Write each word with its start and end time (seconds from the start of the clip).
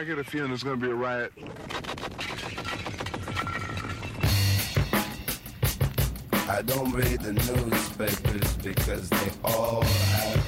I 0.00 0.02
get 0.02 0.18
a 0.18 0.24
feeling 0.24 0.48
there's 0.48 0.62
gonna 0.62 0.78
be 0.78 0.88
a 0.88 0.94
riot. 0.94 1.30
I 6.48 6.62
don't 6.62 6.90
read 6.92 7.20
the 7.20 7.34
newspapers 7.34 8.56
because 8.62 9.10
they 9.10 9.30
all 9.44 9.82
have 9.82 10.40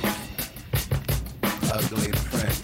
ugly 1.71 2.13
prints. 2.13 2.63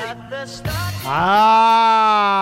Ah, 0.00 0.08
it 0.10 0.42
is 0.42 0.60
time 0.60 2.37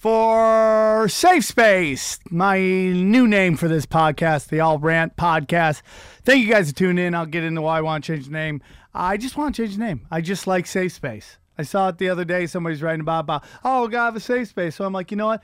for 0.00 1.06
Safe 1.10 1.44
Space, 1.44 2.18
my 2.30 2.58
new 2.58 3.28
name 3.28 3.54
for 3.54 3.68
this 3.68 3.84
podcast, 3.84 4.48
the 4.48 4.60
All 4.60 4.78
Rant 4.78 5.14
Podcast. 5.14 5.82
Thank 6.22 6.42
you 6.42 6.50
guys 6.50 6.70
for 6.70 6.76
tuning 6.76 7.04
in. 7.04 7.14
I'll 7.14 7.26
get 7.26 7.44
into 7.44 7.60
why 7.60 7.76
I 7.76 7.80
want 7.82 8.02
to 8.02 8.14
change 8.14 8.24
the 8.24 8.32
name. 8.32 8.62
I 8.94 9.18
just 9.18 9.36
want 9.36 9.54
to 9.54 9.62
change 9.62 9.76
the 9.76 9.84
name. 9.84 10.06
I 10.10 10.22
just 10.22 10.46
like 10.46 10.66
Safe 10.66 10.90
Space. 10.90 11.36
I 11.58 11.64
saw 11.64 11.90
it 11.90 11.98
the 11.98 12.08
other 12.08 12.24
day. 12.24 12.46
Somebody's 12.46 12.80
writing 12.80 13.02
about, 13.02 13.24
about 13.24 13.44
oh, 13.62 13.84
we 13.84 13.92
gotta 13.92 14.06
have 14.06 14.16
a 14.16 14.20
safe 14.20 14.48
space. 14.48 14.74
So 14.76 14.86
I'm 14.86 14.94
like, 14.94 15.10
you 15.10 15.18
know 15.18 15.26
what? 15.26 15.42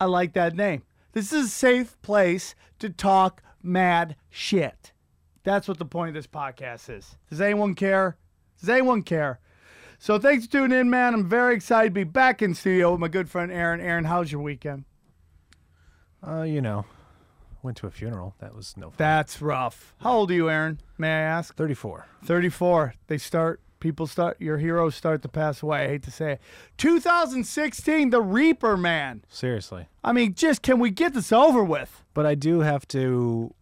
I 0.00 0.06
like 0.06 0.32
that 0.32 0.56
name. 0.56 0.84
This 1.12 1.30
is 1.30 1.44
a 1.44 1.50
safe 1.50 2.00
place 2.00 2.54
to 2.78 2.88
talk 2.88 3.42
mad 3.62 4.16
shit. 4.30 4.92
That's 5.44 5.68
what 5.68 5.76
the 5.76 5.84
point 5.84 6.08
of 6.08 6.14
this 6.14 6.26
podcast 6.26 6.88
is. 6.88 7.18
Does 7.28 7.42
anyone 7.42 7.74
care? 7.74 8.16
Does 8.58 8.70
anyone 8.70 9.02
care? 9.02 9.40
So 10.00 10.18
thanks 10.18 10.46
for 10.46 10.52
tuning 10.52 10.78
in, 10.78 10.90
man. 10.90 11.12
I'm 11.12 11.28
very 11.28 11.54
excited 11.54 11.88
to 11.88 11.94
be 11.94 12.04
back 12.04 12.40
in 12.40 12.54
studio 12.54 12.92
with 12.92 13.00
my 13.00 13.08
good 13.08 13.28
friend 13.28 13.50
Aaron. 13.50 13.80
Aaron, 13.80 14.04
how's 14.04 14.30
your 14.30 14.40
weekend? 14.40 14.84
Uh, 16.26 16.42
you 16.42 16.60
know, 16.60 16.84
went 17.62 17.76
to 17.78 17.86
a 17.88 17.90
funeral. 17.90 18.34
That 18.38 18.54
was 18.54 18.76
no 18.76 18.90
fun. 18.90 18.94
That's 18.96 19.42
rough. 19.42 19.94
How 20.00 20.12
old 20.12 20.30
are 20.30 20.34
you, 20.34 20.48
Aaron? 20.48 20.80
May 20.98 21.08
I 21.08 21.20
ask? 21.20 21.54
34. 21.56 22.06
34. 22.24 22.94
They 23.08 23.18
start, 23.18 23.60
people 23.80 24.06
start, 24.06 24.40
your 24.40 24.58
heroes 24.58 24.94
start 24.94 25.20
to 25.22 25.28
pass 25.28 25.62
away. 25.64 25.84
I 25.84 25.88
hate 25.88 26.04
to 26.04 26.12
say 26.12 26.32
it. 26.34 26.40
2016, 26.76 28.10
The 28.10 28.22
Reaper, 28.22 28.76
man. 28.76 29.24
Seriously. 29.28 29.88
I 30.04 30.12
mean, 30.12 30.34
just 30.34 30.62
can 30.62 30.78
we 30.78 30.90
get 30.90 31.12
this 31.12 31.32
over 31.32 31.64
with? 31.64 32.04
But 32.14 32.24
I 32.24 32.36
do 32.36 32.60
have 32.60 32.86
to 32.88 33.52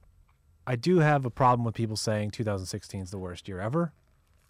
I 0.67 0.77
do 0.77 0.99
have 0.99 1.25
a 1.25 1.31
problem 1.31 1.65
with 1.65 1.75
people 1.75 1.97
saying 1.97 2.33
2016 2.33 3.01
is 3.01 3.11
the 3.11 3.19
worst 3.19 3.49
year 3.49 3.61
ever. 3.61 3.93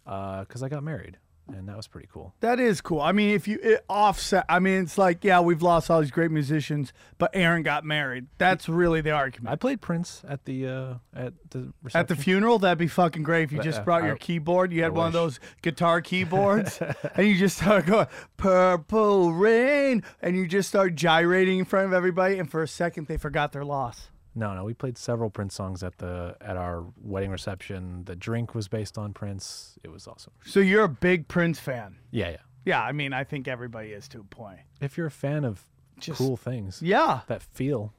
Uh, 0.05 0.45
cuz 0.47 0.63
I 0.63 0.69
got 0.69 0.83
married 0.83 1.19
and 1.49 1.69
that 1.69 1.77
was 1.77 1.87
pretty 1.87 2.09
cool. 2.13 2.35
That 2.41 2.59
is 2.59 2.81
cool. 2.81 3.01
I 3.01 3.13
mean, 3.13 3.31
if 3.31 3.47
you 3.47 3.59
it 3.63 3.85
offset, 3.89 4.45
I 4.49 4.59
mean, 4.59 4.83
it's 4.83 4.99
like, 4.99 5.23
yeah, 5.25 5.41
we've 5.41 5.63
lost 5.63 5.91
all 5.91 6.01
these 6.01 6.11
great 6.11 6.31
musicians, 6.31 6.93
but 7.19 7.31
Aaron 7.35 7.63
got 7.63 7.85
married. 7.85 8.27
That's 8.39 8.69
really 8.69 9.01
the 9.01 9.13
argument. 9.13 9.53
I 9.53 9.57
played 9.57 9.81
Prince 9.81 10.23
at 10.29 10.45
the 10.45 10.67
uh 10.67 10.95
at 11.15 11.35
the 11.51 11.73
reception. 11.83 12.01
At 12.01 12.09
the 12.09 12.17
funeral, 12.17 12.59
that'd 12.59 12.79
be 12.79 12.89
fucking 12.89 13.23
great 13.23 13.45
if 13.45 13.53
you 13.53 13.61
just 13.63 13.81
uh, 13.81 13.85
brought 13.85 14.03
I- 14.03 14.07
your 14.09 14.17
keyboard. 14.17 14.73
You 14.73 14.83
had 14.83 14.93
I 14.93 14.95
one 14.95 15.07
of 15.09 15.13
those 15.13 15.41
guitar 15.63 16.01
keyboards, 16.01 16.81
and 17.15 17.27
you 17.27 17.37
just 17.37 17.59
start 17.59 17.87
going 17.87 18.07
"Purple 18.37 19.33
Rain," 19.33 20.03
and 20.21 20.37
you 20.37 20.47
just 20.47 20.69
start 20.69 20.95
gyrating 20.95 21.59
in 21.59 21.65
front 21.65 21.87
of 21.87 21.93
everybody. 21.93 22.39
And 22.39 22.51
for 22.51 22.63
a 22.63 22.69
second, 22.69 23.07
they 23.07 23.17
forgot 23.17 23.53
their 23.53 23.65
loss. 23.65 24.09
No, 24.37 24.55
no, 24.55 24.65
we 24.65 24.75
played 24.75 24.99
several 24.99 25.31
Prince 25.31 25.55
songs 25.55 25.83
at 25.83 25.97
the 25.99 26.37
at 26.43 26.57
our 26.59 26.85
wedding 27.03 27.31
reception. 27.31 28.05
The 28.05 28.15
drink 28.15 28.55
was 28.55 28.69
based 28.69 28.99
on 28.99 29.15
Prince. 29.15 29.79
It 29.83 29.91
was 29.91 30.07
awesome. 30.07 30.35
So 30.45 30.61
you're 30.61 30.85
a 30.85 30.89
big 30.89 31.27
Prince 31.27 31.59
fan. 31.59 31.97
Yeah, 32.11 32.29
yeah. 32.31 32.37
Yeah, 32.67 32.83
I 32.83 32.93
mean, 32.93 33.13
I 33.13 33.25
think 33.25 33.49
everybody 33.49 33.91
is 33.93 34.09
to 34.09 34.21
a 34.21 34.25
point. 34.25 34.59
If 34.81 34.99
you're 34.99 35.07
a 35.07 35.11
fan 35.11 35.45
of 35.45 35.63
Just- 35.99 36.19
cool 36.19 36.37
things 36.37 36.83
Yeah. 36.83 37.21
that 37.29 37.43
feel 37.43 37.95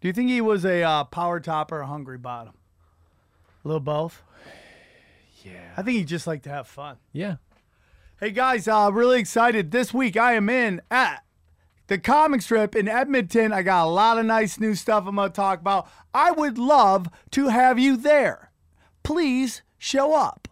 Do 0.00 0.08
you 0.08 0.12
think 0.12 0.28
he 0.30 0.40
was 0.40 0.64
a 0.64 0.82
uh, 0.82 1.04
power 1.04 1.38
top 1.38 1.70
or 1.70 1.80
a 1.80 1.86
hungry 1.86 2.18
bottom? 2.18 2.54
A 3.64 3.68
little 3.68 3.80
both. 3.80 4.22
Yeah. 5.44 5.74
I 5.76 5.82
think 5.82 5.98
he 5.98 6.04
just 6.04 6.26
liked 6.26 6.42
to 6.44 6.50
have 6.50 6.66
fun. 6.66 6.96
Yeah. 7.12 7.36
Hey 8.18 8.30
guys, 8.32 8.66
uh, 8.66 8.90
really 8.92 9.20
excited. 9.20 9.70
This 9.70 9.94
week 9.94 10.16
I 10.16 10.32
am 10.32 10.48
in 10.48 10.80
at 10.90 11.22
the 11.86 11.98
comic 11.98 12.42
strip 12.42 12.74
in 12.74 12.88
Edmonton. 12.88 13.52
I 13.52 13.62
got 13.62 13.86
a 13.86 13.90
lot 13.90 14.18
of 14.18 14.26
nice 14.26 14.58
new 14.58 14.74
stuff 14.74 15.04
I'm 15.06 15.16
going 15.16 15.30
to 15.30 15.34
talk 15.34 15.60
about. 15.60 15.88
I 16.12 16.30
would 16.30 16.58
love 16.58 17.08
to 17.32 17.48
have 17.48 17.78
you 17.78 17.96
there. 17.96 18.50
Please 19.02 19.62
show 19.78 20.14
up. 20.14 20.48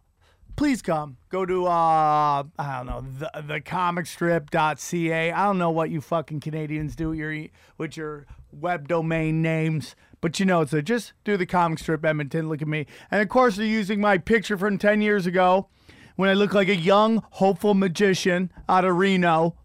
Please 0.56 0.82
come. 0.82 1.16
Go 1.30 1.44
to, 1.44 1.66
uh, 1.66 2.44
I 2.58 2.76
don't 2.76 2.86
know, 2.86 3.04
the, 3.18 3.30
thecomicstrip.ca. 3.34 5.32
I 5.32 5.44
don't 5.44 5.58
know 5.58 5.70
what 5.70 5.90
you 5.90 6.00
fucking 6.00 6.40
Canadians 6.40 6.94
do 6.94 7.08
with 7.08 7.18
your, 7.18 7.46
with 7.76 7.96
your 7.96 8.26
web 8.52 8.86
domain 8.86 9.42
names, 9.42 9.96
but 10.20 10.38
you 10.38 10.46
know, 10.46 10.64
so 10.64 10.80
just 10.80 11.12
do 11.24 11.36
the 11.36 11.46
comic 11.46 11.80
strip 11.80 12.04
Edmonton. 12.04 12.48
Look 12.48 12.62
at 12.62 12.68
me. 12.68 12.86
And 13.10 13.20
of 13.20 13.28
course, 13.28 13.56
they're 13.56 13.66
using 13.66 14.00
my 14.00 14.16
picture 14.16 14.56
from 14.56 14.78
10 14.78 15.02
years 15.02 15.26
ago 15.26 15.68
when 16.14 16.28
I 16.30 16.34
look 16.34 16.54
like 16.54 16.68
a 16.68 16.76
young, 16.76 17.24
hopeful 17.30 17.74
magician 17.74 18.52
out 18.68 18.84
of 18.84 18.96
Reno. 18.96 19.56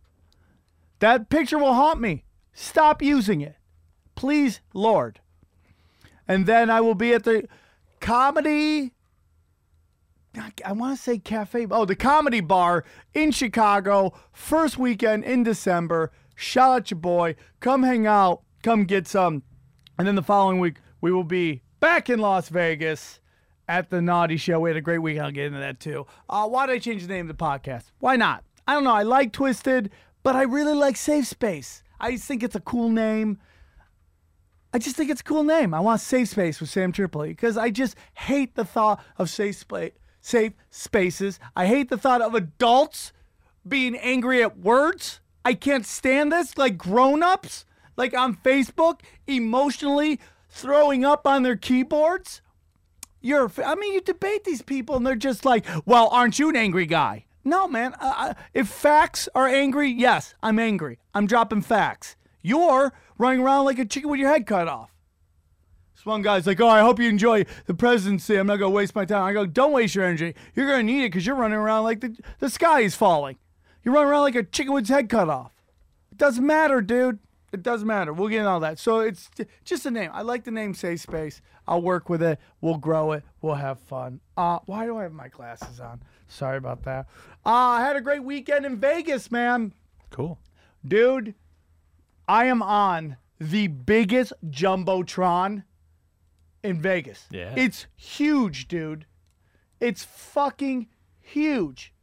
That 1.00 1.30
picture 1.30 1.58
will 1.58 1.74
haunt 1.74 2.00
me. 2.02 2.26
Stop 2.54 3.02
using 3.02 3.42
it. 3.42 3.56
Please, 4.16 4.62
Lord. 4.74 5.22
And 6.28 6.46
then 6.46 6.70
I 6.70 6.82
will 6.82 6.96
be 6.96 7.14
at 7.14 7.24
the 7.24 7.48
comedy. 8.00 8.94
I 10.64 10.72
want 10.74 10.98
to 10.98 11.02
say 11.02 11.18
cafe. 11.18 11.68
Oh, 11.72 11.86
the 11.86 11.96
comedy 11.96 12.42
bar 12.42 12.86
in 13.14 13.32
Chicago, 13.32 14.14
first 14.32 14.78
weekend 14.78 15.24
in 15.24 15.44
December. 15.44 16.12
Shout 16.36 16.72
out 16.72 16.92
your 16.92 17.00
boy. 17.00 17.36
Come 17.60 17.84
hang 17.84 18.06
out. 18.06 18.44
Come 18.62 18.86
get 18.86 19.08
some. 19.08 19.44
And 19.98 20.08
then 20.08 20.16
the 20.16 20.22
following 20.22 20.60
week, 20.60 20.78
we 21.02 21.12
will 21.12 21.24
be 21.24 21.64
back 21.80 22.10
in 22.10 22.20
Las 22.20 22.50
Vegas 22.50 23.20
at 23.68 23.90
the 23.90 24.02
Naughty 24.02 24.38
Show. 24.38 24.60
We 24.60 24.70
had 24.70 24.78
a 24.78 24.81
great 24.81 25.00
week. 25.00 25.20
I'll 25.20 25.31
get 25.31 25.48
into 25.48 25.60
that 25.60 25.80
too. 25.80 26.06
Uh, 26.30 26.48
why 26.48 26.68
did 26.68 26.76
I 26.76 26.80
change 26.80 27.04
the 27.04 27.14
name 27.14 27.30
of 27.30 27.38
the 27.38 27.44
podcast? 27.44 27.86
Why 28.00 28.16
not? 28.16 28.44
I 28.68 28.74
don't 28.74 28.84
know. 28.84 28.94
I 28.94 29.04
like 29.04 29.31
Twisted, 29.31 29.90
but 30.30 30.36
I 30.36 30.44
really 30.44 30.76
like 30.76 30.96
Safe 30.96 31.26
Space. 31.26 31.82
I 32.00 32.16
think 32.16 32.44
it's 32.44 32.54
a 32.54 32.60
cool 32.60 32.90
name. 32.90 33.40
I 34.72 34.78
just 34.78 34.96
think 34.96 35.10
it's 35.10 35.22
a 35.22 35.24
cool 35.24 35.44
name. 35.44 35.74
I 35.74 35.80
want 35.80 36.02
Safe 36.02 36.30
Space 36.30 36.62
with 36.62 36.70
Sam 36.70 36.92
Tripoli 36.92 37.30
because 37.30 37.58
I 37.58 37.72
just 37.72 37.96
hate 38.14 38.54
the 38.54 38.64
thought 38.64 39.04
of 39.18 39.28
safe, 39.32 39.66
safe 40.22 40.54
spaces. 40.70 41.40
I 41.56 41.66
hate 41.66 41.90
the 41.90 41.98
thought 41.98 42.22
of 42.22 42.36
adults 42.36 43.12
being 43.68 43.96
angry 43.96 44.44
at 44.44 44.60
words. 44.60 45.20
I 45.44 45.56
can't 45.56 45.84
stand 45.84 46.32
this. 46.32 46.60
Like 46.60 46.78
grown 46.78 47.24
ups, 47.24 47.66
like 47.98 48.14
on 48.14 48.36
Facebook, 48.36 49.00
emotionally 49.26 50.20
throwing 50.48 51.04
up 51.04 51.26
on 51.26 51.42
their 51.42 51.58
keyboards. 51.58 52.44
You're, 53.20 53.52
I 53.66 53.74
mean, 53.74 53.96
you 53.96 54.02
debate 54.02 54.44
these 54.44 54.62
people 54.62 54.96
and 54.96 55.08
they're 55.08 55.16
just 55.16 55.44
like, 55.44 55.66
well, 55.88 56.08
aren't 56.10 56.38
you 56.38 56.50
an 56.50 56.56
angry 56.56 56.86
guy? 56.86 57.26
No, 57.50 57.68
man. 57.68 57.96
Uh, 57.96 58.14
uh, 58.16 58.34
if 58.54 58.68
facts 58.68 59.28
are 59.34 59.48
angry, 59.48 59.90
yes, 59.90 60.36
I'm 60.44 60.60
angry. 60.60 61.00
I'm 61.16 61.26
dropping 61.26 61.64
facts. 61.64 62.16
You're 62.44 62.94
running 63.18 63.42
around 63.42 63.66
like 63.66 63.80
a 63.80 63.86
chicken 63.86 64.12
with 64.12 64.20
your 64.20 64.30
head 64.30 64.46
cut 64.46 64.68
off. 64.68 64.92
This 65.96 66.06
one 66.06 66.22
guy's 66.22 66.46
like, 66.46 66.62
oh, 66.62 66.68
I 66.68 66.82
hope 66.82 67.00
you 67.00 67.10
enjoy 67.10 67.46
the 67.66 67.74
presidency. 67.74 68.36
I'm 68.36 68.46
not 68.46 68.58
going 68.58 68.72
to 68.72 68.76
waste 68.76 68.94
my 68.94 69.04
time. 69.04 69.24
I 69.24 69.34
go, 69.34 69.48
don't 69.48 69.72
waste 69.72 69.96
your 69.96 70.06
energy. 70.06 70.36
You're 70.54 70.68
going 70.68 70.86
to 70.86 70.94
need 70.94 71.06
it 71.06 71.08
because 71.08 71.26
you're 71.26 71.36
running 71.36 71.58
around 71.58 71.86
like 71.86 72.02
the, 72.02 72.16
the 72.38 72.52
sky 72.52 72.82
is 72.82 72.96
falling. 72.96 73.38
You're 73.84 73.96
running 73.96 74.10
around 74.10 74.22
like 74.22 74.36
a 74.36 74.44
chicken 74.44 74.74
with 74.74 74.84
its 74.84 74.92
head 74.92 75.10
cut 75.10 75.28
off. 75.28 75.52
It 76.12 76.20
doesn't 76.20 76.46
matter, 76.46 76.81
dude. 76.81 77.18
It 77.52 77.64
doesn't 77.64 77.88
matter. 77.88 78.14
We'll 78.14 78.30
get 78.30 78.40
into 78.40 78.50
all 78.50 78.60
that. 78.60 78.80
So 78.80 79.00
it's 79.00 79.30
just 79.64 79.86
a 79.86 79.92
name. 79.92 80.12
I 80.14 80.22
like 80.22 80.44
the 80.44 80.52
name 80.52 80.74
Safe 80.74 81.00
Space. 81.02 81.42
I'll 81.68 81.82
work 81.82 82.10
with 82.10 82.22
it. 82.22 82.40
We'll 82.62 82.78
grow 82.78 83.12
it. 83.14 83.24
We'll 83.42 83.56
have 83.56 83.80
fun. 83.80 84.20
Uh, 84.38 84.60
why 84.66 84.86
do 84.86 84.98
I 84.98 85.04
have 85.04 85.14
my 85.14 85.28
glasses 85.28 85.80
on? 85.80 86.02
Sorry 86.28 86.58
about 86.58 86.84
that. 86.84 87.08
Uh, 87.46 87.50
I 87.50 87.82
had 87.82 87.96
a 87.96 88.02
great 88.02 88.24
weekend 88.24 88.66
in 88.66 88.78
Vegas, 88.78 89.32
man. 89.32 89.74
Cool. 90.12 90.40
Dude, 90.88 91.36
I 92.28 92.46
am 92.46 92.62
on 92.62 93.18
the 93.40 93.68
biggest 93.68 94.34
Jumbotron 94.48 95.63
in 96.63 96.81
Vegas. 96.81 97.25
Yeah. 97.31 97.54
It's 97.56 97.88
huge, 97.96 98.68
dude. 98.68 99.06
It's 99.80 100.04
fucking 100.04 100.88
huge. 101.22 101.94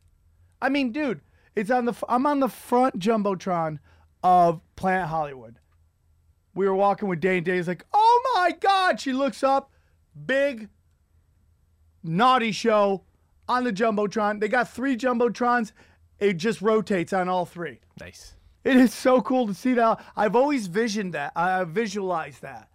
I 0.61 0.69
mean, 0.69 0.93
dude, 0.93 1.21
it's 1.55 1.71
on 1.71 1.85
the 1.85 1.95
I'm 2.09 2.27
on 2.27 2.41
the 2.41 2.49
front 2.49 2.99
Jumbotron 2.99 3.79
of 4.27 4.61
Planet 4.75 5.07
Hollywood. 5.07 5.61
We 6.53 6.67
were 6.67 6.75
walking 6.75 7.09
with 7.09 7.21
Dane. 7.21 7.45
Dane's 7.45 7.69
like, 7.69 7.87
"Oh 7.93 8.33
my 8.35 8.51
god!" 8.51 9.01
She 9.01 9.13
looks 9.13 9.45
up, 9.45 9.71
big, 10.27 10.69
naughty 12.03 12.51
show 12.51 13.05
on 13.49 13.63
the 13.63 13.73
jumbotron. 13.73 14.41
They 14.41 14.49
got 14.49 14.69
three 14.69 14.97
jumbotrons. 14.97 15.71
It 16.19 16.39
just 16.39 16.61
rotates 16.61 17.13
on 17.13 17.29
all 17.29 17.47
three. 17.47 17.79
Nice. 18.01 18.35
It 18.65 18.77
is 18.77 18.93
so 18.93 19.23
cool 19.23 19.47
to 19.47 19.55
see 19.55 19.75
that. 19.75 20.05
I've 20.17 20.35
always 20.35 20.67
visioned 20.67 21.15
that. 21.15 21.31
I 21.37 21.63
visualized 21.63 22.43
that. 22.43 22.69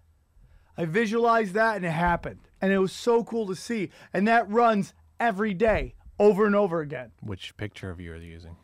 I 0.78 0.86
visualized 0.86 1.54
that 1.56 1.76
and 1.76 1.86
it 1.86 1.92
happened. 1.92 2.48
And 2.62 2.72
it 2.72 2.78
was 2.78 2.94
so 2.94 3.26
cool 3.26 3.46
to 3.48 3.56
see. 3.56 3.90
And 4.14 4.26
that 4.30 4.50
runs 4.50 4.94
every 5.20 5.54
day 5.54 5.96
over 6.18 6.46
and 6.46 6.56
over 6.56 6.80
again. 6.80 7.12
Which 7.20 7.58
picture 7.58 7.90
of 7.90 8.00
you 8.00 8.14
are 8.14 8.16
you 8.16 8.32
using? 8.32 8.56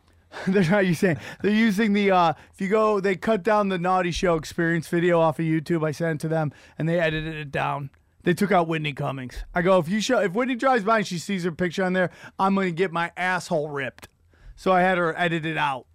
They're 0.46 0.70
not 0.70 0.86
using. 0.86 1.16
They're 1.42 1.50
using 1.50 1.92
the. 1.92 2.10
Uh, 2.10 2.32
if 2.52 2.60
you 2.60 2.68
go, 2.68 3.00
they 3.00 3.16
cut 3.16 3.42
down 3.42 3.68
the 3.68 3.78
Naughty 3.78 4.10
Show 4.10 4.36
experience 4.36 4.88
video 4.88 5.20
off 5.20 5.38
of 5.38 5.44
YouTube. 5.44 5.86
I 5.86 5.90
sent 5.90 6.20
it 6.20 6.22
to 6.22 6.28
them, 6.28 6.52
and 6.78 6.88
they 6.88 7.00
edited 7.00 7.34
it 7.34 7.50
down. 7.50 7.90
They 8.24 8.34
took 8.34 8.52
out 8.52 8.68
Whitney 8.68 8.92
Cummings. 8.92 9.44
I 9.54 9.62
go, 9.62 9.78
if 9.78 9.88
you 9.88 10.00
show, 10.00 10.18
if 10.20 10.32
Whitney 10.32 10.54
drives 10.54 10.84
by 10.84 10.98
and 10.98 11.06
she 11.06 11.18
sees 11.18 11.44
her 11.44 11.52
picture 11.52 11.84
on 11.84 11.92
there, 11.92 12.10
I'm 12.38 12.54
gonna 12.54 12.70
get 12.72 12.92
my 12.92 13.10
asshole 13.16 13.68
ripped. 13.68 14.08
So 14.56 14.72
I 14.72 14.80
had 14.80 14.98
her 14.98 15.18
edit 15.18 15.46
it 15.46 15.56
out, 15.56 15.86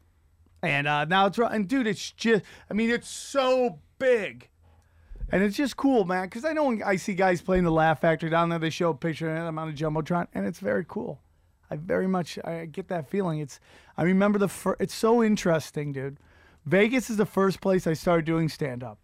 and 0.61 0.87
uh, 0.87 1.05
now 1.05 1.27
it's 1.27 1.37
and 1.37 1.67
dude, 1.67 1.87
it's 1.87 2.11
just. 2.11 2.43
I 2.69 2.73
mean, 2.73 2.89
it's 2.89 3.09
so 3.09 3.79
big. 3.99 4.49
And 5.31 5.41
it's 5.41 5.57
just 5.57 5.77
cool, 5.77 6.05
man, 6.05 6.25
because 6.25 6.45
I 6.45 6.53
know 6.53 6.65
when 6.65 6.83
I 6.83 6.95
see 6.95 7.15
guys 7.15 7.41
playing 7.41 7.63
the 7.63 7.71
Laugh 7.71 8.01
Factory 8.01 8.29
down 8.29 8.49
there, 8.49 8.59
they 8.59 8.69
show 8.69 8.91
a 8.91 8.93
picture 8.93 9.35
of 9.35 9.45
them 9.45 9.57
on 9.57 9.67
a 9.67 9.71
jumbotron, 9.71 10.27
and 10.35 10.45
it's 10.45 10.59
very 10.59 10.85
cool. 10.87 11.22
I 11.73 11.75
very 11.77 12.07
much 12.07 12.37
I 12.45 12.65
get 12.65 12.87
that 12.89 13.09
feeling. 13.09 13.39
It's 13.39 13.59
I 13.97 14.03
remember 14.03 14.37
the 14.37 14.47
fir- 14.47 14.77
it's 14.79 14.93
so 14.93 15.23
interesting, 15.23 15.91
dude. 15.91 16.17
Vegas 16.65 17.09
is 17.09 17.17
the 17.17 17.25
first 17.25 17.61
place 17.61 17.87
I 17.87 17.93
started 17.93 18.25
doing 18.25 18.47
stand 18.47 18.83
up. 18.83 18.99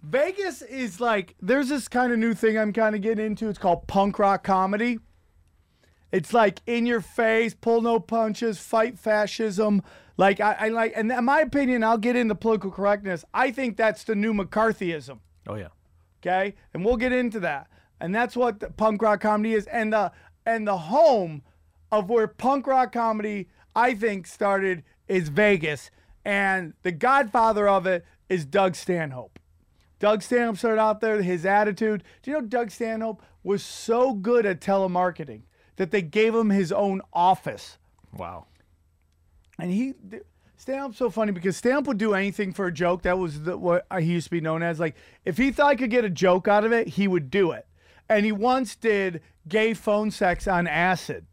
Vegas 0.00 0.62
is 0.62 1.00
like 1.00 1.34
there's 1.42 1.70
this 1.70 1.88
kind 1.88 2.12
of 2.12 2.20
new 2.20 2.34
thing 2.34 2.56
I'm 2.56 2.72
kind 2.72 2.94
of 2.94 3.02
getting 3.02 3.26
into. 3.26 3.48
It's 3.48 3.58
called 3.58 3.88
punk 3.88 4.20
rock 4.20 4.44
comedy. 4.44 5.00
It's 6.12 6.32
like 6.32 6.60
in 6.66 6.86
your 6.86 7.00
face, 7.00 7.52
pull 7.52 7.82
no 7.82 7.98
punches, 7.98 8.60
fight 8.60 8.96
fascism. 8.96 9.82
Like 10.16 10.38
I, 10.38 10.52
I 10.52 10.68
like, 10.68 10.92
and 10.94 11.10
in 11.10 11.24
my 11.24 11.40
opinion, 11.40 11.82
I'll 11.82 11.98
get 11.98 12.14
into 12.14 12.36
political 12.36 12.70
correctness. 12.70 13.24
I 13.34 13.50
think 13.50 13.76
that's 13.76 14.04
the 14.04 14.14
new 14.14 14.32
McCarthyism. 14.32 15.18
Oh 15.48 15.56
yeah. 15.56 15.68
Okay, 16.22 16.54
and 16.72 16.84
we'll 16.84 16.96
get 16.96 17.12
into 17.12 17.40
that. 17.40 17.66
And 18.00 18.14
that's 18.14 18.36
what 18.36 18.60
the 18.60 18.70
punk 18.70 19.02
rock 19.02 19.20
comedy 19.20 19.54
is, 19.54 19.66
and 19.66 19.92
the 19.92 20.12
and 20.48 20.66
the 20.66 20.78
home 20.78 21.42
of 21.92 22.08
where 22.08 22.26
punk 22.26 22.66
rock 22.66 22.92
comedy, 22.92 23.48
I 23.76 23.94
think, 23.94 24.26
started 24.26 24.82
is 25.06 25.28
Vegas, 25.28 25.90
and 26.24 26.72
the 26.82 26.92
godfather 26.92 27.68
of 27.68 27.86
it 27.86 28.04
is 28.28 28.44
Doug 28.44 28.74
Stanhope. 28.74 29.38
Doug 29.98 30.22
Stanhope 30.22 30.56
started 30.56 30.80
out 30.80 31.00
there. 31.00 31.20
His 31.22 31.44
attitude. 31.44 32.02
Do 32.22 32.30
you 32.30 32.36
know 32.36 32.46
Doug 32.46 32.70
Stanhope 32.70 33.22
was 33.42 33.62
so 33.62 34.14
good 34.14 34.46
at 34.46 34.60
telemarketing 34.60 35.42
that 35.76 35.90
they 35.90 36.02
gave 36.02 36.34
him 36.34 36.50
his 36.50 36.72
own 36.72 37.00
office. 37.12 37.78
Wow. 38.12 38.46
And 39.58 39.70
he, 39.70 39.94
Stanhope's 40.56 40.98
so 40.98 41.08
funny 41.08 41.32
because 41.32 41.56
Stanhope 41.56 41.86
would 41.86 41.98
do 41.98 42.14
anything 42.14 42.52
for 42.52 42.66
a 42.66 42.72
joke. 42.72 43.02
That 43.02 43.18
was 43.18 43.42
the, 43.42 43.56
what 43.56 43.86
he 43.98 44.06
used 44.06 44.26
to 44.26 44.30
be 44.30 44.40
known 44.40 44.62
as. 44.62 44.78
Like, 44.80 44.96
if 45.24 45.36
he 45.36 45.50
thought 45.50 45.72
he 45.72 45.76
could 45.76 45.90
get 45.90 46.04
a 46.04 46.10
joke 46.10 46.48
out 46.48 46.64
of 46.64 46.72
it, 46.72 46.88
he 46.88 47.08
would 47.08 47.30
do 47.30 47.52
it. 47.52 47.66
And 48.08 48.24
he 48.24 48.32
once 48.32 48.76
did 48.76 49.20
gay 49.48 49.74
phone 49.74 50.10
sex 50.10 50.46
on 50.46 50.66
acid. 50.66 51.26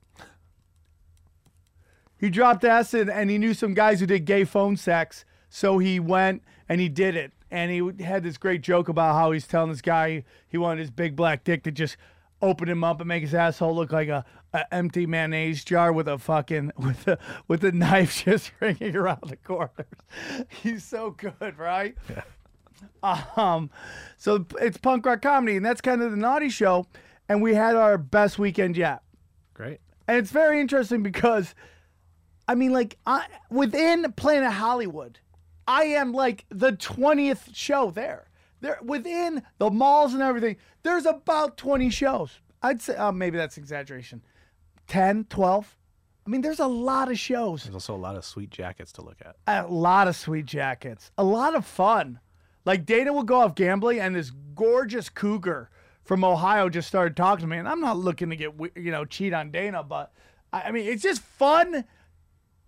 He 2.17 2.29
dropped 2.29 2.63
acid 2.63 3.09
and 3.09 3.29
he 3.29 3.37
knew 3.37 3.53
some 3.53 3.73
guys 3.73 3.99
who 3.99 4.05
did 4.05 4.25
gay 4.25 4.45
phone 4.45 4.77
sex. 4.77 5.25
So 5.49 5.77
he 5.77 5.99
went 5.99 6.41
and 6.67 6.81
he 6.81 6.89
did 6.89 7.15
it. 7.15 7.31
And 7.51 7.71
he 7.71 8.03
had 8.03 8.23
this 8.23 8.37
great 8.37 8.61
joke 8.61 8.89
about 8.89 9.15
how 9.15 9.31
he's 9.31 9.47
telling 9.47 9.69
this 9.69 9.81
guy 9.81 10.23
he 10.47 10.57
wanted 10.57 10.79
his 10.81 10.91
big 10.91 11.15
black 11.15 11.43
dick 11.43 11.63
to 11.63 11.71
just 11.71 11.97
open 12.41 12.67
him 12.67 12.83
up 12.83 12.99
and 12.99 13.07
make 13.07 13.21
his 13.21 13.33
asshole 13.33 13.75
look 13.75 13.91
like 13.91 14.09
a, 14.09 14.25
a 14.53 14.73
empty 14.73 15.05
mayonnaise 15.05 15.63
jar 15.63 15.93
with 15.93 16.07
a 16.07 16.17
fucking 16.17 16.71
with 16.77 17.07
a 17.07 17.17
with 17.47 17.63
a 17.63 17.71
knife 17.71 18.23
just 18.25 18.51
ringing 18.59 18.95
around 18.95 19.23
the 19.27 19.37
corners. 19.37 19.85
He's 20.49 20.83
so 20.83 21.11
good, 21.11 21.57
right? 21.57 21.95
Yeah. 22.09 22.23
Um, 23.37 23.69
so 24.17 24.45
it's 24.59 24.77
punk 24.77 25.05
rock 25.05 25.21
comedy, 25.21 25.55
and 25.55 25.65
that's 25.65 25.81
kind 25.81 26.01
of 26.01 26.11
the 26.11 26.17
naughty 26.17 26.49
show. 26.49 26.87
And 27.27 27.41
we 27.41 27.55
had 27.55 27.75
our 27.75 27.97
best 27.97 28.37
weekend 28.37 28.77
yet. 28.77 29.01
Great. 29.53 29.79
And 30.07 30.17
it's 30.17 30.31
very 30.31 30.59
interesting 30.59 31.01
because, 31.01 31.55
I 32.47 32.55
mean, 32.55 32.71
like 32.71 32.97
I, 33.05 33.25
within 33.49 34.11
Planet 34.13 34.51
Hollywood, 34.51 35.19
I 35.67 35.83
am 35.85 36.13
like 36.13 36.45
the 36.49 36.73
twentieth 36.73 37.49
show 37.53 37.89
there. 37.89 38.29
There 38.61 38.77
within 38.81 39.43
the 39.57 39.71
malls 39.71 40.13
and 40.13 40.21
everything, 40.21 40.57
there's 40.83 41.05
about 41.05 41.57
20 41.57 41.89
shows. 41.89 42.39
I'd 42.61 42.81
say 42.81 42.95
uh, 42.95 43.11
maybe 43.11 43.37
that's 43.37 43.57
exaggeration. 43.57 44.21
10, 44.87 45.25
12. 45.25 45.77
I 46.25 46.29
mean, 46.29 46.41
there's 46.41 46.59
a 46.59 46.67
lot 46.67 47.11
of 47.11 47.19
shows. 47.19 47.63
There's 47.63 47.75
also 47.75 47.95
a 47.95 47.97
lot 47.97 48.15
of 48.15 48.25
sweet 48.25 48.49
jackets 48.49 48.91
to 48.93 49.03
look 49.03 49.17
at. 49.23 49.35
A 49.47 49.67
lot 49.67 50.07
of 50.07 50.15
sweet 50.15 50.45
jackets. 50.45 51.11
A 51.17 51.23
lot 51.23 51.55
of 51.55 51.65
fun. 51.65 52.19
Like 52.65 52.85
Dana 52.85 53.13
will 53.13 53.23
go 53.23 53.41
off 53.41 53.53
gambling, 53.53 53.99
and 53.99 54.15
this 54.15 54.31
gorgeous 54.55 55.09
cougar 55.09 55.69
from 56.05 56.23
Ohio 56.23 56.69
just 56.69 56.87
started 56.87 57.17
talking 57.17 57.41
to 57.43 57.47
me. 57.47 57.57
And 57.57 57.67
I'm 57.67 57.81
not 57.81 57.97
looking 57.97 58.29
to 58.29 58.35
get 58.35 58.53
you 58.75 58.91
know 58.91 59.03
cheat 59.05 59.33
on 59.33 59.51
Dana, 59.51 59.83
but 59.83 60.13
I 60.53 60.71
mean 60.71 60.87
it's 60.87 61.03
just 61.03 61.21
fun 61.21 61.83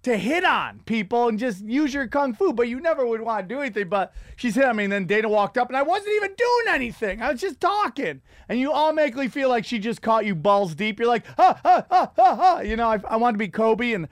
to 0.04 0.18
hit 0.18 0.46
on 0.46 0.80
people 0.86 1.28
and 1.28 1.38
just 1.38 1.64
use 1.66 1.94
your 1.94 2.08
kung 2.08 2.34
fu, 2.34 2.54
but 2.54 2.68
you 2.68 2.80
never 2.80 3.06
would 3.06 3.22
want 3.22 3.48
to 3.48 3.54
do 3.54 3.60
anything. 3.60 3.90
But 3.90 4.14
she 4.38 4.52
said, 4.52 4.66
I 4.66 4.74
mean, 4.74 4.90
then 4.90 5.06
Dana 5.06 5.28
walked 5.28 5.58
up, 5.58 5.68
and 5.68 5.76
I 5.76 5.82
wasn't 5.82 6.16
even 6.16 6.34
doing 6.34 6.66
anything. 6.70 7.22
I 7.22 7.32
was 7.32 7.42
just 7.42 7.60
talking, 7.60 8.22
and 8.48 8.60
you 8.60 8.72
automatically 8.72 9.28
feel 9.28 9.50
like 9.50 9.66
she 9.66 9.80
just 9.80 10.02
caught 10.02 10.26
you 10.26 10.34
balls 10.34 10.76
deep. 10.76 11.00
You're 11.00 11.10
like, 11.10 11.26
ha 11.36 11.60
ha 11.62 11.86
ha 11.90 12.12
ha 12.16 12.36
ha. 12.36 12.60
You 12.62 12.78
know, 12.78 12.88
I, 12.88 13.00
I 13.10 13.18
wanted 13.18 13.34
to 13.34 13.40
be 13.40 13.50
Kobe 13.50 13.92
and 13.92 14.08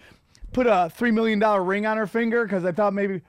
put 0.52 0.68
a 0.68 0.92
three 0.94 1.12
million 1.12 1.40
dollar 1.40 1.64
ring 1.64 1.86
on 1.86 1.98
her 1.98 2.08
finger 2.08 2.44
because 2.44 2.66
I 2.66 2.72
thought 2.72 2.94
maybe. 2.94 3.22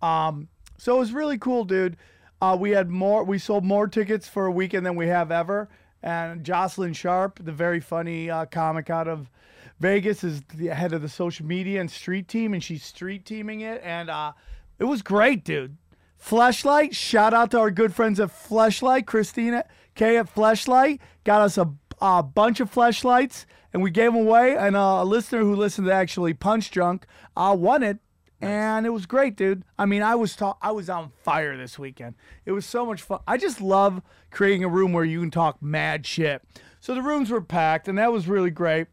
Um, 0.00 0.48
so 0.78 0.96
it 0.96 0.98
was 0.98 1.12
really 1.12 1.38
cool, 1.38 1.64
dude. 1.64 1.96
Uh, 2.42 2.56
we 2.56 2.72
had 2.72 2.90
more. 2.90 3.22
We 3.22 3.38
sold 3.38 3.64
more 3.64 3.86
tickets 3.86 4.26
for 4.26 4.46
a 4.46 4.50
weekend 4.50 4.84
than 4.84 4.96
we 4.96 5.06
have 5.06 5.30
ever. 5.30 5.68
And 6.02 6.42
Jocelyn 6.42 6.92
Sharp, 6.92 7.38
the 7.40 7.52
very 7.52 7.78
funny 7.78 8.28
uh, 8.28 8.46
comic 8.46 8.90
out 8.90 9.06
of 9.06 9.30
Vegas 9.78 10.24
is 10.24 10.42
the 10.52 10.66
head 10.74 10.92
of 10.92 11.02
the 11.02 11.08
social 11.08 11.46
media 11.46 11.80
and 11.80 11.88
street 11.88 12.26
team, 12.26 12.52
and 12.52 12.62
she's 12.62 12.82
street 12.82 13.24
teaming 13.24 13.60
it, 13.60 13.80
and 13.84 14.10
uh, 14.10 14.32
it 14.80 14.84
was 14.84 15.02
great, 15.02 15.44
dude. 15.44 15.76
Fleshlight, 16.20 16.94
shout 16.94 17.32
out 17.32 17.52
to 17.52 17.60
our 17.60 17.70
good 17.70 17.94
friends 17.94 18.18
at 18.18 18.30
Fleshlight, 18.30 19.06
Christina 19.06 19.64
K 19.94 20.16
at 20.16 20.32
Fleshlight, 20.32 20.98
got 21.22 21.42
us 21.42 21.56
a, 21.56 21.72
a 22.00 22.24
bunch 22.24 22.58
of 22.58 22.72
fleshlights, 22.72 23.44
and 23.72 23.84
we 23.84 23.90
gave 23.92 24.12
them 24.12 24.26
away. 24.26 24.56
And 24.56 24.74
uh, 24.74 24.98
a 25.00 25.04
listener 25.04 25.42
who 25.42 25.54
listened 25.54 25.86
to 25.86 25.92
actually 25.92 26.34
Punch 26.34 26.72
Drunk 26.72 27.06
uh, 27.36 27.54
won 27.56 27.84
it, 27.84 27.98
and 28.42 28.84
it 28.86 28.90
was 28.90 29.06
great, 29.06 29.36
dude. 29.36 29.62
I 29.78 29.86
mean, 29.86 30.02
I 30.02 30.16
was 30.16 30.34
ta- 30.34 30.58
I 30.60 30.72
was 30.72 30.90
on 30.90 31.12
fire 31.22 31.56
this 31.56 31.78
weekend. 31.78 32.16
It 32.44 32.52
was 32.52 32.66
so 32.66 32.84
much 32.84 33.00
fun. 33.00 33.20
I 33.26 33.36
just 33.36 33.60
love 33.60 34.02
creating 34.32 34.64
a 34.64 34.68
room 34.68 34.92
where 34.92 35.04
you 35.04 35.20
can 35.20 35.30
talk 35.30 35.62
mad 35.62 36.04
shit. 36.04 36.42
So 36.80 36.94
the 36.94 37.02
rooms 37.02 37.30
were 37.30 37.40
packed, 37.40 37.86
and 37.86 37.96
that 37.98 38.12
was 38.12 38.26
really 38.26 38.50
great. 38.50 38.88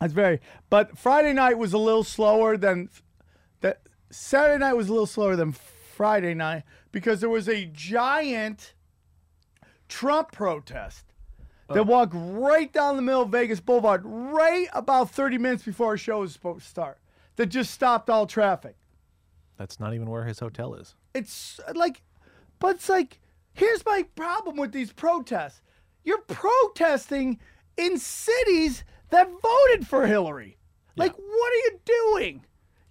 That's 0.00 0.12
very. 0.12 0.40
But 0.70 0.98
Friday 0.98 1.32
night 1.32 1.56
was 1.56 1.72
a 1.72 1.78
little 1.78 2.02
slower 2.02 2.56
than 2.56 2.90
that. 3.60 3.80
Saturday 4.10 4.58
night 4.58 4.74
was 4.74 4.88
a 4.88 4.92
little 4.92 5.06
slower 5.06 5.36
than 5.36 5.52
Friday 5.52 6.34
night 6.34 6.64
because 6.90 7.20
there 7.20 7.30
was 7.30 7.48
a 7.48 7.66
giant 7.66 8.74
Trump 9.88 10.32
protest 10.32 11.04
that 11.68 11.78
oh. 11.78 11.82
walked 11.84 12.12
right 12.14 12.72
down 12.72 12.96
the 12.96 13.02
middle 13.02 13.22
of 13.22 13.30
Vegas 13.30 13.60
Boulevard, 13.60 14.02
right 14.04 14.66
about 14.72 15.10
30 15.10 15.38
minutes 15.38 15.62
before 15.62 15.88
our 15.88 15.96
show 15.96 16.20
was 16.20 16.32
supposed 16.32 16.64
to 16.64 16.68
start. 16.68 16.98
That 17.36 17.46
just 17.46 17.72
stopped 17.72 18.08
all 18.08 18.26
traffic. 18.26 18.76
That's 19.56 19.80
not 19.80 19.94
even 19.94 20.10
where 20.10 20.24
his 20.24 20.38
hotel 20.38 20.74
is. 20.74 20.94
It's 21.14 21.60
uh, 21.66 21.72
like, 21.74 22.02
but 22.58 22.76
it's 22.76 22.88
like, 22.88 23.20
here's 23.52 23.84
my 23.84 24.04
problem 24.14 24.56
with 24.56 24.72
these 24.72 24.92
protests. 24.92 25.62
You're 26.04 26.22
protesting 26.22 27.40
in 27.76 27.98
cities 27.98 28.84
that 29.10 29.28
voted 29.42 29.86
for 29.86 30.06
Hillary. 30.06 30.58
Like, 30.96 31.12
yeah. 31.12 31.24
what 31.24 31.52
are 31.52 31.56
you 31.56 31.80
doing? 31.84 32.44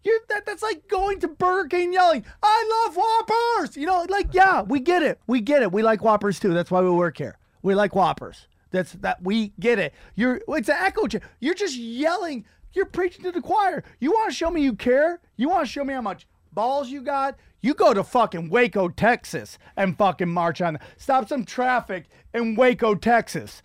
You're 0.04 0.20
that 0.30 0.46
that's 0.46 0.64
like 0.64 0.88
going 0.90 1.20
to 1.22 1.30
Burger 1.30 1.70
King 1.70 1.94
yelling, 1.94 2.26
I 2.42 2.86
love 2.86 2.98
Whoppers. 2.98 3.78
You 3.78 3.86
know, 3.86 4.06
like, 4.10 4.34
yeah, 4.34 4.62
we 4.62 4.80
get 4.80 5.02
it. 5.02 5.20
We 5.28 5.40
get 5.40 5.62
it. 5.62 5.72
We 5.72 5.82
like 5.82 6.04
Whoppers 6.04 6.40
too. 6.40 6.54
That's 6.54 6.70
why 6.70 6.82
we 6.82 6.90
work 6.90 7.18
here. 7.18 7.38
We 7.62 7.74
like 7.74 7.96
Whoppers. 7.96 8.48
That's 8.72 8.94
that 8.94 9.22
we 9.24 9.54
get 9.60 9.80
it. 9.80 9.94
You're 10.16 10.42
it's 10.50 10.68
an 10.68 10.78
echo 10.80 11.08
chamber. 11.08 11.28
You're 11.40 11.54
just 11.54 11.78
yelling. 11.78 12.46
You're 12.74 12.86
preaching 12.86 13.24
to 13.24 13.32
the 13.32 13.42
choir. 13.42 13.84
You 14.00 14.12
want 14.12 14.32
to 14.32 14.36
show 14.36 14.50
me 14.50 14.62
you 14.62 14.74
care? 14.74 15.22
You 15.38 15.50
want 15.50 15.66
to 15.66 15.72
show 15.72 15.84
me 15.84 15.94
how 15.94 16.02
much 16.02 16.28
balls 16.52 16.90
you 16.90 17.02
got? 17.02 17.38
You 17.62 17.74
go 17.74 17.94
to 17.94 18.04
fucking 18.04 18.50
Waco, 18.50 18.90
Texas 18.90 19.58
and 19.78 19.98
fucking 19.98 20.30
march 20.30 20.62
on. 20.62 20.80
Stop 20.98 21.30
some 21.30 21.46
traffic 21.46 22.06
in 22.34 22.56
Waco, 22.56 22.96
Texas 22.96 23.62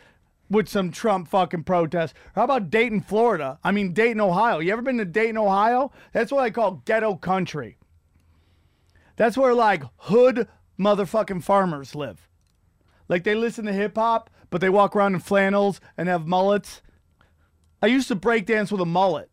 with 0.51 0.69
some 0.69 0.91
Trump 0.91 1.29
fucking 1.29 1.65
protests. 1.65 2.15
How 2.35 2.45
about 2.45 2.71
Dayton, 2.71 3.01
Florida? 3.01 3.59
I 3.65 3.73
mean, 3.73 3.93
Dayton, 3.93 4.21
Ohio. 4.21 4.61
You 4.61 4.73
ever 4.73 4.83
been 4.83 4.99
to 4.99 5.05
Dayton, 5.05 5.37
Ohio? 5.37 5.91
That's 6.13 6.33
what 6.33 6.45
I 6.45 6.51
call 6.51 6.83
ghetto 6.85 7.17
country. 7.17 7.79
That's 9.17 9.37
where 9.37 9.55
like 9.55 9.83
hood 9.97 10.49
motherfucking 10.79 11.43
farmers 11.43 11.95
live. 11.95 12.29
Like 13.09 13.25
they 13.25 13.35
listen 13.35 13.65
to 13.65 13.73
hip 13.73 13.97
hop, 13.97 14.31
but 14.51 14.61
they 14.61 14.69
walk 14.69 14.95
around 14.95 15.15
in 15.15 15.21
flannels 15.21 15.81
and 15.97 16.09
have 16.09 16.27
mullets. 16.27 16.83
I 17.83 17.87
used 17.87 18.09
to 18.09 18.15
break 18.15 18.47
dance 18.47 18.73
with 18.73 18.81
a 18.81 18.87
mullet. 18.87 19.31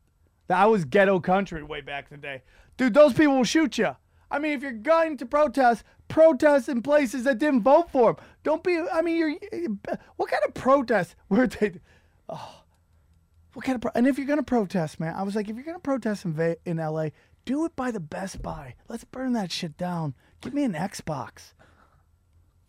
That 0.47 0.65
was 0.65 0.85
ghetto 0.85 1.19
country 1.19 1.63
way 1.63 1.81
back 1.81 2.07
in 2.11 2.17
the 2.17 2.21
day. 2.21 2.43
Dude, 2.77 2.93
those 2.93 3.13
people 3.13 3.37
will 3.37 3.43
shoot 3.43 3.77
you. 3.77 3.95
I 4.29 4.39
mean, 4.39 4.53
if 4.53 4.61
you're 4.61 4.71
going 4.71 5.17
to 5.17 5.25
protest, 5.25 5.83
protest 6.07 6.69
in 6.69 6.81
places 6.81 7.23
that 7.23 7.37
didn't 7.37 7.61
vote 7.61 7.89
for 7.91 8.11
him. 8.11 8.15
Don't 8.43 8.63
be. 8.63 8.79
I 8.91 9.01
mean, 9.01 9.17
you're. 9.17 9.69
What 10.17 10.29
kind 10.29 10.43
of 10.45 10.53
protest 10.53 11.15
were 11.29 11.47
they? 11.47 11.79
Oh, 12.29 12.63
What 13.53 13.65
kind 13.65 13.83
of 13.83 13.91
and 13.95 14.07
if 14.07 14.17
you're 14.17 14.27
gonna 14.27 14.43
protest, 14.43 14.99
man, 14.99 15.15
I 15.15 15.23
was 15.23 15.35
like, 15.35 15.47
if 15.49 15.55
you're 15.55 15.65
gonna 15.65 15.79
protest 15.79 16.25
in 16.25 16.55
in 16.65 16.77
LA, 16.77 17.09
do 17.45 17.65
it 17.65 17.75
by 17.75 17.91
the 17.91 17.99
Best 17.99 18.41
Buy. 18.41 18.75
Let's 18.89 19.03
burn 19.03 19.33
that 19.33 19.51
shit 19.51 19.77
down. 19.77 20.15
Give 20.41 20.53
me 20.53 20.63
an 20.63 20.73
Xbox. 20.73 21.53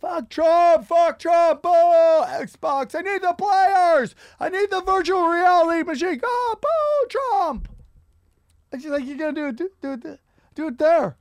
Fuck 0.00 0.28
Trump! 0.28 0.86
Fuck 0.86 1.18
Trump! 1.18 1.60
Oh, 1.64 2.26
Xbox! 2.28 2.94
I 2.94 3.00
need 3.00 3.22
the 3.22 3.32
players! 3.32 4.14
I 4.38 4.48
need 4.48 4.70
the 4.70 4.82
virtual 4.82 5.26
reality 5.26 5.82
machine! 5.82 6.20
Oh, 6.22 6.56
boo, 6.60 7.08
Trump! 7.08 7.68
And 8.70 8.82
she's 8.82 8.90
like, 8.90 9.06
"You're 9.06 9.16
gonna 9.16 9.32
do 9.32 9.46
it? 9.48 9.56
Do, 9.56 9.70
do 9.80 9.92
it, 9.92 10.20
do 10.54 10.68
it 10.68 10.78
there. 10.78 11.16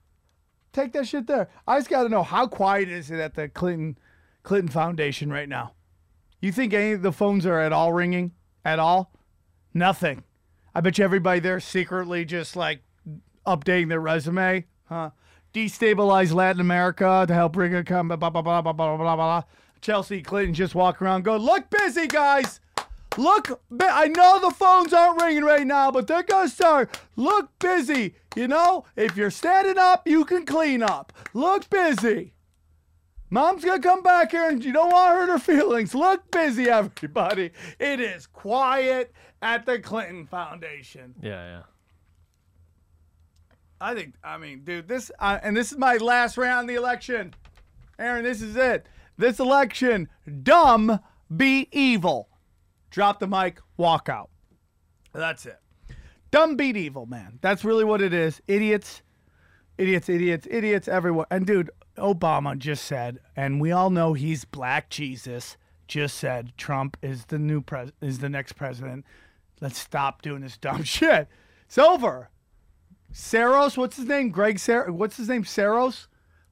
Take 0.74 0.92
that 0.94 1.08
shit 1.08 1.28
there." 1.28 1.50
I 1.68 1.78
just 1.78 1.90
gotta 1.90 2.10
know 2.10 2.24
how 2.24 2.48
quiet 2.48 2.90
is 2.90 3.12
it 3.12 3.20
at 3.20 3.36
the 3.36 3.48
Clinton 3.48 3.98
Clinton 4.44 4.70
Foundation 4.70 5.32
right 5.32 5.48
now? 5.48 5.74
You 6.42 6.52
think 6.52 6.74
any 6.74 6.92
of 6.92 7.02
the 7.02 7.14
phones 7.14 7.46
are 7.46 7.60
at 7.60 7.72
all 7.72 7.94
ringing? 7.94 8.34
At 8.66 8.80
all? 8.80 9.14
Nothing. 9.74 10.24
I 10.74 10.82
bet 10.82 10.98
you 10.98 11.06
everybody 11.06 11.40
there 11.40 11.60
secretly 11.60 12.26
just 12.26 12.56
like 12.56 12.82
updating 13.48 13.90
their 13.90 14.02
resume, 14.02 14.66
huh? 14.86 15.12
Destabilize 15.56 16.34
Latin 16.34 16.60
America 16.60 17.24
to 17.26 17.34
help 17.34 17.54
bring 17.54 17.74
a 17.74 17.82
come 17.82 18.10
blah 18.10 18.18
blah 18.18 18.30
blah 18.30 18.42
blah 18.42 18.74
blah 18.74 18.98
blah 18.98 19.16
blah. 19.16 19.44
Chelsea 19.80 20.22
Clinton 20.22 20.54
just 20.54 20.76
walk 20.76 21.02
around, 21.02 21.24
go 21.24 21.38
look 21.38 21.70
busy, 21.70 22.08
guys. 22.08 22.60
Look, 23.16 23.62
I 23.80 24.10
know 24.10 24.42
the 24.42 24.52
phones 24.52 24.92
aren't 24.92 25.22
ringing 25.22 25.46
right 25.46 25.66
now, 25.66 25.92
but 25.92 26.08
they're 26.08 26.24
gonna 26.24 26.50
start. 26.50 27.00
Look 27.16 27.58
busy. 27.58 28.16
You 28.36 28.50
know, 28.50 28.84
if 28.98 29.16
you're 29.16 29.32
standing 29.32 29.78
up, 29.78 30.06
you 30.06 30.26
can 30.26 30.46
clean 30.46 30.84
up. 30.84 31.14
Look 31.34 31.70
busy. 31.70 32.34
Mom's 33.30 33.64
gonna 33.64 33.80
come 33.80 34.04
back 34.04 34.32
here 34.32 34.50
and 34.50 34.62
you 34.62 34.74
don't 34.74 34.92
want 34.92 35.14
to 35.14 35.16
hurt 35.16 35.30
her 35.30 35.40
feelings. 35.40 35.96
Look 35.96 36.30
busy, 36.32 36.70
everybody. 36.70 37.52
It 37.80 38.02
is 38.02 38.28
quiet 38.28 39.14
at 39.42 39.66
the 39.66 39.80
Clinton 39.80 40.28
Foundation. 40.28 41.16
Yeah, 41.22 41.46
yeah. 41.46 41.62
I 43.80 43.94
think, 43.94 44.16
I 44.24 44.38
mean, 44.38 44.62
dude, 44.64 44.88
this, 44.88 45.12
uh, 45.20 45.40
and 45.44 45.56
this 45.56 45.72
is 45.72 45.78
my 45.78 45.98
last 45.98 46.38
round 46.38 46.70
the 46.70 46.76
election. 46.76 47.34
Aaron, 48.00 48.24
this 48.24 48.42
is 48.42 48.56
it. 48.56 48.88
This 49.18 49.40
election, 49.40 50.10
dumb 50.44 51.00
be 51.36 51.68
evil. 51.72 52.30
Drop 52.90 53.20
the 53.20 53.28
mic, 53.28 53.60
walk 53.78 54.10
out. 54.10 54.30
That's 55.14 55.46
it. 55.46 55.60
Dumb 56.32 56.56
beat 56.56 56.76
evil, 56.76 57.06
man. 57.06 57.40
That's 57.42 57.64
really 57.64 57.86
what 57.86 58.02
it 58.02 58.14
is. 58.14 58.42
Idiots, 58.48 59.02
idiots, 59.78 60.10
idiots, 60.10 60.48
idiots 60.50 60.88
everywhere. 60.88 61.28
And 61.32 61.46
dude, 61.46 61.72
Obama 61.98 62.58
just 62.58 62.86
said, 62.86 63.20
and 63.36 63.62
we 63.62 63.72
all 63.72 63.90
know 63.90 64.14
he's 64.14 64.44
black 64.44 64.90
Jesus, 64.90 65.58
just 65.88 66.18
said 66.18 66.54
Trump 66.58 66.98
is 67.02 67.26
the 67.26 67.40
new 67.40 67.62
pres 67.62 67.92
is 68.02 68.20
the 68.20 68.30
next 68.30 68.54
president. 68.54 69.06
Let's 69.62 69.80
stop 69.80 70.22
doing 70.22 70.42
this 70.42 70.58
dumb 70.58 70.84
shit. 70.86 71.28
It's 71.66 71.78
over. 71.78 72.30
Soros, 73.14 73.78
what's 73.78 73.98
his 73.98 74.08
name? 74.08 74.30
Greg 74.30 74.60
Sar 74.60 74.92
what's 74.92 75.18
his 75.18 75.30
name? 75.30 75.44
Soros? 75.44 76.08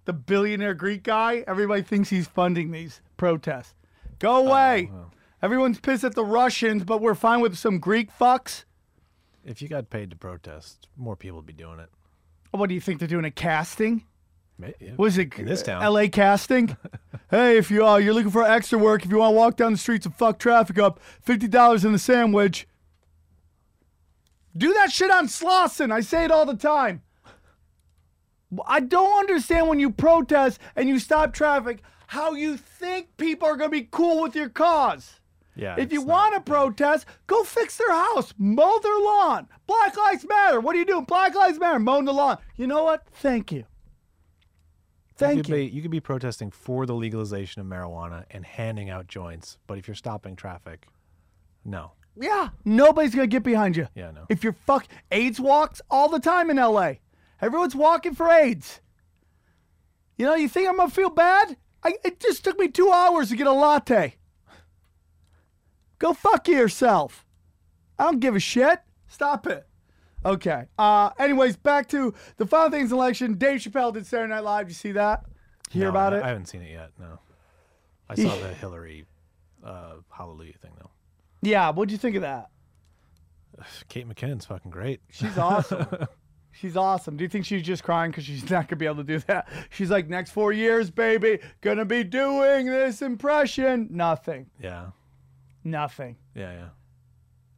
The 0.06 0.14
billionaire 0.14 0.74
Greek 0.74 1.04
guy? 1.04 1.44
Everybody 1.48 1.82
thinks 1.82 2.10
he's 2.10 2.28
funding 2.28 2.72
these 2.72 3.02
protests. 3.18 3.74
Go 4.20 4.48
away. 4.48 4.92
Everyone's 5.42 5.80
pissed 5.80 6.04
at 6.04 6.16
the 6.16 6.24
Russians, 6.24 6.84
but 6.84 7.02
we're 7.02 7.16
fine 7.16 7.42
with 7.42 7.58
some 7.58 7.80
Greek 7.80 8.10
fucks. 8.18 8.64
If 9.46 9.62
you 9.62 9.68
got 9.68 9.90
paid 9.90 10.10
to 10.12 10.16
protest, 10.16 10.88
more 10.96 11.18
people 11.18 11.38
would 11.38 11.46
be 11.46 11.54
doing 11.54 11.80
it. 11.80 11.90
What 12.52 12.70
do 12.70 12.76
you 12.76 12.82
think 12.82 13.00
they're 13.00 13.08
doing? 13.08 13.26
A 13.26 13.32
casting? 13.32 14.06
Yeah. 14.80 14.92
Was 14.98 15.18
it 15.18 15.38
In 15.38 15.46
this 15.46 15.64
town. 15.64 15.84
L.A. 15.84 16.08
casting? 16.08 16.78
hey, 17.30 17.58
if 17.58 17.70
you 17.72 17.86
uh, 17.86 17.98
you're 17.98 18.14
looking 18.14 18.32
for 18.32 18.44
extra 18.44 18.78
work, 18.78 19.04
if 19.04 19.12
you 19.12 19.18
want 19.18 19.32
to 19.34 19.36
walk 19.36 19.58
down 19.58 19.74
the 19.74 19.78
streets 19.78 20.06
and 20.06 20.16
fuck 20.16 20.40
traffic 20.40 20.80
up, 20.80 21.00
fifty 21.22 21.48
dollars 21.48 21.84
in 21.84 21.92
the 21.92 22.00
sandwich. 22.00 22.68
Do 24.56 24.74
that 24.74 24.92
shit 24.92 25.12
on 25.12 25.28
Slauson. 25.28 25.92
I 25.92 26.02
say 26.02 26.26
it 26.26 26.32
all 26.32 26.46
the 26.46 26.56
time. 26.56 27.02
I 28.68 28.82
don't 28.82 29.20
understand 29.20 29.68
when 29.68 29.80
you 29.80 29.90
protest 29.90 30.60
and 30.76 30.88
you 30.88 31.00
stop 31.00 31.34
traffic 31.34 31.82
how 32.08 32.34
you 32.34 32.58
think 32.58 33.18
people 33.18 33.48
are 33.48 33.56
going 33.56 33.72
to 33.72 33.78
be 33.78 33.88
cool 33.90 34.22
with 34.22 34.36
your 34.36 34.50
cause. 34.50 35.20
Yeah. 35.56 35.76
If 35.78 35.92
you 35.92 36.02
want 36.02 36.34
to 36.36 36.42
protest, 36.42 37.06
go 37.28 37.44
fix 37.44 37.78
their 37.78 37.92
house, 37.92 38.34
mow 38.38 38.80
their 38.80 39.00
lawn. 39.00 39.48
Black 39.68 39.96
Lives 39.98 40.26
Matter. 40.28 40.60
What 40.60 40.76
are 40.76 40.80
you 40.80 40.86
doing? 40.86 41.06
Black 41.06 41.36
Lives 41.36 41.60
Matter, 41.60 41.80
mowing 41.80 42.06
the 42.06 42.14
lawn. 42.14 42.38
You 42.56 42.68
know 42.68 42.84
what? 42.84 43.06
Thank 43.12 43.52
you. 43.52 43.66
Thank 45.16 45.38
you. 45.38 45.44
Could 45.44 45.50
you. 45.50 45.56
be, 45.56 45.66
you 45.66 45.82
could 45.82 45.92
be 45.92 46.00
protesting 46.00 46.50
for 46.50 46.86
the 46.86 46.96
legalization 46.96 47.62
of 47.62 47.68
marijuana 47.68 48.26
and 48.32 48.46
handing 48.46 48.90
out 48.90 49.08
joints, 49.08 49.58
but 49.68 49.78
if 49.78 49.88
you're 49.88 49.96
stopping 49.96 50.36
traffic, 50.36 50.88
no. 51.64 51.92
Yeah, 52.16 52.50
nobody's 52.64 53.16
gonna 53.16 53.28
get 53.28 53.44
behind 53.44 53.76
you. 53.76 53.88
Yeah, 53.96 54.12
no. 54.12 54.26
If 54.30 54.44
you're 54.44 54.54
fuck 54.66 54.86
AIDS 55.12 55.40
walks 55.40 55.82
all 55.90 56.10
the 56.10 56.20
time 56.20 56.50
in 56.50 56.58
LA. 56.58 56.94
Everyone's 57.42 57.76
walking 57.76 58.14
for 58.16 58.30
AIDS. 58.30 58.80
You 60.18 60.26
know, 60.26 60.36
you 60.36 60.48
think 60.48 60.70
I'm 60.70 60.78
gonna 60.78 60.90
feel 60.90 61.10
bad? 61.10 61.58
I, 61.84 61.96
it 62.06 62.20
just 62.20 62.44
took 62.44 62.58
me 62.60 62.68
two 62.70 62.92
hours 62.92 63.30
to 63.30 63.36
get 63.36 63.48
a 63.48 63.52
latte. 63.52 64.16
Go 66.00 66.14
fuck 66.14 66.48
yourself. 66.48 67.26
I 67.98 68.06
don't 68.06 68.20
give 68.20 68.36
a 68.36 68.40
shit. 68.40 68.80
Stop 69.08 69.48
it. 69.48 69.68
Okay. 70.26 70.66
Uh. 70.78 71.10
Anyways, 71.20 71.58
back 71.58 71.88
to 71.90 72.14
the 72.38 72.46
final 72.46 72.70
things 72.70 72.92
election. 72.92 73.36
Dave 73.36 73.60
Chappelle 73.60 73.94
did 73.94 74.06
Saturday 74.06 74.30
Night 74.34 74.44
Live. 74.44 74.70
You 74.70 74.74
see 74.76 74.92
that? 74.94 75.26
You 75.72 75.80
hear 75.80 75.84
No, 75.86 75.90
about 75.90 76.14
I, 76.14 76.18
it? 76.18 76.24
I 76.24 76.28
haven't 76.30 76.46
seen 76.46 76.62
it 76.62 76.72
yet. 76.72 76.92
No. 77.00 77.20
I 78.10 78.16
saw 78.16 78.36
the 78.38 78.54
Hillary 78.54 79.06
uh, 79.64 79.96
Hallelujah 80.10 80.54
thing 80.62 80.72
though. 80.80 80.92
Yeah. 81.44 81.70
What'd 81.72 81.92
you 81.92 81.98
think 81.98 82.16
of 82.16 82.22
that? 82.24 82.50
Kate 83.90 84.08
McKinnon's 84.08 84.46
fucking 84.46 84.72
great. 84.72 85.02
She's 85.10 85.38
awesome. 85.38 85.88
she's 86.52 86.76
awesome. 86.78 87.18
Do 87.18 87.24
you 87.24 87.30
think 87.30 87.46
she's 87.46 87.64
just 87.64 87.84
crying 87.84 88.12
because 88.12 88.26
she's 88.26 88.44
not 88.50 88.68
gonna 88.68 88.78
be 88.80 88.86
able 88.86 88.98
to 88.98 89.04
do 89.04 89.20
that? 89.28 89.48
She's 89.70 89.90
like, 89.92 90.08
next 90.10 90.32
four 90.32 90.52
years, 90.52 90.90
baby, 90.90 91.40
gonna 91.62 91.86
be 91.86 92.04
doing 92.04 92.66
this 92.66 93.02
impression. 93.02 93.88
Nothing. 93.92 94.48
Yeah. 94.62 94.88
Nothing. 95.64 96.18
Yeah, 96.36 96.52
yeah. 96.52 96.68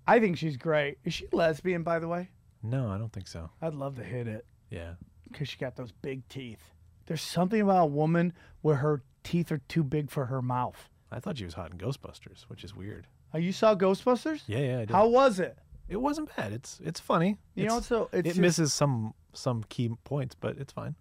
I 0.08 0.20
think 0.20 0.38
she's 0.38 0.58
great. 0.58 0.98
Is 1.04 1.14
she 1.16 1.28
lesbian, 1.32 1.82
by 1.84 2.00
the 2.00 2.08
way? 2.08 2.30
No, 2.62 2.90
I 2.90 2.98
don't 2.98 3.12
think 3.12 3.28
so. 3.28 3.50
I'd 3.62 3.74
love 3.74 3.96
to 3.96 4.04
hit 4.04 4.28
it 4.28 4.46
Yeah. 4.70 4.94
because 5.32 5.48
she 5.50 5.58
got 5.58 5.76
those 5.76 5.92
big 5.92 6.28
teeth. 6.28 6.72
There's 7.08 7.22
something 7.22 7.62
about 7.62 7.84
a 7.84 7.88
woman 7.88 8.34
where 8.62 8.76
her 8.78 9.04
teeth 9.24 9.52
are 9.52 9.62
too 9.68 9.84
big 9.84 10.10
for 10.12 10.26
her 10.28 10.42
mouth. 10.42 10.90
I 11.12 11.20
thought 11.20 11.38
she 11.38 11.46
was 11.46 11.54
hot 11.54 11.72
in 11.72 11.78
Ghostbusters, 11.78 12.44
which 12.48 12.64
is 12.64 12.76
weird. 12.76 13.08
Oh, 13.36 13.38
you 13.38 13.52
saw 13.52 13.76
Ghostbusters? 13.76 14.44
Yeah, 14.48 14.60
yeah, 14.60 14.76
I 14.76 14.80
did. 14.80 14.92
How 14.92 15.08
was 15.08 15.40
it? 15.42 15.58
It 15.90 15.98
wasn't 15.98 16.34
bad. 16.36 16.54
It's 16.54 16.80
it's 16.84 17.00
funny. 17.02 17.38
You 17.54 17.66
know, 17.68 17.82
so 17.82 18.04
it's 18.14 18.20
it 18.20 18.24
just- 18.24 18.40
misses 18.40 18.74
some 18.74 19.14
some 19.34 19.64
key 19.68 19.90
points, 20.06 20.36
but 20.40 20.58
it's 20.58 20.72
fine. 20.72 20.96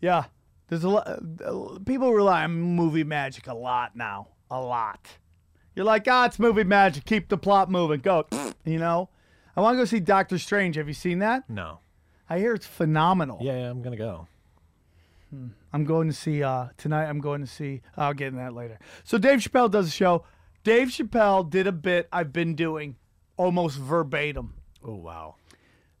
Yeah. 0.00 0.24
There's 0.68 0.82
a 0.82 0.88
lot. 0.88 1.06
uh, 1.06 1.78
People 1.84 2.12
rely 2.12 2.42
on 2.44 2.52
movie 2.58 3.04
magic 3.04 3.46
a 3.46 3.54
lot 3.54 3.94
now. 3.94 4.28
A 4.50 4.60
lot. 4.60 5.06
You're 5.74 5.84
like, 5.84 6.08
ah, 6.08 6.24
it's 6.26 6.38
movie 6.38 6.64
magic. 6.64 7.04
Keep 7.04 7.28
the 7.28 7.36
plot 7.36 7.70
moving. 7.70 8.00
Go. 8.00 8.26
You 8.64 8.78
know. 8.78 9.10
I 9.56 9.60
want 9.60 9.74
to 9.74 9.78
go 9.78 9.84
see 9.84 10.00
Doctor 10.00 10.38
Strange. 10.38 10.74
Have 10.76 10.88
you 10.88 10.94
seen 10.94 11.20
that? 11.20 11.48
No. 11.48 11.78
I 12.28 12.38
hear 12.40 12.52
it's 12.54 12.66
phenomenal. 12.66 13.38
Yeah, 13.40 13.56
yeah, 13.58 13.70
I'm 13.70 13.80
gonna 13.82 13.96
go. 13.96 14.26
I'm 15.72 15.84
going 15.84 16.08
to 16.08 16.14
see 16.14 16.42
uh 16.42 16.68
tonight. 16.78 17.06
I'm 17.06 17.20
going 17.20 17.42
to 17.42 17.46
see. 17.46 17.82
I'll 17.96 18.14
get 18.14 18.28
in 18.28 18.36
that 18.36 18.54
later. 18.54 18.78
So 19.04 19.18
Dave 19.18 19.40
Chappelle 19.40 19.70
does 19.70 19.86
a 19.88 19.90
show. 19.90 20.24
Dave 20.66 20.88
Chappelle 20.88 21.48
did 21.48 21.68
a 21.68 21.72
bit 21.72 22.08
I've 22.12 22.32
been 22.32 22.56
doing 22.56 22.96
almost 23.36 23.78
verbatim. 23.78 24.54
Oh 24.84 24.96
wow. 24.96 25.36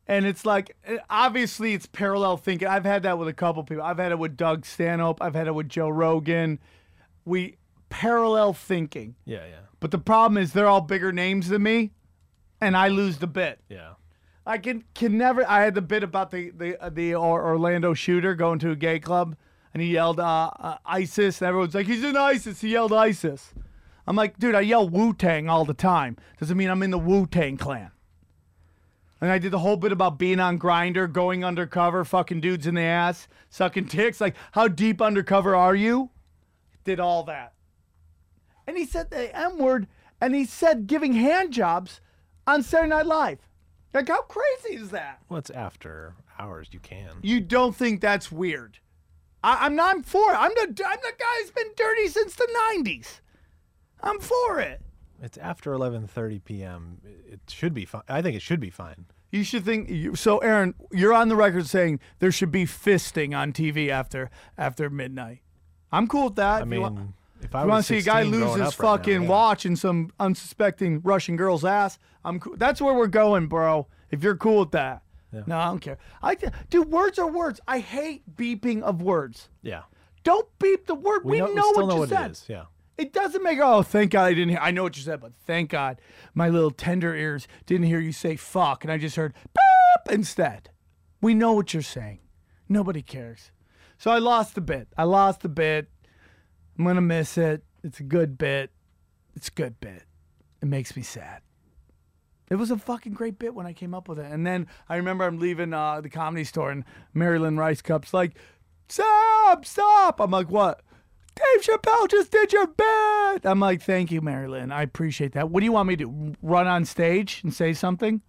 And 0.08 0.26
it's 0.26 0.44
like, 0.44 0.76
obviously, 1.08 1.72
it's 1.72 1.86
parallel 1.86 2.36
thinking. 2.36 2.66
I've 2.66 2.84
had 2.84 3.04
that 3.04 3.16
with 3.16 3.28
a 3.28 3.32
couple 3.32 3.62
people. 3.62 3.84
I've 3.84 3.98
had 3.98 4.10
it 4.10 4.18
with 4.18 4.36
Doug 4.36 4.66
Stanhope. 4.66 5.22
I've 5.22 5.36
had 5.36 5.46
it 5.46 5.54
with 5.54 5.68
Joe 5.68 5.88
Rogan. 5.88 6.58
We 7.24 7.58
parallel 7.90 8.54
thinking. 8.54 9.14
Yeah, 9.24 9.46
yeah, 9.46 9.60
But 9.78 9.92
the 9.92 9.98
problem 9.98 10.36
is 10.36 10.52
they're 10.52 10.66
all 10.66 10.80
bigger 10.80 11.12
names 11.12 11.48
than 11.48 11.62
me, 11.62 11.92
and 12.60 12.76
I 12.76 12.88
lose 12.88 13.18
the 13.18 13.28
bit. 13.28 13.60
yeah. 13.68 13.92
I 14.44 14.58
can 14.58 14.82
can 14.94 15.16
never. 15.16 15.48
I 15.48 15.62
had 15.62 15.76
the 15.76 15.82
bit 15.82 16.02
about 16.02 16.32
the 16.32 16.50
the 16.50 16.76
uh, 16.82 16.90
the 16.90 17.14
Orlando 17.14 17.94
shooter 17.94 18.34
going 18.34 18.58
to 18.60 18.72
a 18.72 18.76
gay 18.76 18.98
club, 18.98 19.36
and 19.72 19.80
he 19.80 19.90
yelled 19.90 20.18
uh, 20.18 20.50
uh, 20.58 20.78
ISIS, 20.84 21.40
and 21.40 21.46
everyone's 21.48 21.74
like, 21.74 21.86
"He's 21.86 22.02
in 22.02 22.16
ISIS." 22.16 22.60
He 22.60 22.70
yelled 22.70 22.92
ISIS. 22.92 23.52
I'm 24.06 24.16
like, 24.16 24.38
dude, 24.38 24.54
I 24.54 24.60
yell 24.60 24.88
Wu 24.88 25.12
Tang 25.12 25.48
all 25.48 25.64
the 25.64 25.74
time. 25.74 26.16
Doesn't 26.38 26.56
mean 26.56 26.70
I'm 26.70 26.82
in 26.82 26.90
the 26.90 26.98
Wu 26.98 27.26
Tang 27.26 27.56
clan. 27.56 27.90
And 29.20 29.30
I 29.30 29.38
did 29.38 29.50
the 29.50 29.58
whole 29.58 29.76
bit 29.76 29.92
about 29.92 30.18
being 30.18 30.40
on 30.40 30.58
Grindr, 30.58 31.10
going 31.10 31.44
undercover, 31.44 32.04
fucking 32.04 32.40
dudes 32.40 32.66
in 32.66 32.74
the 32.74 32.82
ass, 32.82 33.28
sucking 33.48 33.84
dicks. 33.84 34.20
Like, 34.20 34.36
how 34.52 34.68
deep 34.68 35.00
undercover 35.00 35.56
are 35.56 35.74
you? 35.74 36.10
Did 36.84 37.00
all 37.00 37.24
that. 37.24 37.54
And 38.66 38.76
he 38.76 38.84
said 38.84 39.10
the 39.10 39.34
M 39.36 39.58
word, 39.58 39.86
and 40.20 40.34
he 40.34 40.44
said 40.44 40.86
giving 40.86 41.14
hand 41.14 41.52
jobs 41.52 42.00
on 42.46 42.62
Saturday 42.62 42.90
Night 42.90 43.06
Live. 43.06 43.38
Like, 43.94 44.08
how 44.08 44.22
crazy 44.22 44.76
is 44.76 44.90
that? 44.90 45.20
Well, 45.28 45.38
it's 45.38 45.50
after 45.50 46.14
hours. 46.38 46.68
You 46.72 46.80
can. 46.80 47.08
You 47.22 47.40
don't 47.40 47.74
think 47.74 48.00
that's 48.00 48.30
weird? 48.30 48.78
I, 49.42 49.64
I'm 49.64 49.74
not 49.74 50.04
for 50.04 50.32
it. 50.32 50.36
I'm 50.36 50.52
the 50.54 50.84
I'm 50.84 50.98
the 51.02 51.12
guy 51.18 51.40
who's 51.40 51.50
been 51.50 51.72
dirty 51.76 52.08
since 52.08 52.34
the 52.34 52.48
'90s. 52.74 53.20
I'm 54.06 54.20
for 54.20 54.60
it. 54.60 54.80
It's 55.22 55.38
after 55.38 55.72
11:30 55.72 56.44
p.m. 56.44 57.00
It 57.04 57.34
it 57.34 57.40
should 57.50 57.74
be 57.74 57.84
fine. 57.84 58.02
I 58.08 58.22
think 58.22 58.36
it 58.36 58.42
should 58.42 58.60
be 58.60 58.70
fine. 58.70 59.06
You 59.30 59.42
should 59.44 59.64
think. 59.64 59.88
you- 59.90 60.14
So, 60.14 60.38
Aaron, 60.38 60.74
you're 60.92 61.12
on 61.12 61.28
the 61.28 61.36
record 61.36 61.66
saying 61.66 62.00
there 62.20 62.30
should 62.30 62.52
be 62.52 62.64
fisting 62.64 63.36
on 63.36 63.52
TV 63.52 63.88
after 63.90 64.30
after 64.56 64.88
midnight. 64.90 65.40
I'm 65.92 66.06
cool 66.06 66.26
with 66.26 66.36
that. 66.36 66.58
I 66.58 66.58
If 66.60 66.64
you 66.66 66.70
mean, 66.70 66.82
want- 66.82 67.14
if 67.42 67.54
I 67.54 67.64
want 67.66 67.84
to 67.84 67.88
see 67.92 67.98
a 67.98 68.02
guy 68.02 68.22
lose 68.22 68.40
his 68.40 68.44
up 68.46 68.58
right 68.58 68.62
now, 68.62 68.68
fucking 68.96 69.22
yeah. 69.22 69.28
watch 69.28 69.66
in 69.66 69.76
some 69.76 70.10
unsuspecting 70.20 71.00
Russian 71.02 71.36
girl's 71.36 71.64
ass? 71.64 71.98
I'm 72.24 72.40
cool. 72.40 72.56
That's 72.56 72.80
where 72.80 72.94
we're 72.94 73.06
going, 73.08 73.46
bro. 73.48 73.86
If 74.10 74.22
you're 74.22 74.36
cool 74.36 74.60
with 74.60 74.70
that. 74.72 75.02
No, 75.46 75.58
I 75.58 75.66
don't 75.66 75.80
care. 75.80 75.98
I 76.22 76.34
dude, 76.70 76.90
words 76.90 77.18
are 77.18 77.30
words. 77.30 77.60
I 77.68 77.80
hate 77.80 78.22
beeping 78.36 78.80
of 78.82 79.02
words. 79.02 79.50
Yeah, 79.60 79.82
Don't 80.24 80.48
beep 80.58 80.86
the 80.86 80.94
word. 80.94 81.24
We, 81.24 81.32
we, 81.32 81.38
know, 81.40 81.46
know, 81.48 81.52
we 81.54 81.60
still 81.60 81.72
what 81.74 81.88
know 81.88 81.94
you 81.94 82.00
what 82.00 82.08
said. 82.08 82.26
it 82.26 82.30
is. 82.32 82.44
Yeah, 82.48 82.64
It 82.98 83.12
doesn't 83.12 83.42
make 83.42 83.58
oh 83.62 83.82
thank 83.82 84.12
God 84.12 84.24
I 84.24 84.34
didn't 84.34 84.50
hear 84.50 84.58
I 84.60 84.70
know 84.70 84.82
what 84.82 84.96
you 84.96 85.02
said, 85.02 85.20
but 85.20 85.34
thank 85.46 85.70
God 85.70 86.00
my 86.34 86.48
little 86.48 86.70
tender 86.70 87.14
ears 87.14 87.46
didn't 87.66 87.86
hear 87.86 88.00
you 88.00 88.12
say 88.12 88.36
fuck 88.36 88.84
and 88.84 88.92
I 88.92 88.98
just 88.98 89.16
heard 89.16 89.34
beep 89.54 90.14
instead. 90.14 90.70
We 91.20 91.34
know 91.34 91.52
what 91.52 91.74
you're 91.74 91.82
saying. 91.82 92.20
Nobody 92.68 93.02
cares. 93.02 93.50
So 93.98 94.10
I 94.10 94.18
lost 94.18 94.54
the 94.54 94.60
bit. 94.60 94.88
I 94.96 95.04
lost 95.04 95.40
the 95.40 95.48
bit. 95.48 95.88
I'm 96.78 96.84
gonna 96.84 97.00
miss 97.00 97.36
it. 97.38 97.64
It's 97.82 98.00
a 98.00 98.04
good 98.04 98.38
bit. 98.38 98.70
It's 99.34 99.48
a 99.48 99.52
good 99.52 99.78
bit. 99.80 100.04
It 100.62 100.66
makes 100.66 100.96
me 100.96 101.02
sad. 101.02 101.42
It 102.50 102.56
was 102.56 102.70
a 102.70 102.78
fucking 102.78 103.12
great 103.12 103.38
bit 103.38 103.54
when 103.54 103.66
I 103.66 103.72
came 103.72 103.92
up 103.92 104.08
with 104.08 104.18
it. 104.18 104.30
And 104.30 104.46
then 104.46 104.68
I 104.88 104.96
remember 104.96 105.24
I'm 105.24 105.38
leaving 105.38 105.74
uh, 105.74 106.00
the 106.00 106.08
comedy 106.08 106.44
store 106.44 106.70
and 106.70 106.84
Marilyn 107.12 107.58
Rice 107.58 107.82
Cup's 107.82 108.14
like, 108.14 108.36
Stop, 108.88 109.64
stop. 109.64 110.20
I'm 110.20 110.30
like, 110.30 110.50
what? 110.50 110.82
Dave 111.36 111.62
Chappelle 111.62 112.08
just 112.10 112.32
did 112.32 112.52
your 112.52 112.66
bit. 112.66 113.44
I'm 113.44 113.60
like, 113.60 113.82
thank 113.82 114.10
you, 114.10 114.20
Marilyn. 114.20 114.72
I 114.72 114.82
appreciate 114.82 115.32
that. 115.32 115.50
What 115.50 115.60
do 115.60 115.64
you 115.64 115.72
want 115.72 115.88
me 115.88 115.96
to 115.96 116.04
do? 116.04 116.34
Run 116.42 116.66
on 116.66 116.84
stage 116.84 117.40
and 117.44 117.52
say 117.52 117.74
something? 117.74 118.22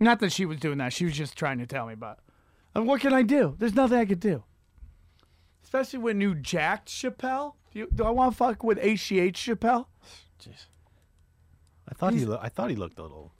Not 0.00 0.20
that 0.20 0.32
she 0.32 0.46
was 0.46 0.58
doing 0.58 0.78
that. 0.78 0.92
She 0.92 1.04
was 1.04 1.14
just 1.14 1.36
trying 1.36 1.58
to 1.58 1.66
tell 1.66 1.86
me 1.86 1.92
about. 1.92 2.18
And 2.74 2.84
uh, 2.84 2.86
what 2.86 3.00
can 3.00 3.12
I 3.12 3.22
do? 3.22 3.56
There's 3.58 3.74
nothing 3.74 3.98
I 3.98 4.04
could 4.06 4.20
do. 4.20 4.44
Especially 5.62 5.98
when 5.98 6.20
you 6.20 6.34
jacked 6.34 6.88
Chappelle. 6.88 7.54
Do, 7.72 7.80
you, 7.80 7.88
do 7.94 8.04
I 8.04 8.10
want 8.10 8.32
to 8.32 8.36
fuck 8.36 8.62
with 8.62 8.78
HGH 8.78 9.32
Chappelle? 9.34 9.86
jeez. 10.40 10.66
I 11.88 11.94
thought 11.94 12.14
he. 12.14 12.24
Lo- 12.24 12.40
I 12.40 12.48
thought 12.48 12.70
he 12.70 12.76
looked 12.76 12.98
a 12.98 13.02
little, 13.02 13.32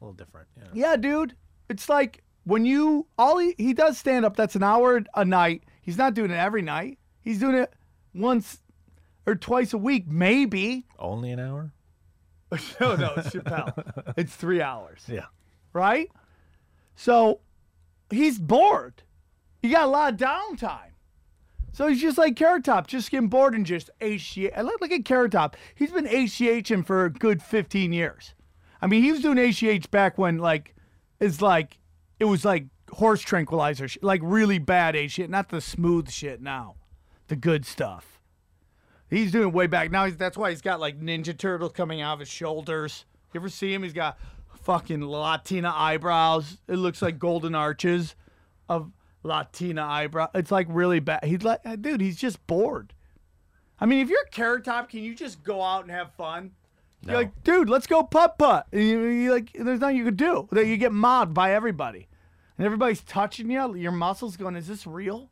a 0.00 0.04
little 0.04 0.14
different. 0.14 0.48
Yeah. 0.56 0.64
Yeah, 0.72 0.96
dude. 0.96 1.34
It's 1.68 1.88
like 1.88 2.22
when 2.44 2.64
you 2.64 3.06
all 3.18 3.38
he, 3.38 3.54
he 3.58 3.72
does 3.74 3.98
stand 3.98 4.24
up. 4.24 4.36
That's 4.36 4.56
an 4.56 4.62
hour 4.62 5.02
a 5.14 5.24
night. 5.24 5.64
He's 5.82 5.98
not 5.98 6.14
doing 6.14 6.30
it 6.30 6.36
every 6.36 6.62
night. 6.62 6.98
He's 7.20 7.38
doing 7.38 7.56
it 7.56 7.72
once 8.14 8.59
or 9.30 9.34
twice 9.36 9.72
a 9.72 9.78
week, 9.78 10.06
maybe. 10.08 10.86
Only 10.98 11.30
an 11.32 11.40
hour. 11.40 11.72
no, 12.80 12.96
no, 12.96 13.14
it's 13.16 13.30
Chappelle. 13.30 14.14
it's 14.16 14.34
three 14.34 14.60
hours, 14.60 15.02
Yeah. 15.06 15.26
right? 15.72 16.10
So 16.96 17.40
he's 18.10 18.38
bored. 18.38 19.02
You 19.62 19.70
got 19.72 19.84
a 19.84 19.88
lot 19.90 20.12
of 20.14 20.18
downtime. 20.18 20.90
So 21.72 21.86
he's 21.86 22.00
just 22.00 22.18
like 22.18 22.34
Carrot 22.34 22.64
Top, 22.64 22.88
just 22.88 23.10
getting 23.10 23.28
bored 23.28 23.54
and 23.54 23.64
just 23.64 23.90
HGH. 24.00 24.56
Look, 24.64 24.80
look 24.80 24.90
at 24.90 25.04
Carrot 25.04 25.32
Top. 25.32 25.56
He's 25.74 25.92
been 25.92 26.06
HGHing 26.06 26.84
for 26.84 27.04
a 27.04 27.10
good 27.10 27.40
15 27.42 27.92
years. 27.92 28.34
I 28.82 28.86
mean, 28.88 29.02
he 29.04 29.12
was 29.12 29.22
doing 29.22 29.36
HGH 29.36 29.90
back 29.90 30.18
when, 30.18 30.38
like, 30.38 30.74
it's 31.20 31.40
like, 31.40 31.78
it 32.18 32.24
was 32.24 32.44
like 32.44 32.66
horse 32.90 33.20
tranquilizer 33.20 33.86
shit, 33.86 34.02
like 34.02 34.20
really 34.24 34.58
bad 34.58 34.94
HGH, 34.96 35.28
not 35.28 35.50
the 35.50 35.60
smooth 35.60 36.10
shit 36.10 36.42
now, 36.42 36.74
the 37.28 37.36
good 37.36 37.64
stuff. 37.64 38.19
He's 39.10 39.32
doing 39.32 39.52
way 39.52 39.66
back 39.66 39.90
now. 39.90 40.06
He's, 40.06 40.16
that's 40.16 40.36
why 40.38 40.50
he's 40.50 40.62
got 40.62 40.80
like 40.80 41.00
Ninja 41.00 41.36
Turtles 41.36 41.72
coming 41.72 42.00
out 42.00 42.14
of 42.14 42.20
his 42.20 42.28
shoulders. 42.28 43.04
You 43.34 43.40
ever 43.40 43.48
see 43.48 43.74
him? 43.74 43.82
He's 43.82 43.92
got 43.92 44.18
fucking 44.62 45.04
Latina 45.04 45.72
eyebrows. 45.74 46.58
It 46.68 46.76
looks 46.76 47.02
like 47.02 47.18
golden 47.18 47.54
arches 47.54 48.14
of 48.68 48.92
Latina 49.22 49.82
eyebrow. 49.84 50.28
It's 50.34 50.50
like 50.50 50.66
really 50.70 51.00
bad. 51.00 51.24
He's 51.24 51.42
like, 51.42 51.60
uh, 51.64 51.76
dude, 51.76 52.00
he's 52.00 52.16
just 52.16 52.44
bored. 52.46 52.94
I 53.80 53.86
mean, 53.86 54.00
if 54.00 54.08
you're 54.10 54.24
Carrot 54.30 54.64
Top, 54.64 54.90
can 54.90 55.02
you 55.02 55.14
just 55.14 55.42
go 55.42 55.62
out 55.62 55.82
and 55.82 55.90
have 55.90 56.12
fun? 56.14 56.52
You're 57.02 57.12
No. 57.14 57.18
like, 57.18 57.42
dude, 57.44 57.70
let's 57.70 57.86
go 57.86 58.02
putt 58.02 58.36
putt. 58.38 58.66
You, 58.72 59.32
like, 59.32 59.52
there's 59.54 59.80
nothing 59.80 59.96
you 59.96 60.04
could 60.04 60.18
do. 60.18 60.48
That 60.52 60.66
you 60.66 60.76
get 60.76 60.92
mobbed 60.92 61.32
by 61.32 61.52
everybody, 61.54 62.06
and 62.58 62.66
everybody's 62.66 63.02
touching 63.02 63.50
you. 63.50 63.74
Your 63.74 63.92
muscles 63.92 64.36
going, 64.36 64.54
is 64.54 64.66
this 64.66 64.86
real? 64.86 65.30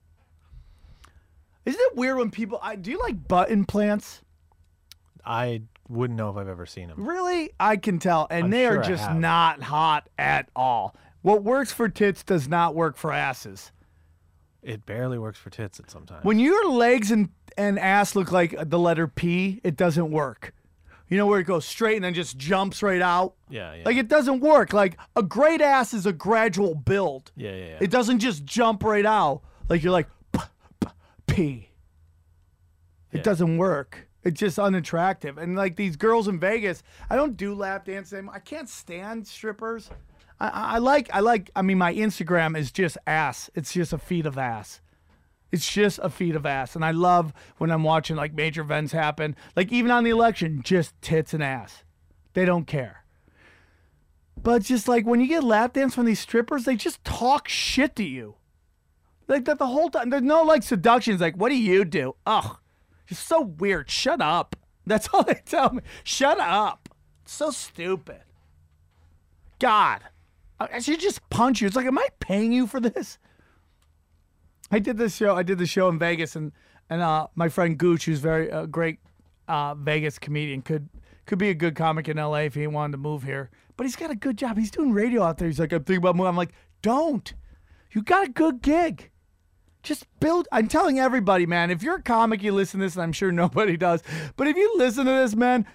Isn't 1.69 1.81
it 1.81 1.97
weird 1.97 2.17
when 2.17 2.31
people? 2.31 2.59
I, 2.63 2.77
do 2.77 2.91
you 2.91 2.99
like 3.01 3.29
butt 3.29 3.51
implants? 3.51 4.23
I 5.25 5.63
wouldn't 5.89 6.17
know 6.17 6.31
if 6.31 6.37
I've 6.37 6.49
ever 6.49 6.67
seen 6.67 6.89
them. 6.89 7.07
Really? 7.07 7.51
I 7.61 7.77
can 7.77 7.99
tell. 7.99 8.27
And 8.31 8.45
I'm 8.47 8.51
they 8.51 8.65
sure 8.65 8.81
are 8.81 8.83
just 8.83 9.11
not 9.13 9.63
hot 9.63 10.09
at 10.19 10.49
all. 10.57 10.97
What 11.23 11.43
works 11.43 11.73
for 11.73 11.89
tits 11.89 12.23
does 12.23 12.49
not 12.49 12.75
work 12.75 12.97
for 12.97 13.13
asses. 13.13 13.73
It 14.63 14.87
barely 14.87 15.19
works 15.19 15.39
for 15.39 15.51
tits 15.51 15.79
at 15.79 15.91
sometimes. 15.91 16.25
When 16.25 16.39
your 16.39 16.71
legs 16.71 17.11
and, 17.11 17.29
and 17.57 17.79
ass 17.79 18.17
look 18.17 18.33
like 18.33 18.55
the 18.71 18.79
letter 18.79 19.07
P, 19.07 19.61
it 19.63 19.77
doesn't 19.77 20.11
work. 20.11 20.55
You 21.09 21.17
know 21.17 21.27
where 21.27 21.41
it 21.41 21.45
goes 21.45 21.65
straight 21.65 21.97
and 21.97 22.05
then 22.05 22.13
just 22.15 22.37
jumps 22.37 22.83
right 22.83 23.01
out? 23.01 23.35
yeah, 23.49 23.75
yeah, 23.75 23.83
Like 23.87 23.97
it 23.97 24.09
doesn't 24.09 24.41
work. 24.41 24.73
Like 24.73 24.99
a 25.17 25.23
great 25.23 25.61
ass 25.63 25.95
is 25.95 26.05
a 26.07 26.13
gradual 26.13 26.75
build. 26.75 27.33
yeah, 27.37 27.51
yeah, 27.51 27.65
yeah. 27.65 27.79
It 27.81 27.91
doesn't 27.91 28.19
just 28.19 28.45
jump 28.45 28.83
right 28.85 29.07
out. 29.07 29.41
Like 29.69 29.83
you're 29.83 29.93
like 29.93 30.09
It 31.39 33.19
Yeah. 33.19 33.23
doesn't 33.23 33.57
work. 33.59 34.09
It's 34.25 34.39
just 34.41 34.59
unattractive. 34.59 35.39
And 35.39 35.57
like 35.57 35.77
these 35.77 35.97
girls 35.97 36.29
in 36.29 36.39
Vegas, 36.41 36.83
I 37.09 37.17
don't 37.17 37.37
do 37.37 37.55
lap 37.55 37.87
dance 37.87 38.13
anymore. 38.13 38.35
I 38.35 38.41
can't 38.41 38.69
stand 38.69 39.27
strippers. 39.27 39.91
I, 40.41 40.49
I 40.49 40.75
I 40.75 40.79
like 40.79 41.09
I 41.13 41.21
like 41.21 41.51
I 41.57 41.63
mean 41.63 41.79
my 41.79 41.95
Instagram 41.95 42.57
is 42.57 42.71
just 42.73 42.99
ass. 43.07 43.49
It's 43.55 43.73
just 43.73 43.93
a 43.93 43.99
feed 43.99 44.27
of 44.27 44.37
ass. 44.37 44.81
It's 45.51 45.73
just 45.73 45.99
a 46.03 46.11
feed 46.11 46.37
of 46.37 46.45
ass. 46.45 46.77
And 46.77 46.85
I 46.85 46.91
love 46.91 47.33
when 47.57 47.71
I'm 47.71 47.83
watching 47.85 48.17
like 48.17 48.35
major 48.35 48.61
events 48.61 48.93
happen. 48.93 49.35
Like 49.57 49.73
even 49.73 49.91
on 49.91 50.05
the 50.05 50.11
election, 50.11 50.61
just 50.63 51.01
tits 51.01 51.33
and 51.33 51.43
ass. 51.43 51.85
They 52.35 52.45
don't 52.45 52.67
care. 52.67 53.05
But 54.41 54.63
just 54.63 54.87
like 54.89 55.07
when 55.07 55.21
you 55.21 55.27
get 55.27 55.43
lap 55.43 55.73
dance 55.73 55.95
from 55.95 56.05
these 56.07 56.21
strippers, 56.21 56.65
they 56.65 56.77
just 56.77 57.03
talk 57.05 57.49
shit 57.49 57.97
to 57.97 58.05
you. 58.05 58.35
Like 59.29 59.45
that 59.45 59.59
the 59.59 59.67
whole 59.67 59.91
time. 59.91 60.11
There's 60.11 60.23
no 60.23 60.43
like 60.43 60.63
seduction. 60.63 61.13
It's 61.13 61.21
like, 61.21 61.37
what 61.37 61.51
do 61.51 61.57
you 61.57 61.85
do? 61.85 62.17
Ugh. 62.27 62.57
You're 63.09 63.17
so 63.17 63.43
weird. 63.43 63.91
Shut 63.91 64.21
up. 64.21 64.57
That's 64.87 65.09
all 65.13 65.23
they 65.23 65.41
tell 65.45 65.73
me. 65.73 65.83
Shut 66.03 66.41
up. 66.41 66.89
It's 67.23 67.35
so 67.35 67.51
stupid. 67.51 68.23
God. 69.59 70.01
I 70.61 70.81
should 70.81 70.99
just 70.99 71.29
punch 71.31 71.61
you. 71.61 71.69
It's 71.69 71.77
like, 71.77 71.87
am 71.87 71.99
I 71.99 72.09
paying 72.19 72.53
you 72.53 72.67
for 72.67 72.81
this? 72.81 73.19
I 74.71 74.81
did 74.81 74.99
this 74.99 75.15
show. 75.15 75.37
I 75.37 75.43
did 75.43 75.59
the 75.59 75.67
show 75.67 75.89
in 75.89 75.99
Vegas, 75.99 76.35
and 76.35 76.53
and 76.91 77.01
uh, 77.01 77.29
my 77.37 77.49
friend 77.49 77.79
Gooch, 77.79 78.07
who's 78.07 78.19
very 78.19 78.51
uh, 78.51 78.67
great 78.67 78.99
uh, 79.47 79.75
Vegas 79.75 80.19
comedian, 80.19 80.63
could 80.63 80.89
could 81.27 81.39
be 81.39 81.51
a 81.51 81.55
good 81.55 81.77
comic 81.77 82.09
in 82.09 82.19
L.A. 82.19 82.47
if 82.47 82.55
he 82.55 82.67
wanted 82.67 82.93
to 82.93 82.99
move 82.99 83.23
here. 83.23 83.51
But 83.77 83.85
he's 83.85 83.97
got 83.97 84.11
a 84.11 84.17
good 84.17 84.37
job. 84.37 84.59
He's 84.59 84.71
doing 84.73 84.93
radio 84.93 85.23
out 85.23 85.39
there. 85.39 85.47
He's 85.47 85.61
like, 85.61 85.73
I'm 85.73 85.85
thinking 85.85 86.03
about 86.03 86.17
moving. 86.17 86.29
I'm 86.29 86.37
like, 86.37 86.53
don't. 86.83 87.33
You 87.93 88.03
got 88.03 88.27
a 88.27 88.31
good 88.31 88.61
gig. 88.61 89.11
Just 89.83 90.07
build. 90.21 90.49
I'm 90.53 90.69
telling 90.69 90.99
everybody, 90.99 91.47
man. 91.47 91.71
If 91.71 91.83
you're 91.83 91.97
a 91.97 92.03
comic, 92.03 92.43
you 92.43 92.53
listen 92.53 92.81
to 92.81 92.87
this, 92.87 92.95
and 92.95 93.03
I'm 93.03 93.13
sure 93.13 93.33
nobody 93.33 93.77
does. 93.77 94.03
But 94.37 94.47
if 94.49 94.57
you 94.57 94.75
listen 94.77 95.07
to 95.07 95.13
this, 95.13 95.35
man, 95.35 95.67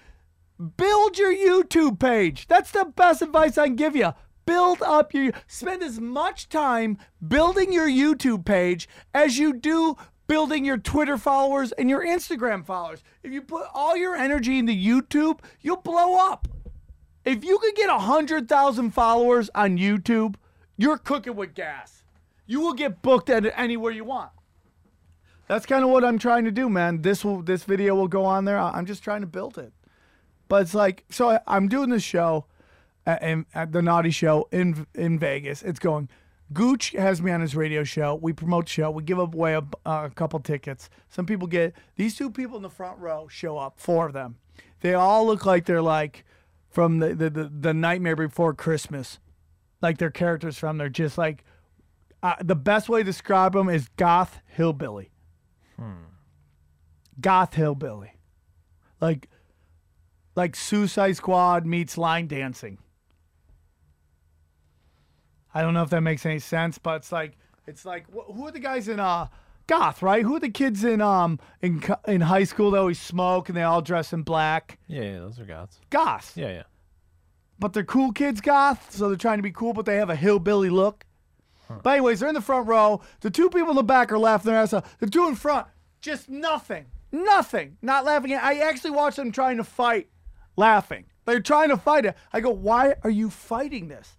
build 0.76 1.18
your 1.18 1.34
YouTube 1.34 1.98
page. 1.98 2.46
That's 2.46 2.70
the 2.70 2.84
best 2.84 3.22
advice 3.22 3.58
I 3.58 3.66
can 3.66 3.76
give 3.76 3.96
you. 3.96 4.12
Build 4.46 4.82
up 4.82 5.14
your 5.14 5.32
spend 5.46 5.82
as 5.82 5.98
much 5.98 6.50
time 6.50 6.98
building 7.26 7.72
your 7.72 7.88
YouTube 7.88 8.44
page 8.44 8.88
as 9.14 9.38
you 9.38 9.54
do 9.54 9.96
building 10.26 10.64
your 10.64 10.78
Twitter 10.78 11.16
followers 11.16 11.72
and 11.72 11.88
your 11.88 12.04
Instagram 12.04 12.64
followers. 12.64 13.02
If 13.22 13.32
you 13.32 13.42
put 13.42 13.66
all 13.74 13.96
your 13.96 14.14
energy 14.14 14.58
into 14.58 14.72
YouTube, 14.72 15.40
you'll 15.60 15.76
blow 15.76 16.16
up. 16.30 16.48
If 17.24 17.44
you 17.44 17.58
could 17.58 17.74
get 17.74 17.88
100,000 17.88 18.90
followers 18.90 19.50
on 19.54 19.78
YouTube, 19.78 20.36
you're 20.76 20.98
cooking 20.98 21.36
with 21.36 21.54
gas. 21.54 22.03
You 22.46 22.60
will 22.60 22.74
get 22.74 23.02
booked 23.02 23.30
at 23.30 23.46
anywhere 23.58 23.92
you 23.92 24.04
want. 24.04 24.30
That's 25.46 25.66
kind 25.66 25.84
of 25.84 25.90
what 25.90 26.04
I'm 26.04 26.18
trying 26.18 26.44
to 26.44 26.50
do, 26.50 26.68
man. 26.68 27.02
This 27.02 27.24
will 27.24 27.42
this 27.42 27.64
video 27.64 27.94
will 27.94 28.08
go 28.08 28.24
on 28.24 28.44
there. 28.44 28.58
I'm 28.58 28.86
just 28.86 29.02
trying 29.02 29.20
to 29.20 29.26
build 29.26 29.58
it. 29.58 29.72
But 30.48 30.62
it's 30.62 30.74
like 30.74 31.04
so 31.10 31.30
I, 31.30 31.40
I'm 31.46 31.68
doing 31.68 31.90
this 31.90 32.02
show 32.02 32.46
at, 33.06 33.22
at 33.22 33.44
uh, 33.54 33.66
the 33.66 33.82
Naughty 33.82 34.10
Show 34.10 34.48
in 34.50 34.86
in 34.94 35.18
Vegas. 35.18 35.62
It's 35.62 35.78
going. 35.78 36.08
Gooch 36.52 36.90
has 36.90 37.22
me 37.22 37.32
on 37.32 37.40
his 37.40 37.56
radio 37.56 37.84
show. 37.84 38.14
We 38.14 38.32
promote 38.32 38.66
the 38.66 38.72
show. 38.72 38.90
We 38.90 39.02
give 39.02 39.18
away 39.18 39.54
a, 39.54 39.62
a 39.86 39.88
uh, 39.88 40.08
couple 40.10 40.38
tickets. 40.40 40.90
Some 41.08 41.24
people 41.24 41.48
get 41.48 41.74
these 41.96 42.16
two 42.16 42.30
people 42.30 42.56
in 42.56 42.62
the 42.62 42.70
front 42.70 42.98
row 42.98 43.28
show 43.28 43.56
up. 43.56 43.80
Four 43.80 44.06
of 44.06 44.12
them. 44.12 44.36
They 44.80 44.92
all 44.92 45.26
look 45.26 45.46
like 45.46 45.64
they're 45.64 45.82
like 45.82 46.24
from 46.70 46.98
the 46.98 47.14
the, 47.14 47.30
the, 47.30 47.44
the 47.44 47.74
Nightmare 47.74 48.16
Before 48.16 48.54
Christmas, 48.54 49.18
like 49.80 49.98
their 49.98 50.10
characters 50.10 50.58
from. 50.58 50.78
They're 50.78 50.88
just 50.88 51.18
like 51.18 51.44
uh, 52.24 52.34
the 52.42 52.56
best 52.56 52.88
way 52.88 53.00
to 53.00 53.04
describe 53.04 53.52
them 53.52 53.68
is 53.68 53.88
goth 53.96 54.40
hillbilly. 54.46 55.10
Goth 57.20 57.54
hillbilly, 57.54 58.14
like 59.00 59.28
like 60.34 60.56
Suicide 60.56 61.16
Squad 61.16 61.64
meets 61.64 61.96
line 61.96 62.26
dancing. 62.26 62.78
I 65.54 65.62
don't 65.62 65.74
know 65.74 65.82
if 65.84 65.90
that 65.90 66.00
makes 66.00 66.26
any 66.26 66.40
sense, 66.40 66.78
but 66.78 66.96
it's 66.96 67.12
like 67.12 67.36
it's 67.68 67.84
like 67.84 68.06
wh- 68.08 68.32
who 68.34 68.48
are 68.48 68.50
the 68.50 68.58
guys 68.58 68.88
in 68.88 68.98
uh 68.98 69.28
goth, 69.68 70.02
right? 70.02 70.24
Who 70.24 70.34
are 70.34 70.40
the 70.40 70.50
kids 70.50 70.82
in 70.82 71.00
um 71.00 71.38
in 71.62 71.84
in 72.08 72.22
high 72.22 72.44
school 72.44 72.72
that 72.72 72.78
always 72.78 73.00
smoke 73.00 73.48
and 73.48 73.56
they 73.56 73.62
all 73.62 73.80
dress 73.82 74.12
in 74.12 74.22
black? 74.22 74.78
Yeah, 74.88 75.02
yeah, 75.02 75.18
those 75.20 75.38
are 75.38 75.44
goths. 75.44 75.78
Goths. 75.90 76.36
Yeah, 76.36 76.48
yeah. 76.48 76.62
But 77.60 77.74
they're 77.74 77.84
cool 77.84 78.10
kids 78.10 78.40
goth, 78.40 78.92
so 78.92 79.06
they're 79.08 79.16
trying 79.16 79.38
to 79.38 79.42
be 79.44 79.52
cool, 79.52 79.72
but 79.72 79.86
they 79.86 79.96
have 79.96 80.10
a 80.10 80.16
hillbilly 80.16 80.70
look. 80.70 81.04
But 81.68 81.90
anyways, 81.90 82.20
they're 82.20 82.28
in 82.28 82.34
the 82.34 82.40
front 82.40 82.66
row. 82.66 83.00
The 83.20 83.30
two 83.30 83.50
people 83.50 83.70
in 83.70 83.76
the 83.76 83.82
back 83.82 84.12
are 84.12 84.18
laughing 84.18 84.52
their 84.52 84.60
ass 84.60 84.72
off. 84.72 84.98
The 84.98 85.08
two 85.08 85.26
in 85.28 85.34
front, 85.34 85.66
just 86.00 86.28
nothing. 86.28 86.86
Nothing. 87.10 87.76
Not 87.80 88.04
laughing. 88.04 88.34
I 88.34 88.58
actually 88.58 88.90
watched 88.90 89.16
them 89.16 89.32
trying 89.32 89.56
to 89.58 89.64
fight, 89.64 90.08
laughing. 90.56 91.06
They're 91.24 91.40
trying 91.40 91.70
to 91.70 91.76
fight 91.76 92.04
it. 92.04 92.16
I 92.32 92.40
go, 92.40 92.50
why 92.50 92.96
are 93.02 93.10
you 93.10 93.30
fighting 93.30 93.88
this? 93.88 94.16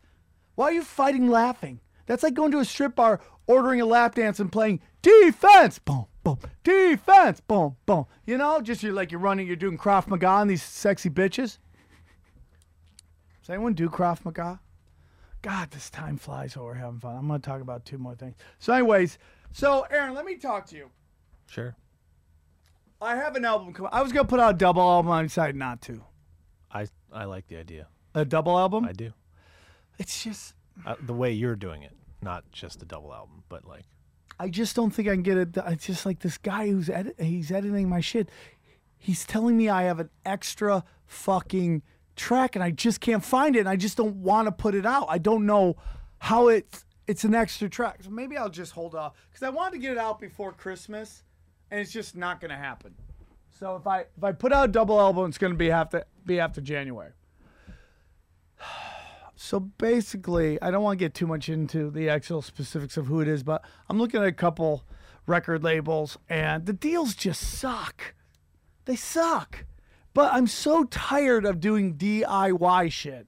Why 0.56 0.68
are 0.68 0.74
you 0.74 0.84
fighting 0.84 1.28
laughing? 1.28 1.82
That's 2.06 2.24
like 2.24 2.34
going 2.34 2.52
to 2.52 2.60
a 2.60 2.66
strip 2.66 2.96
bar, 2.96 3.20
ordering 3.48 3.82
a 3.82 3.86
lap 3.86 4.16
dance, 4.16 4.40
and 4.40 4.52
playing 4.52 4.80
defense, 5.02 5.80
boom, 5.80 6.06
boom, 6.24 6.40
defense, 6.64 7.42
boom, 7.42 7.76
boom. 7.86 8.06
You 8.26 8.38
know, 8.38 8.62
just 8.62 8.82
you're 8.82 8.94
like 8.94 9.12
you're 9.12 9.20
running, 9.20 9.48
you're 9.48 9.56
doing 9.56 9.78
Krav 9.78 10.08
Maga 10.08 10.28
on 10.28 10.48
these 10.48 10.64
sexy 10.64 11.10
bitches. 11.10 11.58
Does 13.42 13.50
anyone 13.50 13.74
do 13.74 13.90
Krav 13.90 14.24
Maga? 14.24 14.60
God, 15.46 15.70
this 15.70 15.92
time 15.92 16.18
flies 16.18 16.58
while 16.58 16.66
we're 16.66 16.74
having 16.74 17.00
fun. 17.00 17.16
I'm 17.16 17.28
going 17.28 17.40
to 17.40 17.48
talk 17.48 17.62
about 17.62 17.86
two 17.86 18.00
more 18.00 18.16
things. 18.16 18.34
So, 18.58 18.74
anyways, 18.74 19.20
so 19.52 19.86
Aaron, 19.92 20.16
let 20.16 20.26
me 20.26 20.38
talk 20.38 20.66
to 20.70 20.76
you. 20.76 20.90
Sure. 21.46 21.76
I 23.00 23.16
have 23.16 23.36
an 23.36 23.46
album 23.46 23.72
coming. 23.72 23.92
I 23.94 24.02
was 24.02 24.12
going 24.12 24.26
to 24.26 24.28
put 24.30 24.40
out 24.40 24.56
a 24.56 24.58
double 24.58 24.82
album. 24.82 25.12
I 25.12 25.22
decided 25.22 25.56
not 25.56 25.84
to. 25.84 26.02
I 26.72 26.88
I 27.14 27.26
like 27.26 27.46
the 27.48 27.58
idea. 27.58 27.88
A 28.16 28.26
double 28.26 28.58
album? 28.58 28.86
I 28.86 28.94
do. 28.94 29.14
It's 30.00 30.24
just, 30.24 30.56
Uh, 30.84 30.96
the 31.00 31.14
way 31.14 31.32
you're 31.32 31.56
doing 31.56 31.84
it, 31.84 31.94
not 32.24 32.50
just 32.52 32.82
a 32.82 32.86
double 32.86 33.14
album, 33.14 33.44
but 33.48 33.66
like 33.66 33.86
I 34.40 34.50
just 34.50 34.76
don't 34.76 34.90
think 34.90 35.08
I 35.08 35.12
can 35.12 35.22
get 35.22 35.38
it. 35.38 35.50
It's 35.68 35.86
just 35.86 36.08
like 36.08 36.22
this 36.22 36.40
guy 36.40 36.70
who's 36.70 36.90
edit, 36.90 37.22
he's 37.22 37.52
editing 37.52 37.88
my 37.88 38.00
shit. 38.02 38.30
He's 38.98 39.26
telling 39.26 39.56
me 39.58 39.70
I 39.70 39.84
have 39.84 40.00
an 40.00 40.10
extra 40.26 40.84
fucking 41.06 41.84
track 42.16 42.56
and 42.56 42.64
I 42.64 42.72
just 42.72 43.02
can't 43.02 43.24
find 43.24 43.56
it. 43.56 43.60
And 43.60 43.70
I 43.70 43.76
just 43.76 43.98
don't 43.98 44.18
want 44.18 44.48
to 44.48 44.52
put 44.52 44.76
it 44.76 44.86
out. 44.86 45.08
I 45.10 45.18
don't 45.18 45.46
know 45.46 45.76
how 46.20 46.48
it's 46.48 46.86
it's 47.08 47.24
an 47.24 47.36
extra 47.36 47.70
track. 47.70 48.02
So 48.04 48.10
maybe 48.10 48.38
I'll 48.38 48.50
just 48.50 48.72
hold 48.72 48.96
off 48.96 49.14
because 49.30 49.44
I 49.44 49.50
wanted 49.50 49.74
to 49.74 49.78
get 49.80 49.92
it 49.92 49.98
out 49.98 50.20
before 50.20 50.52
Christmas, 50.52 51.24
and 51.70 51.80
it's 51.80 51.92
just 51.92 52.16
not 52.16 52.42
going 52.42 52.50
to 52.50 52.58
happen. 52.58 52.96
So 53.60 53.76
if 53.76 53.88
I 53.88 54.02
if 54.18 54.24
I 54.24 54.32
put 54.32 54.52
out 54.52 54.66
a 54.66 54.72
double 54.72 55.00
album, 55.00 55.28
it's 55.28 55.38
going 55.38 55.54
to 55.54 55.58
be 55.58 55.72
after 55.72 56.04
be 56.26 56.40
after 56.40 56.62
January. 56.62 57.12
So 59.38 59.60
basically, 59.60 60.60
I 60.62 60.72
don't 60.72 60.82
want 60.82 60.98
to 60.98 61.06
get 61.06 61.14
too 61.14 61.28
much 61.28 61.50
into 61.50 61.92
the 61.92 62.08
actual 62.10 62.42
specifics 62.42 62.96
of 62.96 63.08
who 63.08 63.20
it 63.20 63.28
is, 63.28 63.44
but 63.44 63.66
I'm 63.90 64.00
looking 64.00 64.22
at 64.22 64.26
a 64.26 64.32
couple 64.32 64.86
record 65.28 65.62
labels, 65.62 66.18
and 66.30 66.66
the 66.66 66.72
deals 66.72 67.16
just 67.16 67.42
suck. 67.42 68.16
They 68.86 68.96
suck. 68.96 69.66
But 70.16 70.34
I'm 70.34 70.48
so 70.48 70.86
tired 70.86 71.46
of 71.46 71.60
doing 71.60 71.98
DIY 71.98 72.90
shit. 72.90 73.28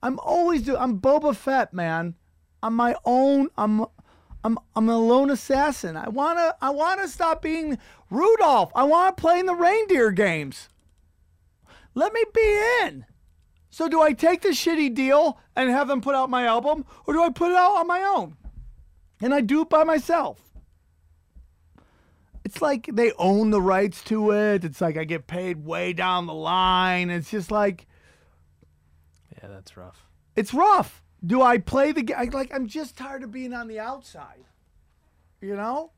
I'm 0.00 0.18
always 0.20 0.62
do. 0.62 0.76
I'm 0.76 1.00
Boba 1.00 1.34
Fett, 1.34 1.74
man. 1.74 2.14
I'm 2.62 2.76
my 2.76 2.94
own. 3.04 3.48
I'm. 3.58 3.84
I'm. 4.44 4.56
I'm 4.76 4.88
a 4.88 4.96
lone 4.96 5.30
assassin. 5.30 5.96
I 5.96 6.08
wanna. 6.08 6.54
I 6.62 6.70
wanna 6.70 7.08
stop 7.08 7.42
being 7.42 7.78
Rudolph. 8.10 8.70
I 8.76 8.84
wanna 8.84 9.12
play 9.12 9.40
in 9.40 9.46
the 9.46 9.56
reindeer 9.56 10.12
games. 10.12 10.68
Let 11.94 12.12
me 12.12 12.22
be 12.32 12.62
in. 12.84 13.06
So 13.68 13.88
do 13.88 14.00
I 14.00 14.12
take 14.12 14.42
the 14.42 14.50
shitty 14.50 14.94
deal 14.94 15.40
and 15.56 15.68
have 15.68 15.88
them 15.88 16.00
put 16.00 16.14
out 16.14 16.30
my 16.30 16.44
album, 16.44 16.84
or 17.08 17.14
do 17.14 17.22
I 17.24 17.30
put 17.30 17.50
it 17.50 17.56
out 17.56 17.76
on 17.76 17.88
my 17.88 18.02
own? 18.02 18.36
And 19.20 19.34
I 19.34 19.40
do 19.40 19.62
it 19.62 19.68
by 19.68 19.82
myself. 19.82 20.49
It's 22.44 22.62
like 22.62 22.88
they 22.92 23.12
own 23.18 23.50
the 23.50 23.60
rights 23.60 24.02
to 24.04 24.32
it. 24.32 24.64
It's 24.64 24.80
like 24.80 24.96
I 24.96 25.04
get 25.04 25.26
paid 25.26 25.64
way 25.64 25.92
down 25.92 26.26
the 26.26 26.34
line. 26.34 27.10
It's 27.10 27.30
just 27.30 27.50
like 27.50 27.86
yeah, 29.36 29.48
that's 29.48 29.76
rough. 29.76 30.06
it's 30.36 30.54
rough. 30.54 31.02
Do 31.24 31.42
I 31.42 31.58
play 31.58 31.92
the 31.92 32.02
game? 32.02 32.30
Like 32.30 32.52
I'm 32.54 32.66
just 32.66 32.96
tired 32.96 33.22
of 33.22 33.30
being 33.30 33.52
on 33.52 33.68
the 33.68 33.78
outside. 33.78 34.44
You 35.40 35.56
know? 35.56 35.92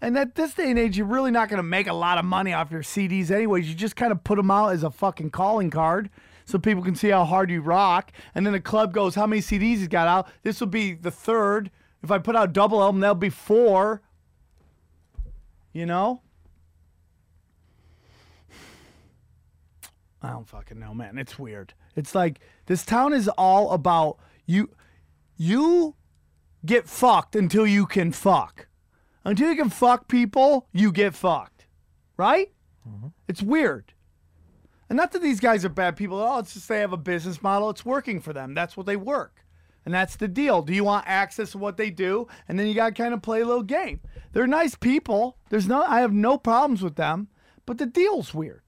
And 0.00 0.18
at 0.18 0.34
this 0.34 0.54
day 0.54 0.68
and 0.68 0.78
age, 0.80 0.96
you're 0.96 1.06
really 1.06 1.30
not 1.30 1.48
going 1.48 1.58
to 1.58 1.62
make 1.62 1.86
a 1.86 1.92
lot 1.92 2.18
of 2.18 2.24
money 2.24 2.52
off 2.52 2.72
your 2.72 2.82
CDs, 2.82 3.30
anyways. 3.30 3.68
You 3.68 3.74
just 3.76 3.94
kind 3.94 4.10
of 4.10 4.24
put 4.24 4.36
them 4.36 4.50
out 4.50 4.72
as 4.72 4.82
a 4.82 4.90
fucking 4.90 5.30
calling 5.30 5.70
card 5.70 6.10
so 6.44 6.58
people 6.58 6.82
can 6.82 6.96
see 6.96 7.10
how 7.10 7.24
hard 7.24 7.50
you 7.50 7.60
rock. 7.60 8.10
And 8.34 8.44
then 8.44 8.52
the 8.52 8.60
club 8.60 8.92
goes, 8.92 9.14
how 9.14 9.28
many 9.28 9.40
CDs 9.40 9.76
he's 9.76 9.86
got 9.86 10.08
out? 10.08 10.28
This 10.42 10.58
will 10.58 10.66
be 10.66 10.94
the 10.94 11.12
third. 11.12 11.70
If 12.02 12.10
I 12.10 12.18
put 12.18 12.34
out 12.34 12.52
double 12.52 12.82
album, 12.82 13.00
that'll 13.00 13.14
be 13.14 13.30
four. 13.30 14.02
You 15.72 15.86
know? 15.86 16.22
I 20.20 20.30
don't 20.30 20.48
fucking 20.48 20.78
know, 20.78 20.94
man. 20.94 21.18
It's 21.18 21.38
weird. 21.38 21.74
It's 21.96 22.14
like 22.14 22.40
this 22.66 22.84
town 22.84 23.12
is 23.12 23.28
all 23.28 23.72
about 23.72 24.18
you. 24.46 24.70
You 25.36 25.96
get 26.64 26.88
fucked 26.88 27.34
until 27.34 27.66
you 27.66 27.86
can 27.86 28.12
fuck. 28.12 28.68
Until 29.24 29.50
you 29.50 29.56
can 29.56 29.70
fuck 29.70 30.08
people, 30.08 30.68
you 30.72 30.92
get 30.92 31.14
fucked. 31.14 31.66
Right? 32.16 32.52
Mm-hmm. 32.88 33.08
It's 33.26 33.42
weird. 33.42 33.94
And 34.88 34.96
not 34.96 35.12
that 35.12 35.22
these 35.22 35.40
guys 35.40 35.64
are 35.64 35.70
bad 35.70 35.96
people 35.96 36.20
at 36.20 36.26
all. 36.26 36.38
It's 36.40 36.54
just 36.54 36.68
they 36.68 36.80
have 36.80 36.92
a 36.92 36.98
business 36.98 37.42
model. 37.42 37.70
It's 37.70 37.84
working 37.84 38.20
for 38.20 38.32
them. 38.32 38.54
That's 38.54 38.76
what 38.76 38.86
they 38.86 38.96
work. 38.96 39.41
And 39.84 39.92
that's 39.92 40.16
the 40.16 40.28
deal. 40.28 40.62
Do 40.62 40.72
you 40.72 40.84
want 40.84 41.06
access 41.08 41.52
to 41.52 41.58
what 41.58 41.76
they 41.76 41.90
do? 41.90 42.28
And 42.48 42.58
then 42.58 42.66
you 42.66 42.74
got 42.74 42.94
to 42.94 43.02
kind 43.02 43.14
of 43.14 43.22
play 43.22 43.40
a 43.40 43.46
little 43.46 43.62
game. 43.62 44.00
They're 44.32 44.46
nice 44.46 44.74
people. 44.74 45.38
There's 45.50 45.66
no 45.66 45.82
I 45.82 46.00
have 46.00 46.12
no 46.12 46.38
problems 46.38 46.82
with 46.82 46.96
them, 46.96 47.28
but 47.66 47.78
the 47.78 47.86
deal's 47.86 48.32
weird. 48.32 48.62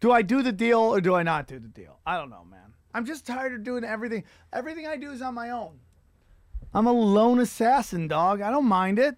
Do 0.00 0.10
I 0.10 0.22
do 0.22 0.42
the 0.42 0.52
deal 0.52 0.80
or 0.80 1.00
do 1.00 1.14
I 1.14 1.22
not 1.22 1.46
do 1.46 1.58
the 1.58 1.68
deal? 1.68 2.00
I 2.04 2.16
don't 2.16 2.30
know, 2.30 2.44
man. 2.44 2.74
I'm 2.92 3.06
just 3.06 3.26
tired 3.26 3.54
of 3.54 3.64
doing 3.64 3.84
everything. 3.84 4.24
Everything 4.52 4.86
I 4.86 4.96
do 4.96 5.10
is 5.10 5.22
on 5.22 5.34
my 5.34 5.50
own. 5.50 5.78
I'm 6.74 6.86
a 6.86 6.92
lone 6.92 7.38
assassin, 7.38 8.08
dog. 8.08 8.40
I 8.40 8.50
don't 8.50 8.66
mind 8.66 8.98
it. 8.98 9.16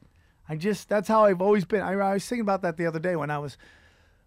I 0.49 0.57
just 0.57 0.89
that's 0.89 1.09
how 1.09 1.25
I've 1.25 1.41
always 1.43 1.65
been. 1.65 1.81
I, 1.81 1.93
I 1.95 2.15
was 2.15 2.27
thinking 2.27 2.43
about 2.43 2.63
that 2.63 2.77
the 2.77 2.87
other 2.87 2.99
day 2.99 3.17
when 3.17 3.31
I 3.31 3.39
was 3.39 3.57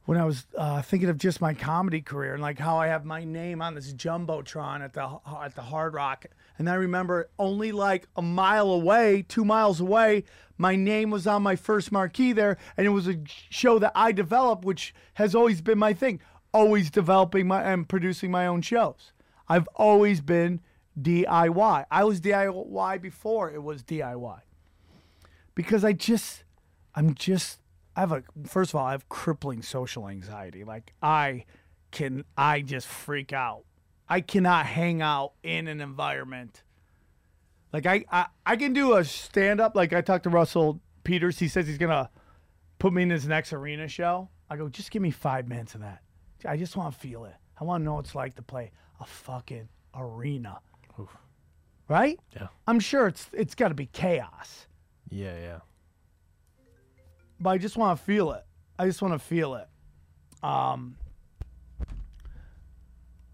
when 0.08 0.17
I 0.17 0.24
was 0.24 0.46
uh, 0.58 0.82
thinking 0.82 1.10
of 1.10 1.17
just 1.17 1.41
my 1.41 1.54
comedy 1.54 2.00
career 2.00 2.32
and 2.32 2.41
like 2.41 2.58
how 2.58 2.78
I 2.78 2.88
have 2.88 3.04
my 3.04 3.26
name 3.26 3.62
on 3.62 3.76
this 3.76 3.91
jumbotron 3.91 4.80
at 4.80 4.93
the 4.93 5.20
at 5.43 5.54
the 5.54 5.62
Hard 5.62 5.93
Rock, 5.93 6.26
and 6.58 6.70
I 6.70 6.76
remember 6.76 7.30
only 7.38 7.74
like 7.74 8.08
a 8.15 8.22
mile 8.22 8.72
away, 8.72 9.26
two 9.28 9.43
miles 9.43 9.82
away, 9.82 10.24
my 10.58 10.78
name 10.78 11.10
was 11.10 11.28
on 11.28 11.43
my 11.43 11.58
first 11.58 11.91
marquee 11.91 12.32
there, 12.32 12.58
and 12.78 12.88
it 12.88 12.91
was 12.91 13.10
a 13.10 13.17
show 13.50 13.80
that 13.80 13.91
I 13.96 14.13
developed, 14.13 14.63
which 14.63 14.96
has 15.15 15.36
always 15.36 15.60
been 15.60 15.78
my 15.78 15.91
thing, 15.93 16.22
always 16.54 16.89
developing 16.89 17.46
my 17.46 17.62
and 17.62 17.88
producing 17.88 18.32
my 18.32 18.48
own 18.48 18.62
shows. 18.62 19.12
I've 19.50 19.67
always 19.76 20.22
been 20.22 20.62
DIY. 20.98 21.86
I 21.91 22.04
was 22.06 22.22
DIY 22.22 23.02
before 23.02 23.52
it 23.52 23.62
was 23.62 23.84
DIY 23.84 24.39
because 25.54 25.84
I 25.84 25.91
just, 25.91 26.46
I'm 26.96 27.13
just, 27.13 27.60
I 27.98 28.02
have 28.02 28.12
a, 28.12 28.24
first 28.46 28.72
of 28.72 28.76
all, 28.76 28.86
I 28.86 28.92
have 28.92 29.10
crippling 29.10 29.64
social 29.64 30.08
anxiety. 30.08 30.64
Like, 30.64 30.94
I 31.02 31.46
can, 31.92 32.24
I 32.38 32.62
just 32.62 32.88
freak 32.88 33.34
out. 33.34 33.64
I 34.08 34.22
cannot 34.22 34.68
hang 34.68 35.02
out 35.02 35.34
in 35.42 35.68
an 35.68 35.82
environment. 35.82 36.64
Like, 37.74 37.88
I, 37.88 38.06
I, 38.12 38.28
I 38.46 38.56
can 38.56 38.72
do 38.72 38.94
a 38.94 39.04
stand 39.04 39.60
up. 39.60 39.76
Like, 39.76 39.94
I 39.94 40.02
talked 40.02 40.26
to 40.26 40.30
Russell 40.30 40.80
Peters. 41.04 41.40
He 41.40 41.48
says 41.48 41.66
he's 41.66 41.80
going 41.80 41.90
to 41.90 42.10
put 42.78 42.94
me 42.94 43.02
in 43.02 43.10
his 43.10 43.28
next 43.28 43.52
arena 43.52 43.88
show. 43.88 44.30
I 44.48 44.58
go, 44.58 44.70
just 44.70 44.92
give 44.92 45.02
me 45.02 45.12
five 45.12 45.48
minutes 45.48 45.74
of 45.74 45.82
that. 45.82 46.04
I 46.46 46.56
just 46.56 46.78
want 46.78 46.94
to 46.94 47.00
feel 47.00 47.26
it. 47.26 47.36
I 47.60 47.64
want 47.64 47.82
to 47.82 47.86
know 47.86 47.96
what 47.96 48.06
it's 48.06 48.16
like 48.16 48.36
to 48.36 48.44
play 48.44 48.72
a 49.02 49.06
fucking 49.06 49.68
arena. 49.96 50.60
Right? 51.90 52.20
Yeah. 52.36 52.48
I'm 52.68 52.80
sure 52.80 53.08
it's 53.08 53.28
it's 53.32 53.56
got 53.56 53.70
to 53.70 53.74
be 53.74 53.86
chaos 53.86 54.68
Yeah, 55.10 55.40
yeah. 55.40 55.60
But 57.39 57.52
I 57.52 57.58
just 57.58 57.78
want 57.78 57.97
to 57.97 58.04
feel 58.04 58.32
it. 58.32 58.43
I 58.80 58.86
just 58.86 59.02
want 59.02 59.13
to 59.13 59.19
feel 59.19 59.56
it. 59.56 59.67
Um, 60.43 60.97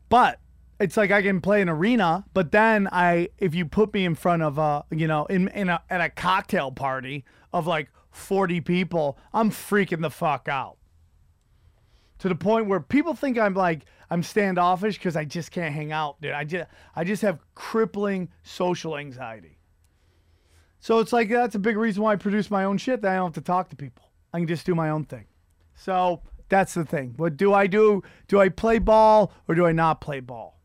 but 0.09 0.39
it's 0.79 0.97
like 0.97 1.11
I 1.11 1.21
can 1.21 1.41
play 1.41 1.61
an 1.61 1.69
arena, 1.69 2.25
but 2.33 2.51
then 2.51 2.87
I, 2.91 3.29
if 3.37 3.55
you 3.55 3.65
put 3.65 3.93
me 3.93 4.05
in 4.05 4.15
front 4.15 4.43
of 4.43 4.57
a, 4.57 4.85
you 4.91 5.07
know, 5.07 5.25
in 5.25 5.47
in 5.49 5.69
a 5.69 5.81
at 5.89 6.01
a 6.01 6.09
cocktail 6.09 6.71
party 6.71 7.25
of 7.51 7.67
like 7.67 7.89
forty 8.11 8.61
people, 8.61 9.17
I'm 9.33 9.49
freaking 9.49 10.01
the 10.01 10.09
fuck 10.09 10.47
out. 10.47 10.77
To 12.19 12.29
the 12.29 12.35
point 12.35 12.67
where 12.67 12.79
people 12.79 13.13
think 13.13 13.37
I'm 13.37 13.53
like 13.53 13.85
I'm 14.09 14.23
standoffish 14.23 14.97
because 14.97 15.15
I 15.15 15.25
just 15.25 15.51
can't 15.51 15.73
hang 15.73 15.91
out, 15.91 16.21
dude. 16.21 16.31
I 16.31 16.43
just 16.43 16.69
I 16.95 17.03
just 17.03 17.21
have 17.21 17.39
crippling 17.55 18.29
social 18.43 18.97
anxiety. 18.97 19.57
So 20.84 21.00
it's 21.00 21.13
like 21.13 21.30
that's 21.30 21.56
a 21.56 21.60
big 21.60 21.78
reason 21.78 22.04
why 22.04 22.12
I 22.12 22.17
produce 22.17 22.52
my 22.52 22.65
own 22.65 22.78
shit 22.78 23.02
that 23.04 23.13
I 23.13 23.15
don't 23.15 23.28
have 23.28 23.41
to 23.41 23.48
talk 23.48 23.69
to 23.69 23.76
people. 23.78 24.12
I 24.34 24.39
can 24.39 24.48
just 24.50 24.65
do 24.65 24.76
my 24.76 24.89
own 24.89 25.06
thing. 25.06 25.28
So 25.76 26.22
That's 26.50 26.74
the 26.74 26.84
thing. 26.84 27.13
What 27.15 27.38
do 27.38 27.54
I 27.54 27.67
do? 27.67 28.04
Do 28.28 28.41
I 28.41 28.50
play 28.50 28.80
ball 28.80 29.32
or 29.48 29.56
do 29.56 29.65
I 29.65 29.72
not 29.72 30.02
play 30.02 30.19
ball? 30.19 30.60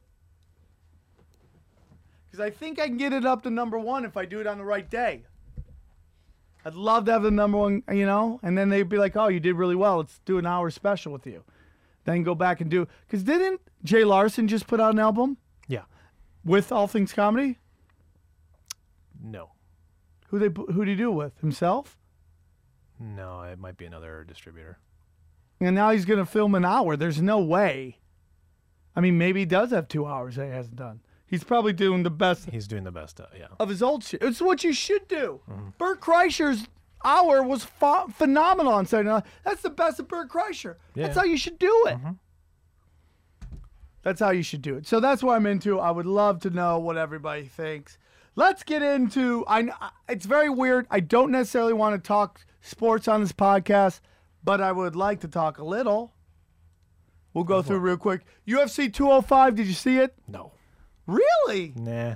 Because 2.26 2.44
I 2.44 2.50
think 2.50 2.80
I 2.80 2.88
can 2.88 2.96
get 2.96 3.12
it 3.12 3.24
up 3.24 3.42
to 3.44 3.50
number 3.50 3.78
one 3.78 4.04
if 4.04 4.16
I 4.16 4.24
do 4.24 4.40
it 4.40 4.48
on 4.48 4.58
the 4.58 4.64
right 4.64 4.90
day. 4.90 5.22
I'd 6.64 6.74
love 6.74 7.04
to 7.04 7.12
have 7.12 7.22
the 7.22 7.30
number 7.30 7.56
one, 7.56 7.84
you 7.92 8.04
know, 8.04 8.40
and 8.42 8.58
then 8.58 8.70
they'd 8.70 8.88
be 8.88 8.98
like, 8.98 9.16
"Oh, 9.16 9.28
you 9.28 9.38
did 9.38 9.54
really 9.54 9.76
well. 9.76 9.98
Let's 9.98 10.18
do 10.24 10.36
an 10.38 10.46
hour 10.46 10.68
special 10.70 11.12
with 11.12 11.28
you." 11.28 11.44
Then 12.06 12.24
go 12.24 12.34
back 12.34 12.60
and 12.60 12.68
do 12.68 12.88
because 13.06 13.22
didn't 13.22 13.60
Jay 13.84 14.04
Larson 14.04 14.48
just 14.48 14.66
put 14.66 14.80
out 14.80 14.94
an 14.94 14.98
album 14.98 15.36
Yeah. 15.68 15.84
with 16.44 16.72
All 16.72 16.88
Things 16.88 17.12
Comedy? 17.12 17.58
No. 19.22 19.52
Who 20.28 20.38
they 20.38 20.48
who 20.72 20.84
did 20.84 20.92
he 20.92 20.96
do 20.96 21.10
it 21.10 21.14
with 21.14 21.38
himself? 21.40 21.98
No, 23.00 23.42
it 23.42 23.58
might 23.58 23.76
be 23.76 23.84
another 23.86 24.24
distributor. 24.26 24.78
And 25.60 25.74
now 25.74 25.90
he's 25.90 26.04
gonna 26.04 26.26
film 26.26 26.54
an 26.54 26.64
hour. 26.64 26.96
There's 26.96 27.20
no 27.22 27.38
way. 27.40 27.98
I 28.96 29.00
mean, 29.00 29.18
maybe 29.18 29.40
he 29.40 29.46
does 29.46 29.70
have 29.70 29.88
two 29.88 30.06
hours 30.06 30.36
that 30.36 30.46
he 30.46 30.50
hasn't 30.52 30.76
done. 30.76 31.00
He's 31.26 31.44
probably 31.44 31.72
doing 31.72 32.02
the 32.02 32.10
best 32.10 32.48
He's 32.50 32.66
doing 32.66 32.84
the 32.84 32.90
best. 32.90 33.20
Uh, 33.20 33.26
yeah. 33.38 33.46
of 33.60 33.68
his 33.68 33.82
old 33.82 34.02
shit. 34.02 34.22
It's 34.22 34.40
what 34.40 34.64
you 34.64 34.72
should 34.72 35.06
do. 35.08 35.40
Bert 35.76 36.00
Kreischer's 36.00 36.66
hour 37.04 37.42
was 37.42 37.66
ph- 37.80 38.08
phenomenal 38.14 38.72
on 38.72 38.86
Saturday 38.86 39.10
Night. 39.10 39.24
That's 39.44 39.62
the 39.62 39.70
best 39.70 40.00
of 40.00 40.08
Bert 40.08 40.30
Kreischer. 40.30 40.76
That's 40.94 41.16
how 41.16 41.24
you 41.24 41.36
should 41.36 41.58
do 41.58 41.84
it. 41.86 41.98
That's 44.02 44.20
how 44.20 44.30
you 44.30 44.42
should 44.42 44.62
do 44.62 44.76
it. 44.76 44.86
So 44.86 45.00
that's 45.00 45.22
what 45.22 45.34
I'm 45.36 45.46
into. 45.46 45.78
I 45.78 45.90
would 45.90 46.06
love 46.06 46.40
to 46.40 46.50
know 46.50 46.78
what 46.78 46.96
everybody 46.96 47.44
thinks. 47.44 47.98
Let's 48.38 48.62
get 48.62 48.82
into. 48.82 49.44
I. 49.48 49.68
It's 50.08 50.24
very 50.24 50.48
weird. 50.48 50.86
I 50.92 51.00
don't 51.00 51.32
necessarily 51.32 51.72
want 51.72 51.96
to 51.96 52.06
talk 52.06 52.46
sports 52.60 53.08
on 53.08 53.20
this 53.20 53.32
podcast, 53.32 53.98
but 54.44 54.60
I 54.60 54.70
would 54.70 54.94
like 54.94 55.18
to 55.22 55.28
talk 55.28 55.58
a 55.58 55.64
little. 55.64 56.14
We'll 57.34 57.42
go 57.42 57.62
through 57.62 57.80
real 57.80 57.96
quick. 57.96 58.24
UFC 58.46 58.94
205. 58.94 59.56
Did 59.56 59.66
you 59.66 59.74
see 59.74 59.98
it? 59.98 60.14
No. 60.28 60.52
Really? 61.08 61.72
Nah. 61.74 62.14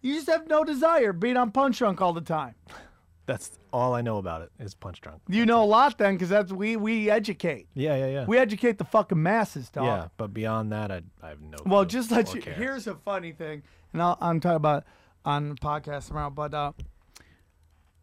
You 0.00 0.14
just 0.14 0.30
have 0.30 0.48
no 0.48 0.64
desire 0.64 1.12
being 1.12 1.36
on 1.36 1.50
Punch 1.50 1.76
Drunk 1.76 2.00
all 2.00 2.14
the 2.14 2.22
time. 2.22 2.54
That's 3.26 3.50
all 3.70 3.92
I 3.92 4.00
know 4.00 4.16
about 4.16 4.40
it 4.40 4.50
is 4.58 4.72
Punch 4.72 5.02
Drunk. 5.02 5.20
You 5.28 5.44
know 5.44 5.62
a 5.62 5.66
lot 5.66 5.98
then, 5.98 6.14
because 6.14 6.30
that's 6.30 6.50
we 6.50 6.76
we 6.76 7.10
educate. 7.10 7.66
Yeah, 7.74 7.94
yeah, 7.94 8.06
yeah. 8.06 8.24
We 8.24 8.38
educate 8.38 8.78
the 8.78 8.86
fucking 8.86 9.22
masses, 9.22 9.68
dog. 9.68 9.84
yeah, 9.84 10.08
but 10.16 10.32
beyond 10.32 10.72
that, 10.72 10.90
I, 10.90 11.02
I 11.22 11.28
have 11.28 11.42
no. 11.42 11.58
Well, 11.66 11.84
just 11.84 12.10
let 12.10 12.32
or 12.32 12.36
you. 12.36 12.42
care. 12.42 12.54
Here's 12.54 12.86
a 12.86 12.94
funny 12.94 13.32
thing, 13.32 13.64
and 13.92 14.00
I'll, 14.00 14.16
I'm 14.22 14.40
talking 14.40 14.56
about 14.56 14.84
on 15.28 15.50
the 15.50 15.54
podcast 15.54 16.08
tomorrow. 16.08 16.30
But 16.30 16.54
uh, 16.54 16.72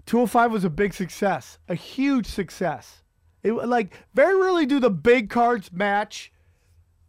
205 0.05 0.51
was 0.51 0.63
a 0.63 0.69
big 0.69 0.93
success, 0.93 1.57
a 1.67 1.75
huge 1.75 2.27
success. 2.27 3.01
It 3.43 3.53
like 3.53 3.93
very 4.13 4.39
rarely 4.39 4.65
do 4.65 4.79
the 4.79 4.89
big 4.89 5.29
cards 5.29 5.71
match 5.71 6.31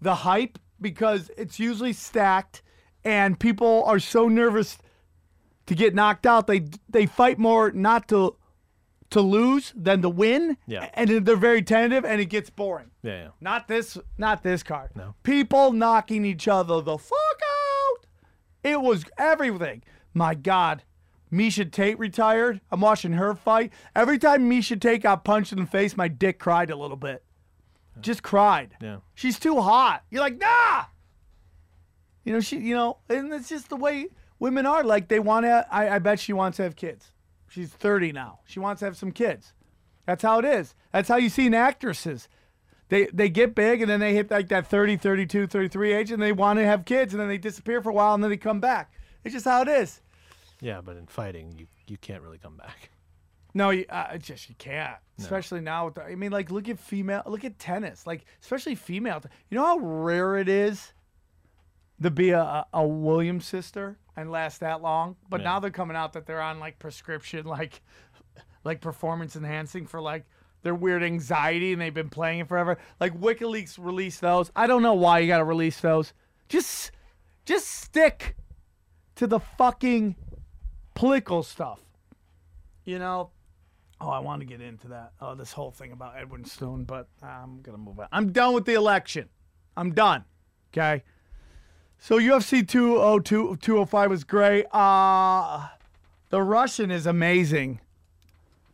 the 0.00 0.16
hype 0.16 0.58
because 0.80 1.30
it's 1.38 1.58
usually 1.58 1.92
stacked, 1.92 2.62
and 3.04 3.38
people 3.38 3.84
are 3.86 3.98
so 3.98 4.28
nervous 4.28 4.78
to 5.66 5.74
get 5.74 5.94
knocked 5.94 6.26
out. 6.26 6.46
They 6.46 6.66
they 6.88 7.06
fight 7.06 7.38
more 7.38 7.70
not 7.70 8.08
to 8.08 8.36
to 9.10 9.20
lose 9.20 9.72
than 9.76 10.02
to 10.02 10.08
win. 10.08 10.56
Yeah. 10.66 10.90
and 10.94 11.08
they're 11.24 11.36
very 11.36 11.62
tentative, 11.62 12.04
and 12.04 12.20
it 12.20 12.26
gets 12.26 12.50
boring. 12.50 12.90
Yeah, 13.02 13.22
yeah. 13.22 13.28
Not 13.40 13.68
this, 13.68 13.96
not 14.18 14.42
this 14.42 14.62
card. 14.62 14.90
No. 14.96 15.14
People 15.22 15.72
knocking 15.72 16.24
each 16.24 16.48
other 16.48 16.80
the 16.80 16.98
fuck 16.98 17.16
out. 17.18 18.06
It 18.64 18.80
was 18.80 19.04
everything. 19.16 19.84
My 20.16 20.34
God. 20.34 20.82
Miesha 21.30 21.70
Tate 21.70 21.98
retired. 21.98 22.62
I'm 22.70 22.80
watching 22.80 23.12
her 23.12 23.34
fight. 23.34 23.70
Every 23.94 24.18
time 24.18 24.48
Miesha 24.48 24.80
Tate 24.80 25.02
got 25.02 25.24
punched 25.24 25.52
in 25.52 25.58
the 25.58 25.66
face, 25.66 25.94
my 25.94 26.08
dick 26.08 26.38
cried 26.38 26.70
a 26.70 26.76
little 26.76 26.96
bit. 26.96 27.22
Just 28.00 28.22
cried. 28.22 28.74
Yeah. 28.80 28.98
She's 29.14 29.38
too 29.38 29.60
hot. 29.60 30.04
You're 30.10 30.22
like, 30.22 30.38
nah. 30.38 30.84
You 32.24 32.32
know, 32.32 32.40
she, 32.40 32.56
you 32.56 32.74
know, 32.74 32.96
and 33.10 33.30
it's 33.30 33.50
just 33.50 33.68
the 33.68 33.76
way 33.76 34.06
women 34.38 34.64
are. 34.64 34.82
Like, 34.82 35.08
they 35.08 35.20
want 35.20 35.44
to, 35.44 35.66
I, 35.70 35.96
I 35.96 35.98
bet 35.98 36.18
she 36.18 36.32
wants 36.32 36.56
to 36.56 36.62
have 36.62 36.76
kids. 36.76 37.12
She's 37.50 37.68
30 37.68 38.12
now. 38.12 38.40
She 38.46 38.58
wants 38.58 38.80
to 38.80 38.86
have 38.86 38.96
some 38.96 39.12
kids. 39.12 39.52
That's 40.06 40.22
how 40.22 40.38
it 40.38 40.46
is. 40.46 40.74
That's 40.92 41.10
how 41.10 41.16
you 41.16 41.28
see 41.28 41.46
in 41.46 41.54
actresses. 41.54 42.30
They, 42.88 43.06
they 43.12 43.28
get 43.28 43.54
big 43.54 43.82
and 43.82 43.90
then 43.90 44.00
they 44.00 44.14
hit 44.14 44.30
like 44.30 44.48
that 44.48 44.66
30, 44.66 44.96
32, 44.96 45.46
33 45.46 45.92
age 45.92 46.10
and 46.10 46.22
they 46.22 46.32
want 46.32 46.58
to 46.58 46.64
have 46.64 46.86
kids 46.86 47.12
and 47.12 47.20
then 47.20 47.28
they 47.28 47.36
disappear 47.36 47.82
for 47.82 47.90
a 47.90 47.92
while 47.92 48.14
and 48.14 48.24
then 48.24 48.30
they 48.30 48.38
come 48.38 48.60
back. 48.60 48.94
It's 49.22 49.34
just 49.34 49.44
how 49.44 49.60
it 49.60 49.68
is. 49.68 50.00
Yeah, 50.60 50.80
but 50.80 50.96
in 50.96 51.06
fighting, 51.06 51.54
you 51.58 51.66
you 51.86 51.96
can't 51.98 52.22
really 52.22 52.38
come 52.38 52.56
back. 52.56 52.90
No, 53.54 53.70
you, 53.70 53.86
uh, 53.88 54.18
just 54.18 54.48
you 54.50 54.54
can't. 54.58 54.96
Especially 55.18 55.60
now 55.62 55.86
with 55.86 55.94
the, 55.94 56.02
I 56.02 56.14
mean, 56.14 56.30
like 56.30 56.50
look 56.50 56.68
at 56.68 56.78
female, 56.78 57.22
look 57.26 57.42
at 57.44 57.58
tennis, 57.58 58.06
like 58.06 58.26
especially 58.42 58.74
female. 58.74 59.22
You 59.48 59.56
know 59.56 59.64
how 59.64 59.78
rare 59.78 60.36
it 60.36 60.48
is 60.48 60.92
to 62.02 62.10
be 62.10 62.30
a, 62.30 62.40
a, 62.40 62.66
a 62.74 62.86
Williams 62.86 63.46
sister 63.46 63.96
and 64.14 64.30
last 64.30 64.60
that 64.60 64.82
long. 64.82 65.16
But 65.30 65.40
Yeah. 65.40 65.44
now 65.44 65.60
they're 65.60 65.70
coming 65.70 65.96
out 65.96 66.12
that 66.12 66.26
they're 66.26 66.42
on 66.42 66.58
like 66.60 66.78
prescription, 66.78 67.46
like 67.46 67.80
like 68.64 68.80
performance 68.82 69.36
enhancing 69.36 69.86
for 69.86 70.00
like 70.02 70.26
their 70.62 70.74
weird 70.74 71.02
anxiety, 71.02 71.72
and 71.72 71.80
they've 71.80 71.94
been 71.94 72.10
playing 72.10 72.40
it 72.40 72.48
forever. 72.48 72.76
Like 73.00 73.18
WikiLeaks 73.18 73.78
released 73.78 74.20
those. 74.20 74.50
I 74.54 74.66
don't 74.66 74.82
know 74.82 74.94
why 74.94 75.20
you 75.20 75.28
got 75.28 75.38
to 75.38 75.44
release 75.44 75.80
those. 75.80 76.12
Just 76.48 76.90
just 77.46 77.68
stick 77.68 78.36
to 79.14 79.26
the 79.26 79.38
fucking 79.40 80.16
political 80.96 81.44
stuff. 81.44 81.78
You 82.84 82.98
know, 82.98 83.30
Oh, 84.00 84.10
I 84.10 84.18
want 84.18 84.40
to 84.40 84.46
get 84.46 84.60
into 84.60 84.88
that. 84.88 85.12
Oh, 85.22 85.34
this 85.34 85.52
whole 85.52 85.70
thing 85.70 85.92
about 85.92 86.16
Edwin 86.18 86.44
Stone, 86.44 86.84
but 86.84 87.08
I'm 87.22 87.62
gonna 87.62 87.78
move 87.78 87.98
on. 87.98 88.08
I'm 88.12 88.30
done 88.30 88.52
with 88.52 88.66
the 88.66 88.74
election. 88.74 89.28
I'm 89.76 89.94
done. 89.94 90.24
Okay. 90.72 91.02
So 91.98 92.18
UFC 92.18 92.66
202 92.66 93.56
205 93.56 94.10
was 94.10 94.24
great. 94.24 94.66
Uh 94.72 95.68
the 96.28 96.42
Russian 96.42 96.90
is 96.90 97.06
amazing. 97.06 97.80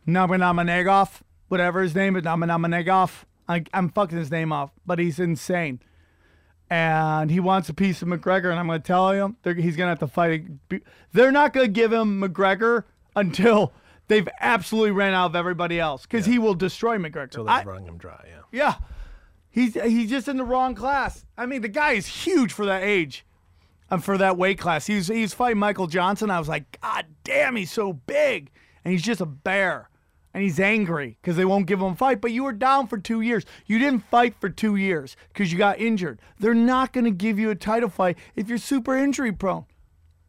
Nurmagomedov, 0.05 1.21
whatever 1.47 1.81
his 1.81 1.95
name 1.95 2.17
is, 2.17 2.23
Nurmagomedov. 2.23 3.23
I, 3.47 3.63
I'm 3.73 3.89
fucking 3.89 4.17
his 4.17 4.31
name 4.31 4.51
off, 4.51 4.71
but 4.85 4.99
he's 4.99 5.19
insane. 5.19 5.79
And 6.69 7.29
he 7.29 7.39
wants 7.39 7.69
a 7.69 7.73
piece 7.73 8.01
of 8.01 8.07
McGregor, 8.07 8.49
and 8.49 8.59
I'm 8.59 8.67
going 8.67 8.81
to 8.81 8.87
tell 8.87 9.11
him 9.11 9.37
he's 9.43 9.75
going 9.75 9.85
to 9.85 9.89
have 9.89 9.99
to 9.99 10.07
fight. 10.07 10.45
They're 11.11 11.31
not 11.31 11.53
going 11.53 11.67
to 11.67 11.71
give 11.71 11.93
him 11.93 12.21
McGregor 12.21 12.85
until 13.15 13.73
they've 14.07 14.27
absolutely 14.39 14.91
ran 14.91 15.13
out 15.13 15.27
of 15.27 15.35
everybody 15.35 15.79
else, 15.79 16.03
because 16.03 16.25
he 16.25 16.39
will 16.39 16.55
destroy 16.55 16.97
McGregor. 16.97 17.23
Until 17.23 17.43
they're 17.43 17.63
running 17.63 17.87
him 17.87 17.97
dry. 17.97 18.25
Yeah. 18.27 18.41
yeah. 18.51 18.75
He's 19.51 19.75
he's 19.75 20.09
just 20.09 20.27
in 20.27 20.37
the 20.37 20.43
wrong 20.43 20.73
class. 20.73 21.25
I 21.37 21.45
mean, 21.45 21.61
the 21.61 21.67
guy 21.67 21.91
is 21.91 22.07
huge 22.07 22.51
for 22.51 22.65
that 22.65 22.81
age. 22.81 23.25
And 23.89 24.03
for 24.03 24.17
that 24.17 24.37
weight 24.37 24.57
class. 24.57 24.87
He's 24.87 25.07
he's 25.07 25.35
fighting 25.35 25.59
Michael 25.59 25.85
Johnson. 25.85 26.31
I 26.31 26.39
was 26.39 26.49
like, 26.49 26.81
God 26.81 27.05
damn, 27.23 27.55
he's 27.55 27.69
so 27.69 27.93
big. 27.93 28.49
And 28.83 28.91
he's 28.91 29.03
just 29.03 29.21
a 29.21 29.25
bear. 29.27 29.89
And 30.33 30.41
he's 30.41 30.59
angry 30.59 31.17
because 31.21 31.37
they 31.37 31.45
won't 31.45 31.67
give 31.67 31.79
him 31.79 31.91
a 31.91 31.95
fight. 31.95 32.19
But 32.19 32.31
you 32.31 32.43
were 32.43 32.53
down 32.53 32.87
for 32.87 32.97
two 32.97 33.21
years. 33.21 33.45
You 33.67 33.77
didn't 33.77 34.09
fight 34.09 34.35
for 34.39 34.49
two 34.49 34.75
years 34.75 35.15
because 35.27 35.51
you 35.51 35.57
got 35.59 35.79
injured. 35.79 36.19
They're 36.39 36.55
not 36.55 36.91
going 36.91 37.05
to 37.05 37.11
give 37.11 37.37
you 37.37 37.51
a 37.51 37.55
title 37.55 37.89
fight 37.89 38.17
if 38.35 38.49
you're 38.49 38.57
super 38.57 38.97
injury 38.97 39.31
prone. 39.31 39.65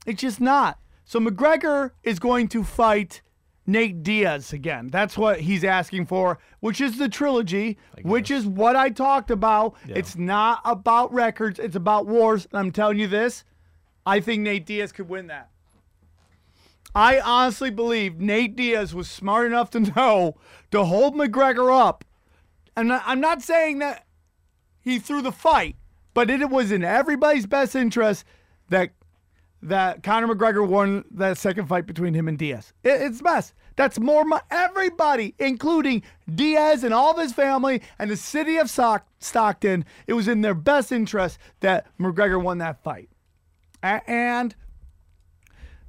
It's 0.07 0.21
just 0.21 0.41
not. 0.41 0.79
So 1.07 1.19
McGregor 1.21 1.93
is 2.03 2.19
going 2.19 2.49
to 2.49 2.65
fight 2.65 3.23
Nate 3.67 4.03
Diaz 4.03 4.53
again. 4.53 4.89
That's 4.89 5.17
what 5.17 5.41
he's 5.41 5.65
asking 5.65 6.07
for, 6.07 6.39
which 6.61 6.81
is 6.81 6.99
the 6.99 7.09
trilogy, 7.09 7.79
which 8.03 8.31
is 8.31 8.47
what 8.47 8.77
I 8.77 8.91
talked 8.91 9.31
about. 9.31 9.75
It's 9.89 10.17
not 10.17 10.61
about 10.65 11.13
records, 11.13 11.59
it's 11.59 11.77
about 11.77 12.07
wars. 12.07 12.47
And 12.51 12.59
I'm 12.59 12.73
telling 12.73 12.99
you 12.99 13.07
this, 13.07 13.45
I 14.05 14.21
think 14.21 14.43
Nate 14.43 14.67
Diaz 14.67 14.93
could 14.93 15.09
win 15.09 15.29
that. 15.29 15.49
I 16.95 17.21
honestly 17.21 17.71
believe 17.71 18.21
Nate 18.21 18.55
Diaz 18.57 18.95
was 18.95 19.11
smart 19.11 19.47
enough 19.47 19.71
to 19.71 19.81
know 19.81 20.37
to 20.71 20.85
hold 20.85 21.15
McGregor 21.15 21.77
up. 21.77 22.05
And 22.77 22.93
I'm 22.93 23.21
not 23.21 23.43
saying 23.43 23.79
that 23.79 24.07
he 24.81 24.99
threw 24.99 25.23
the 25.23 25.33
fight, 25.33 25.77
but 26.13 26.31
it 26.31 26.51
was 26.51 26.71
in 26.71 26.85
everybody's 26.85 27.47
best 27.47 27.75
interest 27.75 28.25
that 28.69 28.91
that 29.63 30.03
Conor 30.03 30.35
McGregor 30.35 30.67
won 30.67 31.05
that 31.11 31.39
second 31.39 31.69
fight 31.69 31.87
between 31.87 32.13
him 32.13 32.29
and 32.29 32.37
Diaz. 32.37 32.75
It, 32.83 33.01
it's 33.01 33.23
best. 33.23 33.55
That's 33.77 33.99
more 33.99 34.23
mo- 34.25 34.41
everybody, 34.51 35.35
including 35.39 36.03
Diaz 36.33 36.85
and 36.85 36.93
all 36.93 37.13
of 37.13 37.19
his 37.19 37.33
family 37.33 37.81
and 37.99 38.11
the 38.11 38.17
city 38.17 38.59
of 38.59 38.69
Stock- 38.69 39.09
Stockton. 39.21 39.87
It 40.07 40.13
was 40.13 40.29
in 40.29 40.43
their 40.43 40.55
best 40.55 40.93
interest 40.93 41.39
that 41.61 41.87
McGregor 41.99 42.41
won 42.43 42.59
that 42.59 42.83
fight, 42.85 43.09
and 43.83 44.55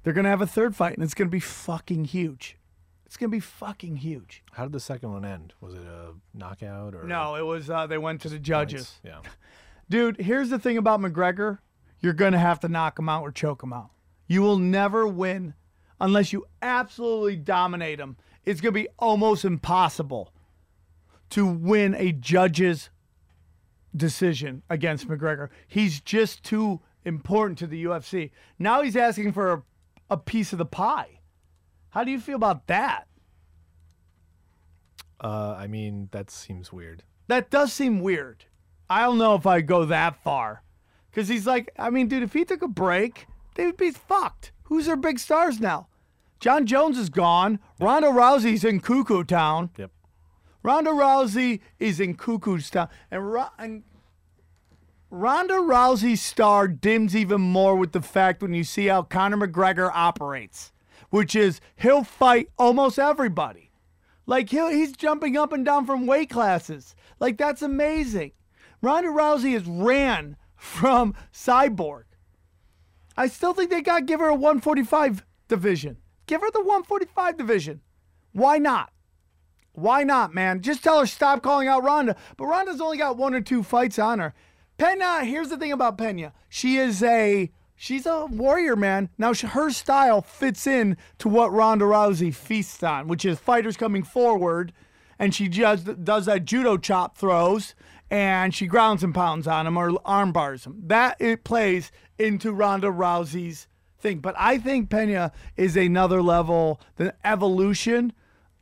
they're 0.06 0.14
gonna 0.14 0.30
have 0.30 0.42
a 0.42 0.48
third 0.48 0.74
fight, 0.76 0.94
and 0.94 1.04
it's 1.04 1.14
gonna 1.14 1.30
be 1.30 1.42
fucking 1.42 2.06
huge. 2.06 2.58
It's 3.06 3.18
gonna 3.18 3.30
be 3.30 3.42
fucking 3.42 3.98
huge. 3.98 4.44
How 4.54 4.64
did 4.64 4.72
the 4.72 4.80
second 4.80 5.12
one 5.12 5.26
end? 5.26 5.54
Was 5.60 5.74
it 5.74 5.82
a 5.82 6.14
knockout 6.34 6.96
or 6.96 7.04
No, 7.04 7.36
it 7.36 7.46
was. 7.46 7.70
Uh, 7.70 7.86
they 7.88 7.98
went 7.98 8.22
to 8.22 8.30
the 8.30 8.40
judges. 8.40 9.00
Yeah. 9.04 9.20
Dude, 9.90 10.22
here's 10.22 10.50
the 10.50 10.60
thing 10.60 10.78
about 10.78 11.02
McGregor. 11.02 11.60
You're 12.00 12.14
going 12.14 12.34
to 12.34 12.40
have 12.40 12.60
to 12.62 12.68
knock 12.68 12.98
him 12.98 13.10
out 13.10 13.22
or 13.24 13.32
choke 13.32 13.64
him 13.64 13.74
out. 13.74 13.92
You 14.28 14.42
will 14.42 14.58
never 14.58 15.08
win 15.08 15.54
unless 16.00 16.34
you 16.34 16.46
absolutely 16.62 17.36
dominate 17.36 18.00
him. 18.00 18.18
It's 18.46 18.62
going 18.62 18.74
to 18.74 18.80
be 18.80 18.88
almost 18.98 19.46
impossible 19.46 20.34
to 21.32 21.46
win 21.46 21.96
a 21.96 22.12
judge's 22.12 22.90
decision 23.96 24.64
against 24.70 25.08
McGregor. 25.08 25.50
He's 25.68 26.00
just 26.02 26.44
too 26.44 26.82
important 27.04 27.60
to 27.60 27.68
the 27.68 27.86
UFC. 27.86 28.32
Now 28.60 28.82
he's 28.82 28.96
asking 28.96 29.32
for 29.32 29.54
a, 29.54 29.64
a 30.10 30.18
piece 30.18 30.52
of 30.52 30.60
the 30.60 30.66
pie. 30.66 31.20
How 31.90 32.04
do 32.04 32.12
you 32.12 32.20
feel 32.20 32.36
about 32.36 32.68
that? 32.68 33.08
Uh, 35.20 35.56
I 35.58 35.68
mean, 35.68 36.10
that 36.12 36.30
seems 36.30 36.72
weird. 36.72 37.04
That 37.28 37.50
does 37.50 37.74
seem 37.74 38.00
weird. 38.00 38.46
I 38.90 39.02
don't 39.02 39.18
know 39.18 39.36
if 39.36 39.48
I 39.48 39.62
go 39.62 39.86
that 39.86 40.22
far. 40.24 40.62
Because 41.10 41.28
he's 41.30 41.48
like, 41.48 41.72
I 41.80 41.90
mean, 41.90 42.08
dude, 42.08 42.24
if 42.24 42.34
he 42.34 42.44
took 42.44 42.62
a 42.62 42.68
break, 42.68 43.26
they 43.56 43.66
would 43.66 43.78
be 43.78 43.92
fucked. 43.92 44.52
Who's 44.64 44.86
their 44.86 44.98
big 44.98 45.18
stars 45.18 45.60
now? 45.60 45.88
Jon 46.40 46.66
Jones 46.66 46.98
is 46.98 47.10
gone. 47.10 47.60
Ronda 47.80 48.10
Rousey's 48.10 48.66
in 48.66 48.82
Cuckoo 48.82 49.24
Town. 49.24 49.70
Yep. 49.78 49.92
Ronda 50.62 50.92
Rousey 50.92 51.62
is 51.80 52.00
in 52.00 52.16
Cuckoo's 52.16 52.70
Town. 52.70 52.90
And, 53.10 53.32
Ro- 53.32 53.48
and 53.58 53.84
Ronda 55.16 55.54
Rousey's 55.54 56.22
star 56.22 56.68
dims 56.68 57.16
even 57.16 57.40
more 57.40 57.78
with 57.78 57.94
the 57.94 58.02
fact 58.02 58.42
when 58.42 58.54
you 58.54 58.66
see 58.66 58.88
how 58.88 59.02
Conor 59.02 59.48
McGregor 59.48 59.90
operates, 59.94 60.74
which 61.10 61.38
is 61.38 61.62
he'll 61.78 62.04
fight 62.04 62.50
almost 62.58 63.00
everybody. 63.00 63.72
Like 64.26 64.50
he 64.50 64.58
he's 64.74 64.92
jumping 64.92 65.38
up 65.38 65.54
and 65.54 65.64
down 65.64 65.86
from 65.86 66.06
weight 66.06 66.30
classes. 66.30 66.98
Like 67.18 67.38
that's 67.38 67.62
amazing. 67.62 68.34
Ronda 68.82 69.08
Rousey 69.08 69.54
has 69.54 69.64
ran 69.64 70.36
from 70.58 71.16
Cyborg. 71.32 72.04
I 73.16 73.28
still 73.28 73.54
think 73.54 73.70
they 73.70 73.82
got 73.82 74.00
to 74.00 74.06
give 74.06 74.20
her 74.20 74.28
a 74.28 74.34
145 74.36 75.26
division. 75.48 75.96
Give 76.28 76.42
her 76.42 76.52
the 76.52 76.60
145 76.60 77.38
division. 77.38 77.80
Why 78.34 78.58
not? 78.58 78.92
Why 79.72 80.04
not, 80.04 80.34
man? 80.34 80.62
Just 80.62 80.84
tell 80.84 81.00
her 81.00 81.06
stop 81.06 81.42
calling 81.42 81.70
out 81.70 81.86
Ronda. 81.86 82.18
But 82.36 82.48
Ronda's 82.48 82.82
only 82.82 82.98
got 82.98 83.16
one 83.16 83.34
or 83.34 83.40
two 83.40 83.64
fights 83.64 83.98
on 83.98 84.20
her. 84.20 84.34
Pena, 84.78 85.24
here's 85.24 85.50
the 85.50 85.58
thing 85.58 85.72
about 85.72 85.98
Pena. 85.98 86.34
She 86.50 86.78
is 86.78 87.02
a 87.02 87.50
she's 87.76 88.06
a 88.06 88.26
warrior, 88.26 88.76
man. 88.76 89.10
Now 89.18 89.34
she, 89.34 89.48
her 89.48 89.70
style 89.70 90.22
fits 90.22 90.68
in 90.68 90.98
to 91.20 91.30
what 91.30 91.54
Ronda 91.54 91.86
Rousey 91.86 92.34
feasts 92.34 92.84
on, 92.84 93.08
which 93.08 93.24
is 93.24 93.40
fighters 93.40 93.78
coming 93.78 94.04
forward, 94.04 94.74
and 95.18 95.34
she 95.34 95.48
just 95.48 96.04
does 96.04 96.26
that 96.26 96.46
judo 96.46 96.78
chop 96.78 97.18
throws, 97.18 97.74
and 98.12 98.54
she 98.54 98.68
grounds 98.68 99.04
and 99.04 99.16
pounds 99.16 99.48
on 99.48 99.66
them 99.66 99.78
or 99.78 99.98
arm 100.04 100.34
bars 100.34 100.66
them. 100.66 100.82
That 100.86 101.16
it 101.20 101.46
plays 101.46 101.92
into 102.20 102.52
Ronda 102.52 102.88
Rousey's 102.88 103.68
thing. 104.00 104.20
But 104.20 104.36
I 104.38 104.58
think 104.58 104.90
Pena 104.90 105.32
is 105.56 105.78
another 105.78 106.22
level, 106.22 106.82
the 106.98 107.16
evolution 107.24 108.12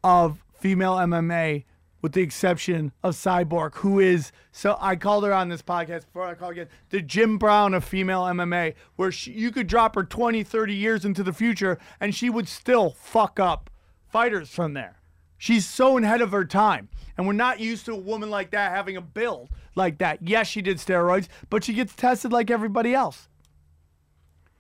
of 0.04 0.43
female 0.54 0.95
MMA, 0.95 1.65
with 2.03 2.11
the 2.11 2.21
exception 2.21 2.91
of 3.01 3.15
Cyborg, 3.15 3.75
who 3.75 3.99
is 3.99 4.33
so 4.51 4.77
I 4.79 4.97
called 4.97 5.23
her 5.23 5.33
on 5.33 5.47
this 5.47 5.61
podcast 5.61 6.01
before 6.01 6.27
I 6.27 6.35
call 6.35 6.49
again 6.49 6.67
the 6.89 7.01
Jim 7.01 7.37
Brown 7.37 7.73
of 7.73 7.85
female 7.85 8.23
MMA, 8.23 8.75
where 8.97 9.11
she, 9.11 9.31
you 9.31 9.51
could 9.51 9.67
drop 9.67 9.95
her 9.95 10.03
20, 10.03 10.43
30 10.43 10.75
years 10.75 11.05
into 11.05 11.23
the 11.23 11.31
future 11.31 11.79
and 12.01 12.13
she 12.13 12.29
would 12.29 12.49
still 12.49 12.91
fuck 12.91 13.39
up 13.39 13.69
fighters 14.05 14.49
from 14.49 14.73
there. 14.73 14.99
She's 15.37 15.65
so 15.65 15.97
ahead 15.97 16.21
of 16.21 16.31
her 16.31 16.45
time. 16.45 16.89
And 17.17 17.25
we're 17.25 17.33
not 17.33 17.61
used 17.61 17.85
to 17.85 17.93
a 17.93 17.97
woman 17.97 18.29
like 18.29 18.51
that 18.51 18.71
having 18.71 18.97
a 18.97 19.01
build 19.01 19.49
like 19.75 19.99
that. 19.99 20.19
Yes, 20.21 20.47
she 20.47 20.61
did 20.61 20.77
steroids, 20.77 21.29
but 21.49 21.63
she 21.63 21.73
gets 21.73 21.95
tested 21.95 22.33
like 22.33 22.51
everybody 22.51 22.93
else. 22.93 23.29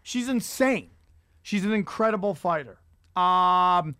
She's 0.01 0.29
insane. 0.29 0.91
She's 1.41 1.65
an 1.65 1.73
incredible 1.73 2.35
fighter. 2.35 2.79
Um, 3.17 3.95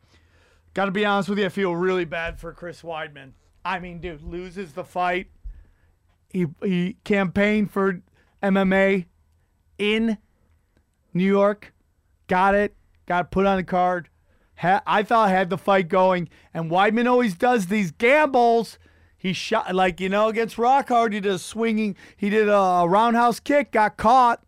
got 0.73 0.85
to 0.85 0.91
be 0.91 1.05
honest 1.05 1.29
with 1.29 1.39
you, 1.39 1.45
I 1.45 1.49
feel 1.49 1.75
really 1.75 2.05
bad 2.05 2.39
for 2.39 2.53
Chris 2.53 2.81
Weidman. 2.81 3.31
I 3.65 3.79
mean, 3.79 3.99
dude, 3.99 4.21
loses 4.21 4.73
the 4.73 4.83
fight. 4.83 5.27
He 6.29 6.47
he 6.63 6.97
campaigned 7.03 7.71
for 7.71 8.01
MMA 8.41 9.05
in 9.77 10.17
New 11.13 11.25
York, 11.25 11.73
got 12.27 12.55
it, 12.55 12.75
got 13.05 13.31
put 13.31 13.45
on 13.45 13.57
the 13.57 13.63
card. 13.63 14.09
Ha- 14.57 14.81
I 14.85 15.03
thought 15.03 15.29
I 15.29 15.31
had 15.31 15.49
the 15.49 15.57
fight 15.57 15.89
going, 15.89 16.29
and 16.53 16.71
Weidman 16.71 17.09
always 17.09 17.35
does 17.35 17.67
these 17.67 17.91
gambles. 17.91 18.79
He 19.15 19.31
shot 19.31 19.73
like 19.73 20.01
you 20.01 20.09
know 20.09 20.27
against 20.27 20.57
Rockhold. 20.57 21.13
He 21.13 21.19
did 21.19 21.31
a 21.31 21.39
swinging. 21.39 21.95
He 22.17 22.29
did 22.29 22.49
a 22.49 22.85
roundhouse 22.87 23.39
kick, 23.39 23.71
got 23.71 23.97
caught 23.97 24.43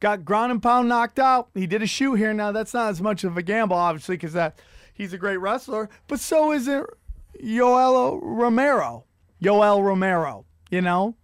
got 0.00 0.24
ground 0.24 0.50
and 0.50 0.62
pound 0.62 0.88
knocked 0.88 1.18
out. 1.18 1.50
He 1.54 1.66
did 1.66 1.82
a 1.82 1.86
shoot 1.86 2.14
here. 2.14 2.32
Now 2.32 2.52
that's 2.52 2.74
not 2.74 2.90
as 2.90 3.00
much 3.00 3.22
of 3.22 3.36
a 3.36 3.42
gamble, 3.42 3.76
obviously, 3.76 4.16
because 4.16 4.32
that 4.32 4.58
he's 5.00 5.14
a 5.14 5.18
great 5.18 5.38
wrestler. 5.38 5.88
But 6.08 6.20
so 6.20 6.52
is 6.52 6.68
it 6.68 6.84
Yoel 7.42 8.20
Romero. 8.22 9.06
Yoel 9.42 9.82
Romero. 9.82 10.44
You 10.70 10.82
know, 10.82 11.16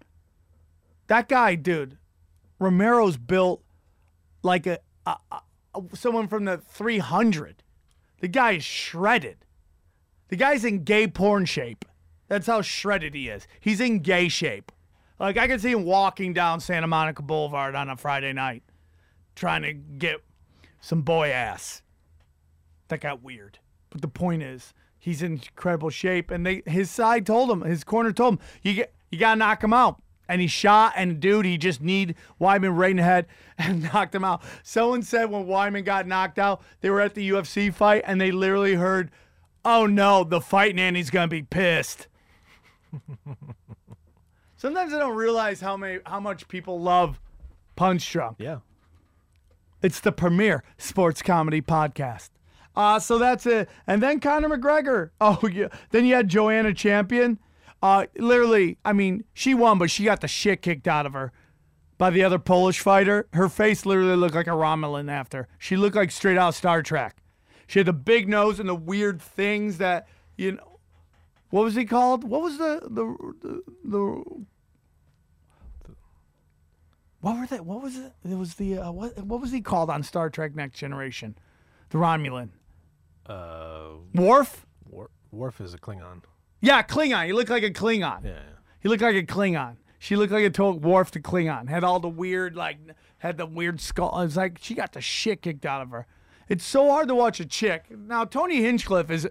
that 1.06 1.28
guy, 1.28 1.54
dude. 1.54 1.98
Romero's 2.58 3.18
built 3.18 3.62
like 4.42 4.66
a, 4.66 4.78
a, 5.04 5.16
a 5.30 5.42
someone 5.94 6.26
from 6.26 6.46
the 6.46 6.56
300. 6.56 7.62
The 8.20 8.28
guy 8.28 8.52
is 8.52 8.64
shredded. 8.64 9.44
The 10.28 10.36
guy's 10.36 10.64
in 10.64 10.82
gay 10.82 11.06
porn 11.06 11.44
shape. 11.44 11.84
That's 12.28 12.46
how 12.46 12.62
shredded 12.62 13.14
he 13.14 13.28
is. 13.28 13.46
He's 13.60 13.80
in 13.80 14.00
gay 14.00 14.28
shape. 14.28 14.72
Like 15.20 15.36
I 15.36 15.46
can 15.46 15.58
see 15.58 15.70
him 15.70 15.84
walking 15.84 16.32
down 16.32 16.60
Santa 16.60 16.86
Monica 16.86 17.22
Boulevard 17.22 17.74
on 17.74 17.90
a 17.90 17.96
Friday 17.96 18.32
night, 18.32 18.62
trying 19.34 19.62
to 19.62 19.74
get 19.74 20.22
some 20.80 21.02
boy 21.02 21.28
ass. 21.28 21.82
That 22.88 23.00
got 23.00 23.22
weird. 23.22 23.58
But 23.90 24.02
the 24.02 24.08
point 24.08 24.42
is, 24.42 24.72
he's 24.98 25.22
in 25.22 25.32
incredible 25.32 25.90
shape, 25.90 26.30
and 26.30 26.44
they 26.44 26.62
his 26.66 26.90
side 26.90 27.26
told 27.26 27.50
him, 27.50 27.62
his 27.62 27.84
corner 27.84 28.12
told 28.12 28.34
him, 28.34 28.40
you 28.62 28.74
get 28.74 28.94
you 29.10 29.18
gotta 29.18 29.38
knock 29.38 29.62
him 29.62 29.72
out. 29.72 30.02
And 30.28 30.40
he 30.40 30.48
shot, 30.48 30.94
and 30.96 31.20
dude, 31.20 31.46
he 31.46 31.56
just 31.56 31.80
kneed 31.80 32.16
Weidman 32.40 32.76
right 32.76 32.90
in 32.90 32.96
the 32.96 33.04
head 33.04 33.26
and 33.58 33.84
knocked 33.84 34.14
him 34.14 34.24
out. 34.24 34.42
Someone 34.64 35.02
said 35.02 35.30
when 35.30 35.46
Weidman 35.46 35.84
got 35.84 36.06
knocked 36.08 36.38
out, 36.38 36.62
they 36.80 36.90
were 36.90 37.00
at 37.00 37.14
the 37.14 37.30
UFC 37.30 37.72
fight, 37.72 38.02
and 38.06 38.20
they 38.20 38.32
literally 38.32 38.74
heard, 38.74 39.10
"Oh 39.64 39.86
no, 39.86 40.24
the 40.24 40.40
fight 40.40 40.74
nanny's 40.74 41.10
gonna 41.10 41.28
be 41.28 41.42
pissed." 41.42 42.08
Sometimes 44.56 44.92
I 44.92 44.98
don't 44.98 45.14
realize 45.14 45.60
how 45.60 45.76
many 45.76 46.00
how 46.06 46.18
much 46.18 46.48
people 46.48 46.80
love 46.80 47.20
Punch 47.76 48.10
Drunk. 48.10 48.36
Yeah. 48.40 48.58
It's 49.82 50.00
the 50.00 50.10
premier 50.10 50.64
sports 50.78 51.22
comedy 51.22 51.60
podcast. 51.60 52.30
Uh, 52.76 52.98
so 52.98 53.18
that's 53.18 53.46
it. 53.46 53.68
And 53.86 54.02
then 54.02 54.20
Conor 54.20 54.48
McGregor. 54.48 55.10
Oh, 55.20 55.40
yeah. 55.50 55.68
Then 55.90 56.04
you 56.04 56.14
had 56.14 56.28
Joanna 56.28 56.74
Champion. 56.74 57.38
Uh, 57.82 58.06
literally, 58.16 58.78
I 58.84 58.92
mean, 58.92 59.24
she 59.32 59.54
won, 59.54 59.78
but 59.78 59.90
she 59.90 60.04
got 60.04 60.20
the 60.20 60.28
shit 60.28 60.62
kicked 60.62 60.86
out 60.86 61.06
of 61.06 61.12
her 61.14 61.32
by 61.98 62.10
the 62.10 62.22
other 62.22 62.38
Polish 62.38 62.80
fighter. 62.80 63.28
Her 63.32 63.48
face 63.48 63.86
literally 63.86 64.16
looked 64.16 64.34
like 64.34 64.46
a 64.46 64.50
Romulan 64.50 65.10
after. 65.10 65.48
She 65.58 65.76
looked 65.76 65.96
like 65.96 66.10
straight 66.10 66.38
out 66.38 66.54
Star 66.54 66.82
Trek. 66.82 67.16
She 67.66 67.78
had 67.78 67.86
the 67.86 67.92
big 67.92 68.28
nose 68.28 68.60
and 68.60 68.68
the 68.68 68.74
weird 68.74 69.20
things 69.20 69.78
that 69.78 70.06
you 70.36 70.52
know. 70.52 70.78
What 71.50 71.64
was 71.64 71.74
he 71.74 71.84
called? 71.84 72.24
What 72.24 72.42
was 72.42 72.58
the 72.58 72.80
the 72.84 73.16
the, 73.42 73.62
the 73.84 74.24
what 77.20 77.38
were 77.38 77.46
they? 77.46 77.60
What 77.60 77.82
was 77.82 77.96
it? 77.96 78.12
It 78.28 78.36
was 78.36 78.54
the 78.54 78.78
uh, 78.78 78.92
what? 78.92 79.18
What 79.24 79.40
was 79.40 79.50
he 79.50 79.60
called 79.60 79.90
on 79.90 80.02
Star 80.02 80.30
Trek: 80.30 80.54
Next 80.54 80.78
Generation? 80.78 81.36
The 81.90 81.98
Romulan. 81.98 82.50
Uh, 83.28 83.88
Worf. 84.14 84.66
Worf 85.32 85.60
is 85.60 85.74
a 85.74 85.78
Klingon. 85.78 86.22
Yeah, 86.60 86.82
Klingon. 86.82 87.26
He 87.26 87.32
looked 87.32 87.50
like 87.50 87.62
a 87.62 87.70
Klingon. 87.70 88.24
Yeah. 88.24 88.38
He 88.80 88.88
looked 88.88 89.02
like 89.02 89.16
a 89.16 89.22
Klingon. 89.24 89.76
She 89.98 90.16
looked 90.16 90.32
like 90.32 90.44
a 90.44 90.50
total 90.50 90.78
Worf 90.78 91.10
to 91.12 91.20
Klingon. 91.20 91.68
Had 91.68 91.84
all 91.84 92.00
the 92.00 92.08
weird 92.08 92.54
like 92.56 92.78
had 93.18 93.36
the 93.36 93.46
weird 93.46 93.80
skull. 93.80 94.20
It's 94.20 94.36
like 94.36 94.58
she 94.60 94.74
got 94.74 94.92
the 94.92 95.00
shit 95.00 95.42
kicked 95.42 95.66
out 95.66 95.82
of 95.82 95.90
her. 95.90 96.06
It's 96.48 96.64
so 96.64 96.88
hard 96.90 97.08
to 97.08 97.14
watch 97.14 97.40
a 97.40 97.46
chick. 97.46 97.86
Now 97.90 98.24
Tony 98.24 98.62
Hinchcliffe 98.62 99.10
is 99.10 99.28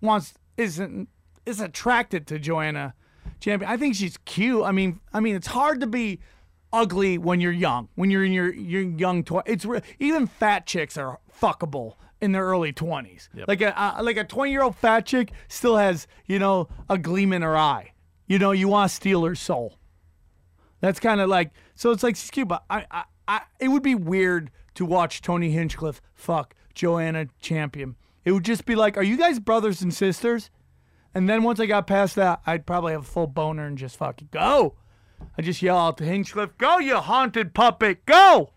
wants 0.00 0.34
isn't 0.56 1.08
is 1.46 1.60
attracted 1.60 2.26
to 2.26 2.38
Joanna 2.38 2.94
Champion. 3.40 3.70
I 3.70 3.76
think 3.76 3.94
she's 3.94 4.18
cute. 4.24 4.64
I 4.64 4.72
mean, 4.72 5.00
I 5.12 5.20
mean, 5.20 5.36
it's 5.36 5.46
hard 5.48 5.80
to 5.80 5.86
be 5.86 6.18
ugly 6.72 7.16
when 7.16 7.40
you're 7.40 7.52
young. 7.52 7.88
When 7.94 8.10
you're 8.10 8.24
in 8.24 8.32
your 8.32 8.52
your 8.52 8.82
young 8.82 9.22
tw- 9.22 9.46
it's 9.46 9.64
re- 9.64 9.82
even 9.98 10.26
fat 10.26 10.66
chicks 10.66 10.96
are 10.96 11.20
fuckable 11.40 11.94
in 12.20 12.32
their 12.32 12.44
early 12.44 12.72
20s. 12.72 13.28
Like 13.46 13.60
a 13.60 13.80
uh, 13.80 14.02
like 14.02 14.16
a 14.16 14.24
20 14.24 14.50
year 14.50 14.62
old 14.62 14.76
fat 14.76 15.06
chick 15.06 15.32
still 15.48 15.76
has 15.76 16.06
you 16.26 16.38
know 16.38 16.68
a 16.88 16.98
gleam 16.98 17.32
in 17.32 17.42
her 17.42 17.56
eye. 17.56 17.92
You 18.26 18.38
know, 18.38 18.52
you 18.52 18.68
want 18.68 18.90
to 18.90 18.94
steal 18.94 19.24
her 19.24 19.34
soul. 19.34 19.78
That's 20.80 21.00
kind 21.00 21.20
of 21.20 21.28
like 21.28 21.50
so. 21.74 21.90
It's 21.90 22.02
like 22.02 22.16
she's 22.16 22.30
cute, 22.30 22.48
but 22.48 22.64
I, 22.68 22.86
I, 22.90 23.04
I, 23.26 23.40
it 23.58 23.68
would 23.68 23.82
be 23.82 23.94
weird 23.94 24.50
to 24.74 24.84
watch 24.84 25.22
Tony 25.22 25.50
Hinchcliffe 25.50 26.00
fuck 26.14 26.54
Joanna 26.74 27.26
Champion. 27.40 27.96
It 28.24 28.32
would 28.32 28.44
just 28.44 28.66
be 28.66 28.74
like, 28.74 28.96
are 28.96 29.02
you 29.02 29.16
guys 29.16 29.40
brothers 29.40 29.80
and 29.82 29.92
sisters? 29.92 30.50
And 31.14 31.28
then 31.28 31.42
once 31.42 31.58
I 31.58 31.66
got 31.66 31.86
past 31.86 32.14
that, 32.16 32.40
I'd 32.46 32.66
probably 32.66 32.92
have 32.92 33.02
a 33.02 33.06
full 33.06 33.26
boner 33.26 33.66
and 33.66 33.78
just 33.78 33.96
fucking 33.96 34.28
go. 34.30 34.74
I 35.36 35.42
just 35.42 35.62
yell 35.62 35.78
out 35.78 35.98
to 35.98 36.04
Hinchcliffe, 36.04 36.56
"Go, 36.58 36.78
you 36.78 36.96
haunted 36.98 37.54
puppet, 37.54 38.04
go! 38.06 38.50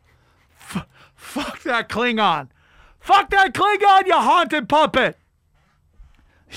F- 0.60 0.86
fuck 1.16 1.64
that 1.64 1.90
Klingon, 1.90 2.50
fuck 3.02 3.30
that 3.32 3.54
Klingon, 3.54 4.08
you 4.08 4.14
haunted 4.14 4.70
puppet." 4.70 5.18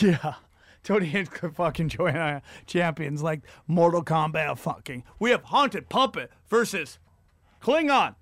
Yeah, 0.01 0.35
Tony 0.83 1.07
Hinchcliffe 1.07 1.55
fucking 1.55 1.89
Joanna 1.89 2.43
champions 2.67 3.23
like 3.23 3.43
Mortal 3.69 4.03
Kombat 4.05 4.59
fucking. 4.59 5.05
We 5.21 5.31
have 5.31 5.45
Haunted 5.45 5.89
Puppet 5.89 6.31
versus 6.49 6.99
Klingon. 7.63 8.17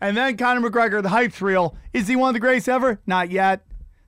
And 0.00 0.16
then 0.16 0.36
Conor 0.36 0.68
McGregor, 0.68 1.02
the 1.02 1.08
hype's 1.08 1.40
real. 1.40 1.76
Is 1.92 2.08
he 2.08 2.16
one 2.16 2.28
of 2.28 2.34
the 2.34 2.40
greatest 2.40 2.68
ever? 2.68 3.00
Not 3.06 3.30
yet. 3.30 3.64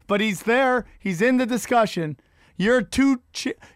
But 0.07 0.21
he's 0.21 0.43
there. 0.43 0.85
He's 0.99 1.23
in 1.23 1.39
the 1.39 1.47
discussion. 1.47 2.19
You're 2.57 2.83
two 2.83 3.23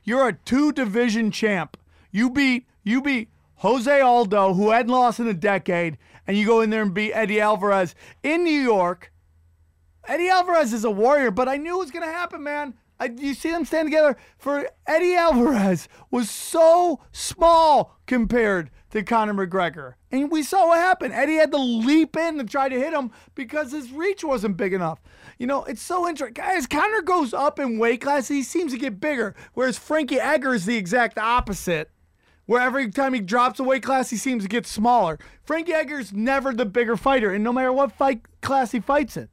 you're 0.04 0.28
a 0.28 0.32
two 0.32 0.72
division 0.72 1.30
champ. 1.30 1.76
You 2.10 2.30
beat 2.30 2.66
you 2.84 3.00
beat 3.00 3.28
Jose 3.56 4.00
Aldo, 4.00 4.54
who 4.54 4.70
hadn't 4.70 4.92
lost 4.92 5.20
in 5.20 5.26
a 5.26 5.34
decade, 5.34 5.98
and 6.28 6.36
you 6.36 6.46
go 6.46 6.60
in 6.60 6.70
there 6.70 6.82
and 6.82 6.94
beat 6.94 7.14
Eddie 7.14 7.40
Alvarez 7.40 7.94
in 8.22 8.44
New 8.44 8.50
York. 8.50 9.10
Eddie 10.06 10.28
Alvarez 10.28 10.72
is 10.72 10.84
a 10.84 10.90
warrior, 10.90 11.30
but 11.30 11.48
I 11.48 11.56
knew 11.56 11.76
it 11.76 11.84
was 11.84 11.90
gonna 11.90 12.06
happen, 12.06 12.42
man. 12.42 12.74
I, 13.00 13.06
you 13.06 13.34
see 13.34 13.50
them 13.50 13.64
stand 13.64 13.86
together. 13.86 14.16
For 14.38 14.68
Eddie 14.86 15.14
Alvarez 15.14 15.88
was 16.10 16.30
so 16.30 17.00
small 17.12 17.98
compared 18.06 18.70
to 18.90 19.02
Conor 19.02 19.34
McGregor, 19.34 19.94
and 20.10 20.30
we 20.30 20.42
saw 20.42 20.68
what 20.68 20.78
happened. 20.78 21.14
Eddie 21.14 21.36
had 21.36 21.52
to 21.52 21.58
leap 21.58 22.16
in 22.16 22.38
to 22.38 22.44
try 22.44 22.68
to 22.68 22.78
hit 22.78 22.92
him 22.92 23.10
because 23.34 23.72
his 23.72 23.92
reach 23.92 24.24
wasn't 24.24 24.56
big 24.56 24.72
enough. 24.72 25.00
You 25.38 25.46
know, 25.46 25.64
it's 25.64 25.82
so 25.82 26.08
interesting. 26.08 26.42
Guys, 26.42 26.66
Conor 26.66 27.02
goes 27.02 27.32
up 27.32 27.58
in 27.58 27.78
weight 27.78 28.00
class, 28.00 28.28
he 28.28 28.42
seems 28.42 28.72
to 28.72 28.78
get 28.78 29.00
bigger, 29.00 29.34
whereas 29.54 29.78
Frankie 29.78 30.20
Edgar 30.20 30.54
is 30.54 30.66
the 30.66 30.76
exact 30.76 31.18
opposite. 31.18 31.90
Where 32.48 32.62
every 32.62 32.90
time 32.90 33.12
he 33.12 33.20
drops 33.20 33.60
a 33.60 33.62
weight 33.62 33.82
class, 33.82 34.08
he 34.08 34.16
seems 34.16 34.42
to 34.42 34.48
get 34.48 34.66
smaller. 34.66 35.18
Frankie 35.44 35.74
Edgar's 35.74 36.14
never 36.14 36.54
the 36.54 36.64
bigger 36.64 36.96
fighter, 36.96 37.30
and 37.30 37.44
no 37.44 37.52
matter 37.52 37.70
what 37.70 37.92
fight 37.92 38.22
class 38.40 38.72
he 38.72 38.80
fights 38.80 39.18
in. 39.18 39.28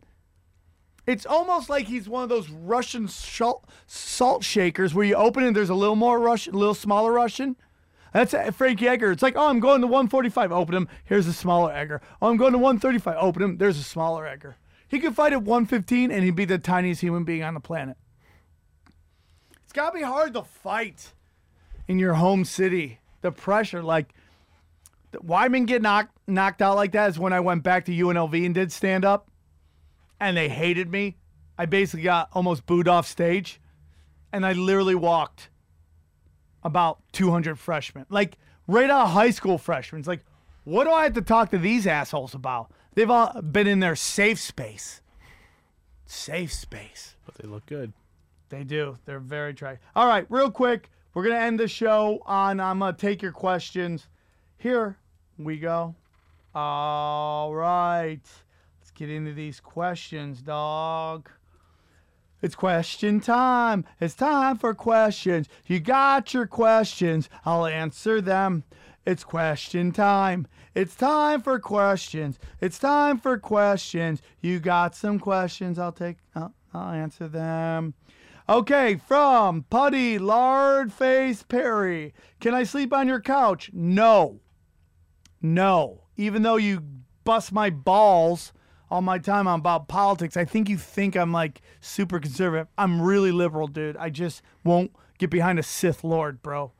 It's 1.07 1.25
almost 1.25 1.69
like 1.69 1.87
he's 1.87 2.09
one 2.09 2.23
of 2.23 2.29
those 2.29 2.49
Russian 2.49 3.07
salt, 3.07 3.69
salt 3.87 4.43
shakers 4.43 4.93
where 4.93 5.05
you 5.05 5.15
open 5.15 5.45
it 5.45 5.47
and 5.47 5.55
there's 5.55 5.69
a 5.69 5.75
little 5.75 5.95
more 5.95 6.19
Russian, 6.19 6.55
a 6.55 6.57
little 6.57 6.73
smaller 6.73 7.13
Russian. 7.13 7.55
That's 8.11 8.35
Frankie 8.57 8.89
Edgar. 8.89 9.11
It's 9.11 9.23
like, 9.23 9.37
oh, 9.37 9.47
I'm 9.47 9.61
going 9.61 9.79
to 9.79 9.87
145. 9.87 10.51
Open 10.51 10.75
him. 10.75 10.89
Here's 11.05 11.27
a 11.27 11.31
smaller 11.31 11.71
Edgar. 11.71 12.01
Oh, 12.21 12.27
I'm 12.27 12.35
going 12.35 12.51
to 12.51 12.57
135. 12.57 13.15
Open 13.17 13.41
him. 13.41 13.57
There's 13.59 13.79
a 13.79 13.83
smaller 13.83 14.27
Edgar. 14.27 14.57
He 14.89 14.99
could 14.99 15.15
fight 15.15 15.31
at 15.31 15.43
115 15.43 16.11
and 16.11 16.23
he'd 16.25 16.35
be 16.35 16.43
the 16.43 16.57
tiniest 16.57 16.99
human 16.99 17.23
being 17.23 17.43
on 17.43 17.53
the 17.53 17.61
planet. 17.61 17.95
It's 19.63 19.71
got 19.71 19.91
to 19.91 19.97
be 19.97 20.03
hard 20.03 20.33
to 20.33 20.43
fight 20.43 21.13
in 21.87 21.97
your 21.97 22.15
home 22.15 22.43
city. 22.43 22.99
The 23.25 23.31
pressure, 23.31 23.81
like, 23.81 24.13
Weidman 25.13 25.65
get 25.65 25.81
knocked 25.81 26.15
knocked 26.27 26.61
out 26.61 26.75
like 26.75 26.91
that 26.91 27.09
is 27.09 27.17
when 27.17 27.33
I 27.33 27.39
went 27.39 27.63
back 27.63 27.85
to 27.85 27.91
UNLV 27.91 28.45
and 28.45 28.53
did 28.53 28.71
stand 28.71 29.03
up 29.03 29.31
and 30.19 30.37
they 30.37 30.47
hated 30.47 30.91
me. 30.91 31.17
I 31.57 31.65
basically 31.65 32.03
got 32.03 32.29
almost 32.33 32.67
booed 32.67 32.87
off 32.87 33.07
stage, 33.07 33.59
and 34.31 34.45
I 34.45 34.53
literally 34.53 34.93
walked 34.93 35.49
about 36.61 36.99
200 37.13 37.57
freshmen, 37.57 38.05
like 38.09 38.37
right 38.67 38.91
out 38.91 39.05
of 39.05 39.09
high 39.13 39.31
school 39.31 39.57
freshmen. 39.57 40.01
It's 40.01 40.07
like, 40.07 40.23
what 40.63 40.83
do 40.83 40.91
I 40.91 41.05
have 41.05 41.13
to 41.13 41.23
talk 41.23 41.49
to 41.49 41.57
these 41.57 41.87
assholes 41.87 42.35
about? 42.35 42.71
They've 42.93 43.09
all 43.09 43.41
been 43.41 43.65
in 43.65 43.79
their 43.79 43.95
safe 43.95 44.39
space. 44.39 45.01
Safe 46.05 46.53
space. 46.53 47.15
But 47.25 47.39
they 47.39 47.47
look 47.47 47.65
good. 47.65 47.91
They 48.49 48.63
do. 48.63 48.99
They're 49.05 49.17
very 49.17 49.55
try. 49.55 49.79
All 49.95 50.07
right, 50.07 50.27
real 50.29 50.51
quick, 50.51 50.91
we're 51.15 51.23
gonna 51.23 51.37
end 51.37 51.59
the 51.59 51.67
show 51.67 52.21
on. 52.25 52.59
I'm 52.59 52.79
gonna 52.79 52.93
take 52.93 53.21
your 53.23 53.31
questions. 53.31 54.07
Here 54.57 54.97
we 55.39 55.57
go. 55.57 55.95
All 56.53 57.55
right. 57.55 58.19
Let's 58.79 58.91
get 58.93 59.09
into 59.09 59.33
these 59.33 59.59
questions, 59.59 60.41
dog. 60.41 61.29
It's 62.41 62.53
question 62.53 63.21
time. 63.21 63.85
It's 63.99 64.13
time 64.13 64.57
for 64.57 64.75
questions. 64.75 65.47
You 65.65 65.79
got 65.79 66.33
your 66.33 66.45
questions. 66.45 67.29
I'll 67.45 67.65
answer 67.65 68.21
them. 68.21 68.65
It's 69.05 69.23
question 69.23 69.91
time. 69.93 70.47
It's 70.75 70.95
time 70.95 71.41
for 71.41 71.59
questions. 71.59 72.37
It's 72.59 72.77
time 72.77 73.19
for 73.19 73.37
questions. 73.37 74.21
You 74.41 74.59
got 74.59 74.95
some 74.95 75.19
questions. 75.19 75.79
I'll 75.79 75.93
take, 75.93 76.17
I'll, 76.35 76.53
I'll 76.73 76.93
answer 76.93 77.29
them. 77.29 77.93
Okay, 78.47 78.97
from 79.07 79.63
Putty 79.71 80.19
Lard 80.19 80.93
Face 80.93 81.41
Perry. 81.41 82.13
Can 82.39 82.53
I 82.53 82.63
sleep 82.63 82.93
on 82.93 83.07
your 83.07 83.19
couch? 83.19 83.71
No. 83.73 84.39
No. 85.41 86.03
Even 86.15 86.43
though 86.43 86.57
you 86.57 86.83
bust 87.23 87.51
my 87.51 87.71
balls 87.71 88.53
all 88.91 89.01
my 89.01 89.17
time 89.17 89.47
on 89.47 89.59
about 89.61 89.87
politics, 89.87 90.37
I 90.37 90.45
think 90.45 90.69
you 90.69 90.77
think 90.77 91.15
I'm 91.15 91.31
like 91.31 91.61
super 91.81 92.19
conservative. 92.19 92.67
I'm 92.77 93.01
really 93.01 93.31
liberal, 93.31 93.67
dude. 93.67 93.97
I 93.97 94.11
just 94.11 94.43
won't 94.63 94.91
get 95.17 95.31
behind 95.31 95.57
a 95.57 95.63
Sith 95.63 96.03
Lord, 96.03 96.43
bro. 96.43 96.71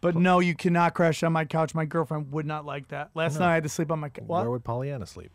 But 0.00 0.14
no, 0.14 0.38
you 0.38 0.54
cannot 0.54 0.94
crash 0.94 1.24
on 1.24 1.32
my 1.32 1.44
couch. 1.44 1.74
My 1.74 1.84
girlfriend 1.86 2.30
would 2.32 2.46
not 2.46 2.64
like 2.64 2.88
that. 2.88 3.10
Last 3.14 3.38
night 3.38 3.50
I 3.50 3.54
had 3.54 3.64
to 3.64 3.68
sleep 3.68 3.90
on 3.90 3.98
my 3.98 4.10
couch. 4.10 4.28
Where 4.28 4.48
would 4.48 4.64
Pollyanna 4.64 5.06
sleep? 5.06 5.32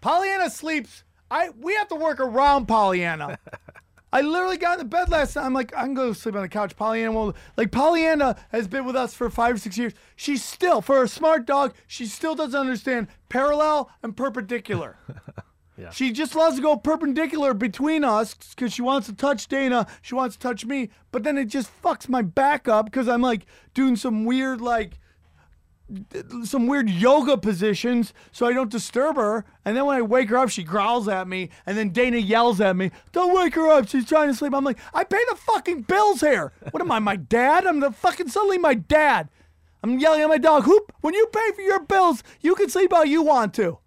Pollyanna 0.00 0.50
sleeps. 0.50 1.02
I 1.32 1.50
we 1.50 1.74
have 1.74 1.88
to 1.88 1.96
work 1.96 2.20
around 2.20 2.66
Pollyanna. 2.66 3.38
I 4.12 4.22
literally 4.22 4.56
got 4.56 4.74
in 4.74 4.78
the 4.80 4.84
bed 4.84 5.08
last 5.08 5.36
night. 5.36 5.44
I'm 5.44 5.54
like, 5.54 5.74
I 5.76 5.82
can 5.82 5.94
go 5.94 6.12
sleep 6.12 6.34
on 6.34 6.42
the 6.42 6.48
couch. 6.48 6.76
Pollyanna 6.76 7.12
will 7.12 7.36
like 7.56 7.70
Pollyanna 7.70 8.36
has 8.50 8.66
been 8.66 8.84
with 8.84 8.96
us 8.96 9.14
for 9.14 9.30
five 9.30 9.54
or 9.54 9.58
six 9.58 9.78
years. 9.78 9.92
She's 10.16 10.44
still, 10.44 10.80
for 10.80 11.02
a 11.02 11.08
smart 11.08 11.46
dog, 11.46 11.74
she 11.86 12.06
still 12.06 12.34
doesn't 12.34 12.58
understand 12.58 13.08
parallel 13.28 13.90
and 14.02 14.16
perpendicular. 14.16 14.96
Yeah. 15.80 15.88
She 15.90 16.12
just 16.12 16.34
loves 16.34 16.56
to 16.56 16.62
go 16.62 16.76
perpendicular 16.76 17.54
between 17.54 18.04
us 18.04 18.34
because 18.34 18.70
she 18.74 18.82
wants 18.82 19.06
to 19.06 19.14
touch 19.14 19.48
Dana. 19.48 19.86
She 20.02 20.14
wants 20.14 20.36
to 20.36 20.42
touch 20.42 20.66
me. 20.66 20.90
But 21.10 21.22
then 21.22 21.38
it 21.38 21.46
just 21.46 21.70
fucks 21.82 22.06
my 22.06 22.20
back 22.20 22.68
up 22.68 22.84
because 22.84 23.08
I'm 23.08 23.22
like 23.22 23.46
doing 23.72 23.96
some 23.96 24.26
weird 24.26 24.60
like 24.60 24.98
some 26.44 26.66
weird 26.66 26.88
yoga 26.88 27.36
positions 27.36 28.12
so 28.32 28.46
I 28.46 28.52
don't 28.52 28.70
disturb 28.70 29.16
her. 29.16 29.44
And 29.64 29.76
then 29.76 29.86
when 29.86 29.96
I 29.96 30.02
wake 30.02 30.30
her 30.30 30.38
up, 30.38 30.50
she 30.50 30.62
growls 30.62 31.08
at 31.08 31.28
me. 31.28 31.50
And 31.66 31.76
then 31.76 31.90
Dana 31.90 32.18
yells 32.18 32.60
at 32.60 32.76
me, 32.76 32.90
Don't 33.12 33.34
wake 33.34 33.54
her 33.54 33.68
up. 33.68 33.88
She's 33.88 34.08
trying 34.08 34.28
to 34.28 34.34
sleep. 34.34 34.54
I'm 34.54 34.64
like, 34.64 34.78
I 34.94 35.04
pay 35.04 35.22
the 35.28 35.36
fucking 35.36 35.82
bills 35.82 36.20
here. 36.20 36.52
What 36.70 36.80
am 36.80 36.92
I, 36.92 36.98
my 36.98 37.16
dad? 37.16 37.66
I'm 37.66 37.80
the 37.80 37.92
fucking 37.92 38.28
suddenly 38.28 38.58
my 38.58 38.74
dad. 38.74 39.28
I'm 39.82 39.98
yelling 39.98 40.20
at 40.20 40.28
my 40.28 40.38
dog, 40.38 40.64
Hoop, 40.64 40.92
when 41.00 41.14
you 41.14 41.26
pay 41.32 41.52
for 41.52 41.62
your 41.62 41.80
bills, 41.80 42.22
you 42.40 42.54
can 42.54 42.68
sleep 42.68 42.92
how 42.92 43.02
you 43.02 43.22
want 43.22 43.54
to. 43.54 43.78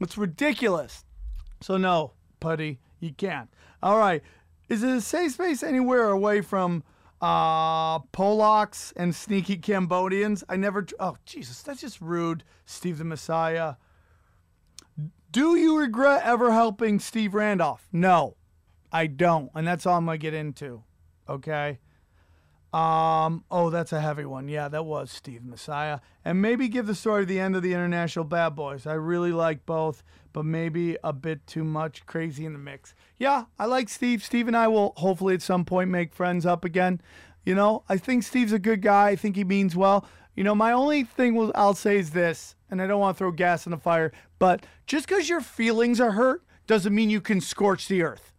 It's 0.00 0.16
ridiculous. 0.16 1.04
So, 1.60 1.76
no, 1.76 2.12
Putty, 2.40 2.78
you 3.00 3.12
can't. 3.12 3.48
All 3.82 3.98
right. 3.98 4.22
Is 4.68 4.82
it 4.82 4.90
a 4.90 5.00
safe 5.00 5.32
space 5.32 5.62
anywhere 5.62 6.08
away 6.08 6.40
from 6.40 6.84
uh, 7.22 8.00
Polacks 8.00 8.92
and 8.96 9.14
sneaky 9.14 9.56
Cambodians? 9.56 10.44
I 10.48 10.56
never. 10.56 10.86
Oh, 11.00 11.16
Jesus, 11.24 11.62
that's 11.62 11.80
just 11.80 12.00
rude. 12.00 12.44
Steve 12.66 12.98
the 12.98 13.04
Messiah. 13.04 13.76
Do 15.30 15.56
you 15.56 15.78
regret 15.78 16.22
ever 16.24 16.52
helping 16.52 16.98
Steve 16.98 17.32
Randolph? 17.32 17.88
No, 17.90 18.36
I 18.92 19.06
don't. 19.06 19.50
And 19.54 19.66
that's 19.66 19.86
all 19.86 19.96
I'm 19.96 20.04
going 20.04 20.18
to 20.18 20.22
get 20.22 20.34
into. 20.34 20.82
Okay. 21.26 21.78
Um, 22.72 23.44
oh, 23.50 23.68
that's 23.68 23.92
a 23.92 24.00
heavy 24.00 24.24
one. 24.24 24.48
Yeah, 24.48 24.68
that 24.68 24.86
was 24.86 25.10
Steve 25.10 25.44
Messiah. 25.44 26.00
And 26.24 26.40
maybe 26.40 26.68
give 26.68 26.86
the 26.86 26.94
story 26.94 27.22
of 27.22 27.28
the 27.28 27.38
end 27.38 27.54
of 27.54 27.62
the 27.62 27.74
International 27.74 28.24
Bad 28.24 28.50
Boys. 28.50 28.86
I 28.86 28.94
really 28.94 29.32
like 29.32 29.66
both, 29.66 30.02
but 30.32 30.44
maybe 30.44 30.96
a 31.04 31.12
bit 31.12 31.46
too 31.46 31.64
much 31.64 32.06
crazy 32.06 32.46
in 32.46 32.54
the 32.54 32.58
mix. 32.58 32.94
Yeah, 33.18 33.44
I 33.58 33.66
like 33.66 33.90
Steve. 33.90 34.24
Steve 34.24 34.48
and 34.48 34.56
I 34.56 34.68
will 34.68 34.94
hopefully 34.96 35.34
at 35.34 35.42
some 35.42 35.66
point 35.66 35.90
make 35.90 36.14
friends 36.14 36.46
up 36.46 36.64
again. 36.64 37.02
You 37.44 37.54
know, 37.54 37.84
I 37.88 37.98
think 37.98 38.22
Steve's 38.22 38.52
a 38.52 38.58
good 38.58 38.80
guy. 38.80 39.08
I 39.08 39.16
think 39.16 39.36
he 39.36 39.44
means 39.44 39.76
well. 39.76 40.06
You 40.34 40.44
know, 40.44 40.54
my 40.54 40.72
only 40.72 41.04
thing 41.04 41.34
will 41.34 41.52
I'll 41.54 41.74
say 41.74 41.98
is 41.98 42.12
this, 42.12 42.56
and 42.70 42.80
I 42.80 42.86
don't 42.86 43.00
want 43.00 43.16
to 43.16 43.18
throw 43.18 43.32
gas 43.32 43.66
on 43.66 43.72
the 43.72 43.76
fire, 43.76 44.12
but 44.38 44.64
just 44.86 45.06
because 45.06 45.28
your 45.28 45.42
feelings 45.42 46.00
are 46.00 46.12
hurt 46.12 46.42
doesn't 46.66 46.94
mean 46.94 47.10
you 47.10 47.20
can 47.20 47.42
scorch 47.42 47.88
the 47.88 48.02
earth. 48.02 48.32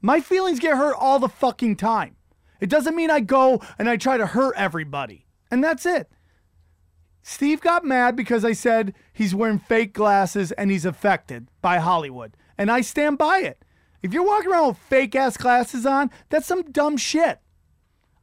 My 0.00 0.20
feelings 0.20 0.60
get 0.60 0.76
hurt 0.76 0.94
all 0.96 1.18
the 1.18 1.28
fucking 1.28 1.76
time. 1.76 2.16
It 2.60 2.68
doesn't 2.68 2.96
mean 2.96 3.10
I 3.10 3.20
go 3.20 3.62
and 3.78 3.88
I 3.88 3.96
try 3.96 4.16
to 4.16 4.26
hurt 4.26 4.54
everybody. 4.56 5.26
And 5.50 5.64
that's 5.64 5.86
it. 5.86 6.08
Steve 7.22 7.60
got 7.60 7.84
mad 7.84 8.16
because 8.16 8.44
I 8.44 8.52
said 8.52 8.94
he's 9.12 9.34
wearing 9.34 9.58
fake 9.58 9.92
glasses 9.92 10.52
and 10.52 10.70
he's 10.70 10.84
affected 10.84 11.48
by 11.60 11.78
Hollywood. 11.78 12.36
And 12.56 12.70
I 12.70 12.80
stand 12.80 13.18
by 13.18 13.38
it. 13.38 13.64
If 14.02 14.14
you're 14.14 14.26
walking 14.26 14.50
around 14.50 14.68
with 14.68 14.78
fake 14.78 15.14
ass 15.14 15.36
glasses 15.36 15.84
on, 15.84 16.10
that's 16.30 16.46
some 16.46 16.70
dumb 16.70 16.96
shit. 16.96 17.40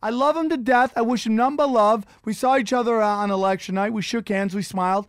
I 0.02 0.10
love 0.10 0.36
him 0.36 0.50
to 0.50 0.58
death. 0.58 0.94
I 0.96 1.02
wish 1.02 1.26
him 1.26 1.36
none 1.36 1.56
but 1.56 1.70
love. 1.70 2.06
We 2.24 2.34
saw 2.34 2.58
each 2.58 2.74
other 2.74 3.02
uh, 3.02 3.08
on 3.08 3.32
election 3.32 3.76
night. 3.76 3.94
We 3.94 4.02
shook 4.02 4.30
hands. 4.30 4.56
We 4.56 4.62
smiled. 4.62 5.08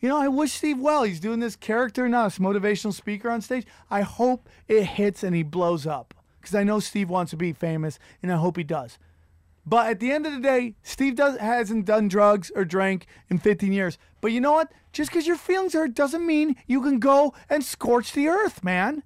You 0.00 0.10
know, 0.10 0.18
I 0.18 0.28
wish 0.28 0.52
Steve 0.52 0.78
well. 0.78 1.04
He's 1.04 1.20
doing 1.20 1.40
this 1.40 1.56
character 1.56 2.08
now, 2.08 2.24
this 2.24 2.38
motivational 2.38 2.92
speaker 2.92 3.30
on 3.30 3.40
stage. 3.40 3.66
I 3.90 4.02
hope 4.02 4.48
it 4.68 4.84
hits 4.84 5.22
and 5.22 5.34
he 5.34 5.42
blows 5.42 5.86
up 5.86 6.14
because 6.46 6.58
I 6.58 6.62
know 6.62 6.78
Steve 6.78 7.10
wants 7.10 7.30
to 7.30 7.36
be 7.36 7.52
famous, 7.52 7.98
and 8.22 8.32
I 8.32 8.36
hope 8.36 8.56
he 8.56 8.62
does. 8.62 8.98
But 9.66 9.88
at 9.88 9.98
the 9.98 10.12
end 10.12 10.26
of 10.26 10.32
the 10.32 10.40
day, 10.40 10.76
Steve 10.84 11.16
does, 11.16 11.38
hasn't 11.38 11.86
done 11.86 12.06
drugs 12.06 12.52
or 12.54 12.64
drank 12.64 13.06
in 13.28 13.38
15 13.38 13.72
years. 13.72 13.98
But 14.20 14.30
you 14.30 14.40
know 14.40 14.52
what? 14.52 14.70
Just 14.92 15.10
because 15.10 15.26
your 15.26 15.36
feelings 15.36 15.72
hurt 15.72 15.92
doesn't 15.92 16.24
mean 16.24 16.54
you 16.68 16.80
can 16.80 17.00
go 17.00 17.34
and 17.50 17.64
scorch 17.64 18.12
the 18.12 18.28
earth, 18.28 18.62
man. 18.62 19.02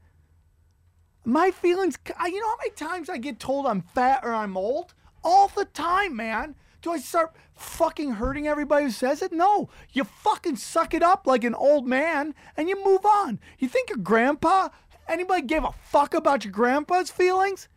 My 1.24 1.50
feelings, 1.50 1.98
you 2.06 2.40
know 2.40 2.48
how 2.48 2.56
many 2.58 2.72
times 2.72 3.08
I 3.08 3.16
get 3.16 3.40
told 3.40 3.64
I'm 3.64 3.80
fat 3.80 4.20
or 4.22 4.34
I'm 4.34 4.56
old? 4.56 4.92
All 5.24 5.48
the 5.48 5.64
time, 5.64 6.14
man. 6.14 6.56
Do 6.82 6.92
I 6.92 6.98
start 6.98 7.34
fucking 7.54 8.12
hurting 8.12 8.46
everybody 8.46 8.84
who 8.84 8.90
says 8.90 9.22
it? 9.22 9.32
No. 9.32 9.70
You 9.92 10.04
fucking 10.04 10.56
suck 10.56 10.92
it 10.92 11.02
up 11.02 11.26
like 11.26 11.44
an 11.44 11.54
old 11.54 11.86
man 11.86 12.34
and 12.56 12.68
you 12.68 12.84
move 12.84 13.06
on. 13.06 13.40
You 13.58 13.68
think 13.68 13.88
your 13.88 13.98
grandpa, 13.98 14.68
anybody 15.10 15.42
gave 15.42 15.64
a 15.64 15.72
fuck 15.82 16.14
about 16.14 16.44
your 16.44 16.52
grandpa's 16.52 17.10
feelings? 17.10 17.68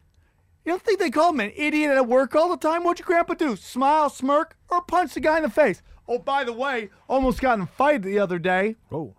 You 0.65 0.71
don't 0.71 0.81
think 0.81 0.99
they 0.99 1.09
call 1.09 1.31
him 1.31 1.41
an 1.41 1.51
idiot 1.55 1.91
at 1.91 2.07
work 2.07 2.35
all 2.35 2.49
the 2.49 2.57
time? 2.57 2.83
What'd 2.83 2.99
your 2.99 3.07
grandpa 3.07 3.33
do? 3.33 3.55
Smile, 3.55 4.09
smirk, 4.09 4.55
or 4.69 4.81
punch 4.81 5.13
the 5.13 5.19
guy 5.19 5.37
in 5.37 5.43
the 5.43 5.49
face? 5.49 5.81
Oh, 6.07 6.19
by 6.19 6.43
the 6.43 6.53
way, 6.53 6.89
almost 7.09 7.41
got 7.41 7.55
in 7.55 7.61
a 7.61 7.67
fight 7.67 8.01
the 8.01 8.19
other 8.19 8.39
day. 8.39 8.75
Oh, 8.91 9.15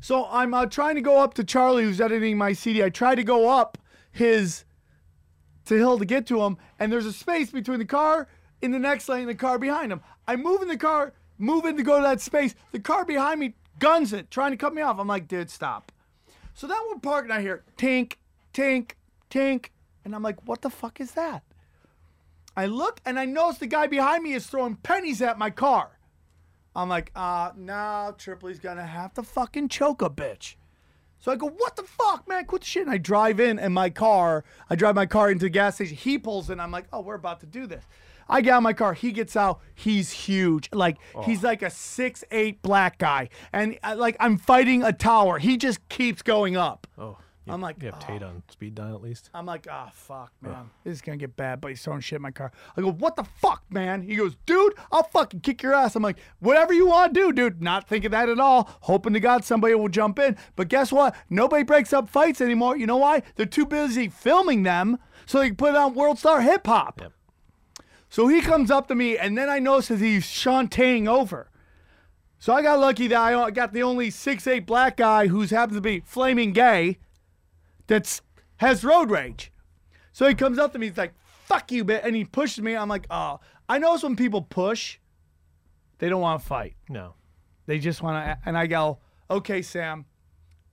So 0.00 0.26
I'm 0.26 0.52
uh, 0.52 0.66
trying 0.66 0.96
to 0.96 1.00
go 1.00 1.22
up 1.22 1.34
to 1.34 1.44
Charlie, 1.44 1.84
who's 1.84 2.00
editing 2.00 2.36
my 2.36 2.52
CD. 2.52 2.82
I 2.82 2.90
try 2.90 3.14
to 3.14 3.24
go 3.24 3.48
up 3.48 3.78
his 4.12 4.64
to 5.66 5.76
hill 5.76 5.98
to 5.98 6.04
get 6.04 6.26
to 6.26 6.42
him, 6.42 6.58
and 6.78 6.92
there's 6.92 7.06
a 7.06 7.12
space 7.12 7.50
between 7.50 7.78
the 7.78 7.86
car 7.86 8.28
in 8.60 8.70
the 8.70 8.78
next 8.78 9.08
lane 9.08 9.20
and 9.20 9.30
the 9.30 9.34
car 9.34 9.58
behind 9.58 9.92
him. 9.92 10.02
I 10.26 10.36
move 10.36 10.60
in 10.62 10.68
the 10.68 10.76
car, 10.76 11.14
move 11.38 11.64
in 11.64 11.76
to 11.76 11.82
go 11.82 11.96
to 11.96 12.02
that 12.02 12.20
space. 12.20 12.54
The 12.72 12.80
car 12.80 13.04
behind 13.04 13.40
me 13.40 13.54
guns 13.78 14.12
it, 14.12 14.30
trying 14.30 14.50
to 14.50 14.56
cut 14.56 14.74
me 14.74 14.82
off. 14.82 14.98
I'm 14.98 15.08
like, 15.08 15.26
dude, 15.26 15.50
stop. 15.50 15.90
So 16.54 16.66
then 16.66 16.78
we're 16.88 17.00
parking. 17.00 17.30
I 17.30 17.40
hear 17.40 17.64
tink, 17.76 18.14
tink, 18.54 18.92
tink, 19.30 19.66
and 20.04 20.14
I'm 20.14 20.22
like, 20.22 20.46
what 20.46 20.62
the 20.62 20.70
fuck 20.70 21.00
is 21.00 21.12
that? 21.12 21.42
I 22.56 22.66
look 22.66 23.00
and 23.04 23.18
I 23.18 23.24
notice 23.24 23.58
the 23.58 23.66
guy 23.66 23.88
behind 23.88 24.22
me 24.22 24.32
is 24.32 24.46
throwing 24.46 24.76
pennies 24.76 25.20
at 25.20 25.36
my 25.38 25.50
car. 25.50 25.98
I'm 26.76 26.88
like, 26.88 27.10
uh, 27.14 27.50
no, 27.56 28.14
Tripoli's 28.16 28.60
gonna 28.60 28.86
have 28.86 29.12
to 29.14 29.22
fucking 29.22 29.68
choke 29.68 30.02
a 30.02 30.10
bitch. 30.10 30.54
So 31.18 31.32
I 31.32 31.36
go, 31.36 31.48
what 31.48 31.74
the 31.74 31.82
fuck, 31.82 32.28
man? 32.28 32.44
Quit 32.44 32.62
the 32.62 32.66
shit. 32.66 32.82
And 32.82 32.90
I 32.90 32.98
drive 32.98 33.40
in 33.40 33.58
and 33.58 33.72
my 33.74 33.90
car, 33.90 34.44
I 34.68 34.76
drive 34.76 34.94
my 34.94 35.06
car 35.06 35.30
into 35.30 35.46
the 35.46 35.50
gas 35.50 35.76
station. 35.76 35.96
He 35.96 36.18
pulls 36.18 36.50
in. 36.50 36.60
I'm 36.60 36.70
like, 36.70 36.86
oh, 36.92 37.00
we're 37.00 37.14
about 37.14 37.40
to 37.40 37.46
do 37.46 37.66
this. 37.66 37.84
I 38.28 38.40
get 38.40 38.52
out 38.52 38.58
of 38.58 38.62
my 38.62 38.72
car. 38.72 38.94
He 38.94 39.12
gets 39.12 39.36
out. 39.36 39.60
He's 39.74 40.10
huge. 40.12 40.68
Like, 40.72 40.98
he's 41.24 41.42
like 41.42 41.62
a 41.62 41.70
six 41.70 42.24
eight 42.30 42.62
black 42.62 42.98
guy. 42.98 43.28
And 43.52 43.78
uh, 43.82 43.94
like, 43.96 44.16
I'm 44.20 44.36
fighting 44.38 44.82
a 44.82 44.92
tower. 44.92 45.38
He 45.38 45.56
just 45.56 45.86
keeps 45.88 46.22
going 46.22 46.56
up. 46.56 46.86
oh. 46.98 47.18
You, 47.46 47.52
I'm 47.52 47.60
like, 47.60 47.76
you 47.82 47.90
have 47.90 47.98
Tate 47.98 48.22
on 48.22 48.42
speed 48.48 48.74
dial 48.76 48.94
at 48.94 49.02
least. 49.02 49.28
I'm 49.34 49.44
like, 49.44 49.66
ah, 49.70 49.90
fuck, 49.92 50.32
man. 50.40 50.70
This 50.82 50.94
is 50.94 51.02
gonna 51.02 51.18
get 51.18 51.36
bad, 51.36 51.60
but 51.60 51.68
he's 51.68 51.82
throwing 51.82 52.00
shit 52.00 52.16
in 52.16 52.22
my 52.22 52.30
car. 52.30 52.50
I 52.74 52.80
go, 52.80 52.90
what 52.90 53.16
the 53.16 53.24
fuck, 53.24 53.62
man? 53.68 54.00
He 54.00 54.16
goes, 54.16 54.34
dude, 54.46 54.72
I'll 54.90 55.02
fucking 55.02 55.40
kick 55.40 55.62
your 55.62 55.74
ass. 55.74 55.94
I'm 55.94 56.02
like, 56.02 56.16
whatever 56.38 56.72
you 56.72 56.86
want 56.86 57.12
to 57.12 57.20
do, 57.20 57.32
dude. 57.34 57.60
Not 57.62 57.86
thinking 57.86 58.12
that 58.12 58.30
at 58.30 58.40
all. 58.40 58.70
Hoping 58.80 59.12
to 59.12 59.20
God 59.20 59.44
somebody 59.44 59.74
will 59.74 59.90
jump 59.90 60.18
in. 60.18 60.38
But 60.56 60.68
guess 60.68 60.90
what? 60.90 61.14
Nobody 61.28 61.64
breaks 61.64 61.92
up 61.92 62.08
fights 62.08 62.40
anymore. 62.40 62.78
You 62.78 62.86
know 62.86 62.96
why? 62.96 63.20
They're 63.36 63.44
too 63.44 63.66
busy 63.66 64.08
filming 64.08 64.62
them 64.62 64.96
so 65.26 65.38
they 65.40 65.48
can 65.48 65.56
put 65.56 65.74
it 65.74 65.76
on 65.76 65.92
World 65.92 66.18
Star 66.18 66.40
Hip 66.40 66.66
Hop. 66.66 66.98
Yep. 66.98 67.12
So 68.14 68.28
he 68.28 68.42
comes 68.42 68.70
up 68.70 68.86
to 68.86 68.94
me, 68.94 69.18
and 69.18 69.36
then 69.36 69.50
I 69.50 69.58
notice 69.58 69.88
that 69.88 69.98
he's 69.98 70.24
shantaing 70.24 71.08
over. 71.08 71.50
So 72.38 72.52
I 72.52 72.62
got 72.62 72.78
lucky 72.78 73.08
that 73.08 73.20
I 73.20 73.50
got 73.50 73.72
the 73.72 73.82
only 73.82 74.08
six 74.08 74.46
eight 74.46 74.66
black 74.66 74.98
guy 74.98 75.26
who's 75.26 75.50
happens 75.50 75.78
to 75.78 75.80
be 75.80 75.98
flaming 75.98 76.52
gay 76.52 76.98
that's 77.88 78.22
has 78.58 78.84
road 78.84 79.10
rage. 79.10 79.50
So 80.12 80.28
he 80.28 80.36
comes 80.36 80.60
up 80.60 80.72
to 80.74 80.78
me, 80.78 80.86
he's 80.86 80.96
like, 80.96 81.14
fuck 81.44 81.72
you, 81.72 81.84
bitch. 81.84 82.04
And 82.04 82.14
he 82.14 82.24
pushes 82.24 82.62
me. 82.62 82.76
I'm 82.76 82.88
like, 82.88 83.08
oh. 83.10 83.40
I 83.68 83.78
notice 83.78 84.04
when 84.04 84.14
people 84.14 84.42
push, 84.42 84.98
they 85.98 86.08
don't 86.08 86.20
want 86.20 86.40
to 86.40 86.46
fight. 86.46 86.76
No. 86.88 87.14
They 87.66 87.80
just 87.80 88.00
want 88.00 88.24
to. 88.24 88.38
And 88.48 88.56
I 88.56 88.68
go, 88.68 89.00
okay, 89.28 89.60
Sam, 89.60 90.04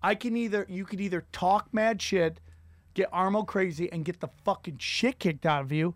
I 0.03 0.13
can 0.13 0.37
either, 0.37 0.67
you 0.69 0.85
could 0.85 1.01
either 1.01 1.25
talk 1.31 1.73
mad 1.73 2.03
shit, 2.03 2.39
get 2.93 3.11
Armo 3.11 3.47
crazy, 3.47 3.91
and 3.91 4.05
get 4.05 4.19
the 4.19 4.29
fucking 4.45 4.77
shit 4.77 5.17
kicked 5.17 5.47
out 5.47 5.63
of 5.63 5.71
you, 5.71 5.95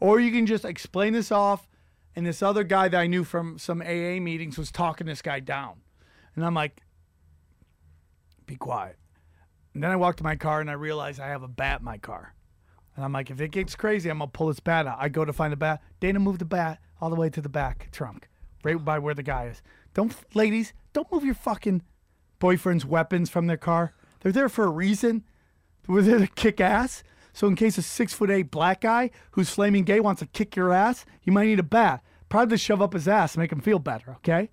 or 0.00 0.20
you 0.20 0.30
can 0.30 0.46
just 0.46 0.64
explain 0.64 1.12
this 1.12 1.32
off. 1.32 1.68
And 2.16 2.26
this 2.26 2.42
other 2.42 2.64
guy 2.64 2.88
that 2.88 2.98
I 2.98 3.06
knew 3.06 3.22
from 3.22 3.58
some 3.58 3.80
AA 3.80 4.18
meetings 4.18 4.58
was 4.58 4.72
talking 4.72 5.06
this 5.06 5.22
guy 5.22 5.38
down. 5.40 5.82
And 6.34 6.44
I'm 6.44 6.54
like, 6.54 6.82
be 8.46 8.56
quiet. 8.56 8.96
And 9.74 9.82
then 9.82 9.92
I 9.92 9.96
walk 9.96 10.16
to 10.16 10.24
my 10.24 10.34
car 10.34 10.60
and 10.60 10.68
I 10.68 10.72
realize 10.72 11.20
I 11.20 11.28
have 11.28 11.44
a 11.44 11.48
bat 11.48 11.80
in 11.80 11.84
my 11.84 11.98
car. 11.98 12.34
And 12.96 13.04
I'm 13.04 13.12
like, 13.12 13.30
if 13.30 13.40
it 13.40 13.52
gets 13.52 13.76
crazy, 13.76 14.10
I'm 14.10 14.18
gonna 14.18 14.30
pull 14.32 14.48
this 14.48 14.58
bat 14.58 14.88
out. 14.88 14.98
I 14.98 15.08
go 15.08 15.24
to 15.24 15.32
find 15.32 15.52
the 15.52 15.56
bat. 15.56 15.80
Dana 16.00 16.18
moved 16.18 16.40
the 16.40 16.44
bat 16.44 16.80
all 17.00 17.10
the 17.10 17.16
way 17.16 17.30
to 17.30 17.40
the 17.40 17.48
back 17.48 17.88
trunk, 17.92 18.28
right 18.64 18.84
by 18.84 18.98
where 18.98 19.14
the 19.14 19.22
guy 19.22 19.46
is. 19.46 19.62
Don't, 19.94 20.12
ladies, 20.34 20.72
don't 20.92 21.10
move 21.12 21.24
your 21.24 21.34
fucking 21.34 21.82
boyfriend's 22.40 22.84
weapons 22.84 23.30
from 23.30 23.46
their 23.46 23.56
car. 23.56 23.94
They're 24.20 24.32
there 24.32 24.48
for 24.48 24.64
a 24.64 24.70
reason. 24.70 25.22
There 25.88 26.18
to 26.18 26.26
kick 26.26 26.60
ass. 26.60 27.04
So 27.38 27.46
in 27.46 27.54
case 27.54 27.78
a 27.78 27.82
six 27.82 28.12
foot 28.12 28.32
eight 28.32 28.50
black 28.50 28.80
guy 28.80 29.12
who's 29.30 29.48
flaming 29.48 29.84
gay 29.84 30.00
wants 30.00 30.18
to 30.18 30.26
kick 30.26 30.56
your 30.56 30.72
ass, 30.72 31.06
you 31.22 31.32
might 31.32 31.46
need 31.46 31.60
a 31.60 31.62
bat. 31.62 32.02
Probably 32.28 32.56
to 32.56 32.58
shove 32.58 32.82
up 32.82 32.94
his 32.94 33.06
ass 33.06 33.36
make 33.36 33.52
him 33.52 33.60
feel 33.60 33.78
better. 33.78 34.16
Okay. 34.16 34.50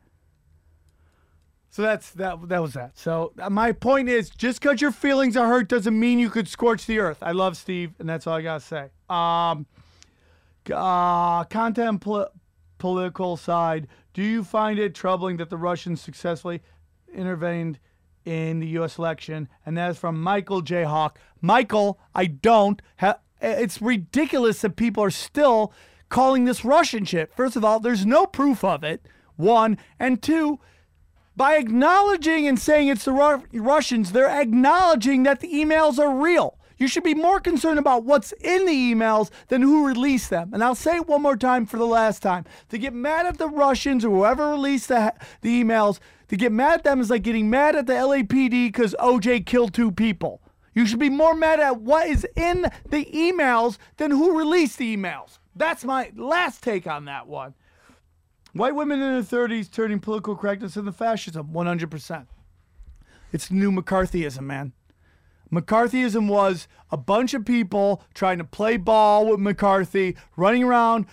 So 1.72 1.82
that's 1.82 2.12
that. 2.12 2.48
That 2.48 2.62
was 2.62 2.74
that. 2.74 2.96
So 2.96 3.34
uh, 3.42 3.50
my 3.50 3.72
point 3.72 4.08
is, 4.08 4.30
just 4.30 4.62
because 4.62 4.82
your 4.82 4.92
feelings 4.92 5.36
are 5.36 5.48
hurt 5.48 5.68
doesn't 5.68 6.00
mean 6.00 6.20
you 6.20 6.30
could 6.30 6.48
scorch 6.48 6.86
the 6.86 7.00
earth. 7.00 7.18
I 7.24 7.32
love 7.32 7.58
Steve, 7.58 7.96
and 7.98 8.08
that's 8.08 8.28
all 8.28 8.36
I 8.36 8.44
gotta 8.44 8.60
say. 8.60 8.92
Um, 9.10 9.66
uh, 10.72 11.44
content 11.46 12.02
pol- 12.02 12.30
political 12.78 13.36
side. 13.36 13.88
Do 14.14 14.22
you 14.22 14.44
find 14.44 14.78
it 14.78 14.94
troubling 14.94 15.38
that 15.38 15.50
the 15.50 15.58
Russians 15.58 16.02
successfully 16.02 16.62
intervened 17.12 17.80
in 18.26 18.60
the 18.60 18.68
U.S. 18.68 18.98
election? 18.98 19.48
And 19.66 19.78
that 19.78 19.92
is 19.92 19.98
from 19.98 20.22
Michael 20.22 20.62
J. 20.62 20.84
Hawk. 20.84 21.18
Michael, 21.42 22.00
I 22.14 22.26
don't. 22.26 22.82
Ha- 23.00 23.20
it's 23.42 23.82
ridiculous 23.82 24.62
that 24.62 24.76
people 24.76 25.04
are 25.04 25.12
still 25.12 25.72
calling 26.10 26.46
this 26.46 26.66
Russian 26.66 27.06
shit. 27.06 27.34
First 27.36 27.56
of 27.56 27.64
all, 27.64 27.80
there's 27.80 28.06
no 28.06 28.26
proof 28.26 28.64
of 28.64 28.84
it. 28.84 29.08
One 29.36 29.78
and 30.00 30.22
two 30.22 30.60
by 31.36 31.56
acknowledging 31.56 32.48
and 32.48 32.58
saying 32.58 32.88
it's 32.88 33.06
the 33.06 33.12
Ru- 33.12 33.44
Russians, 33.54 34.12
they're 34.12 34.30
acknowledging 34.30 35.24
that 35.24 35.42
the 35.42 35.52
emails 35.52 36.00
are 36.00 36.16
real. 36.16 36.58
You 36.78 36.88
should 36.88 37.04
be 37.04 37.14
more 37.14 37.40
concerned 37.40 37.80
about 37.80 38.04
what's 38.04 38.34
in 38.34 38.66
the 38.66 38.94
emails 38.94 39.30
than 39.48 39.62
who 39.62 39.88
released 39.88 40.30
them. 40.30 40.54
And 40.54 40.64
I'll 40.64 40.76
say 40.76 40.98
it 40.98 41.08
one 41.08 41.22
more 41.22 41.38
time 41.38 41.66
for 41.66 41.78
the 41.78 41.86
last 41.86 42.22
time. 42.22 42.46
To 42.70 42.78
get 42.78 42.94
mad 42.94 43.26
at 43.26 43.38
the 43.38 43.48
Russians 43.48 44.04
or 44.04 44.10
whoever 44.10 44.50
released 44.50 44.90
the, 44.90 45.14
the 45.42 45.64
emails, 45.64 46.00
to 46.28 46.38
get 46.38 46.52
mad 46.52 46.80
at 46.80 46.84
them 46.84 47.02
is 47.02 47.10
like 47.10 47.24
getting 47.24 47.50
mad 47.50 47.76
at 47.76 47.88
the 47.88 47.94
LAPD 47.94 48.68
because 48.68 48.96
OJ 49.00 49.46
killed 49.46 49.74
two 49.74 49.92
people. 49.92 50.42
You 50.74 50.86
should 50.86 51.00
be 51.00 51.10
more 51.10 51.34
mad 51.34 51.60
at 51.60 51.82
what 51.82 52.08
is 52.08 52.28
in 52.36 52.64
the 52.90 53.06
emails 53.06 53.78
than 53.98 54.12
who 54.12 54.38
released 54.38 54.78
the 54.78 54.96
emails. 54.96 55.40
That's 55.56 55.86
my 55.86 56.12
last 56.16 56.62
take 56.62 56.86
on 56.86 57.06
that 57.06 57.28
one. 57.28 57.54
White 58.54 58.76
women 58.76 59.02
in 59.02 59.14
their 59.14 59.48
30s 59.48 59.72
turning 59.72 60.00
political 60.00 60.36
correctness 60.36 60.78
into 60.78 60.92
fascism, 60.92 61.48
100%. 61.54 62.28
It's 63.32 63.52
new 63.52 63.72
McCarthyism, 63.72 64.42
man. 64.42 64.74
McCarthyism 65.52 66.28
was 66.28 66.68
a 66.92 66.98
bunch 66.98 67.34
of 67.34 67.46
people 67.46 68.04
trying 68.14 68.38
to 68.38 68.44
play 68.44 68.78
ball 68.78 69.28
with 69.28 69.40
McCarthy, 69.40 70.18
running 70.36 70.64
around 70.64 71.06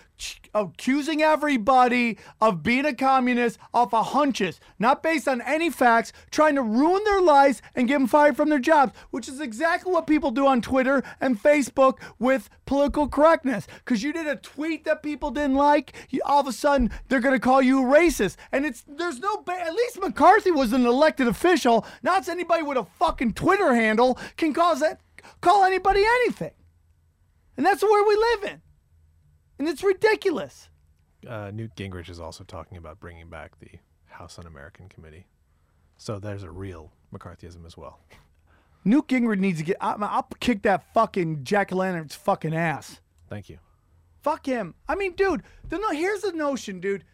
accusing 0.55 1.23
everybody 1.23 2.19
of 2.41 2.63
being 2.63 2.85
a 2.85 2.95
communist 2.95 3.59
off 3.73 3.95
of 3.95 4.09
hunches, 4.09 4.61
not 4.79 5.03
based 5.03 5.27
on 5.27 5.41
any 5.43 5.71
facts, 5.71 6.13
trying 6.31 6.55
to 6.55 6.63
ruin 6.63 7.03
their 7.05 7.21
lives 7.21 7.63
and 7.75 7.89
get 7.89 7.95
them 7.95 8.07
fired 8.07 8.37
from 8.37 8.49
their 8.49 8.59
jobs, 8.59 8.93
which 9.11 9.29
is 9.29 9.41
exactly 9.41 9.93
what 9.93 10.07
people 10.07 10.31
do 10.31 10.47
on 10.47 10.61
Twitter 10.61 11.03
and 11.21 11.43
Facebook 11.43 11.99
with 12.19 12.51
political 12.67 13.09
correctness. 13.09 13.67
Because 13.85 14.03
you 14.03 14.13
did 14.13 14.27
a 14.27 14.37
tweet 14.37 14.85
that 14.85 15.03
people 15.03 15.31
didn't 15.31 15.57
like, 15.57 15.95
you, 16.11 16.21
all 16.25 16.41
of 16.41 16.47
a 16.47 16.53
sudden 16.53 16.91
they're 17.09 17.21
going 17.21 17.35
to 17.35 17.41
call 17.41 17.63
you 17.63 17.81
a 17.81 17.85
racist. 17.85 18.37
And 18.53 18.67
it's 18.67 18.85
there's 18.87 19.21
no, 19.21 19.39
ba- 19.39 19.61
at 19.61 19.75
least 19.75 20.01
McCarthy 20.01 20.51
was 20.51 20.73
an 20.73 20.87
elected 20.87 21.29
official. 21.29 21.87
Not 22.03 22.29
anybody 22.29 22.63
with 22.63 22.79
a 22.79 22.85
fucking 22.99 23.35
Twitter 23.35 23.75
handle 23.75 24.19
can 24.37 24.53
cause 24.53 24.81
that, 24.81 25.01
call 25.41 25.65
anybody 25.65 26.05
anything. 26.05 26.53
And 27.57 27.67
that's 27.67 27.83
world 27.83 28.07
we 28.09 28.17
live 28.17 28.45
in. 28.45 28.63
And 29.59 29.69
it's 29.69 29.83
ridiculous. 29.83 30.69
Uh, 31.29 31.51
Newt 31.53 31.77
Gingrich 31.77 32.09
is 32.09 32.19
also 32.19 32.45
talking 32.45 32.79
about 32.79 32.99
bringing 32.99 33.29
back 33.29 33.59
the 33.61 33.79
House 34.07 34.39
Un-American 34.39 34.89
Committee. 34.89 35.27
So 35.97 36.19
there's 36.19 36.43
a 36.43 36.51
real 36.51 36.93
McCarthyism 37.15 37.65
as 37.65 37.77
well. 37.77 38.01
Newt 38.85 39.07
Gingrich 39.07 39.39
needs 39.39 39.59
to 39.59 39.65
get. 39.65 39.77
I, 39.81 39.95
I'll 40.01 40.27
kick 40.41 40.63
that 40.63 40.93
fucking 40.93 41.45
Jack 41.45 41.71
Lantern's 41.71 42.17
fucking 42.17 42.55
ass. 42.55 43.01
Thank 43.29 43.49
you. 43.49 43.59
Fuck 44.23 44.47
him. 44.47 44.75
I 44.89 44.95
mean, 44.97 45.13
dude. 45.13 45.43
The, 45.69 45.79
no, 45.79 45.91
here's 45.91 46.23
the 46.23 46.33
notion, 46.33 46.81
dude. 46.81 47.05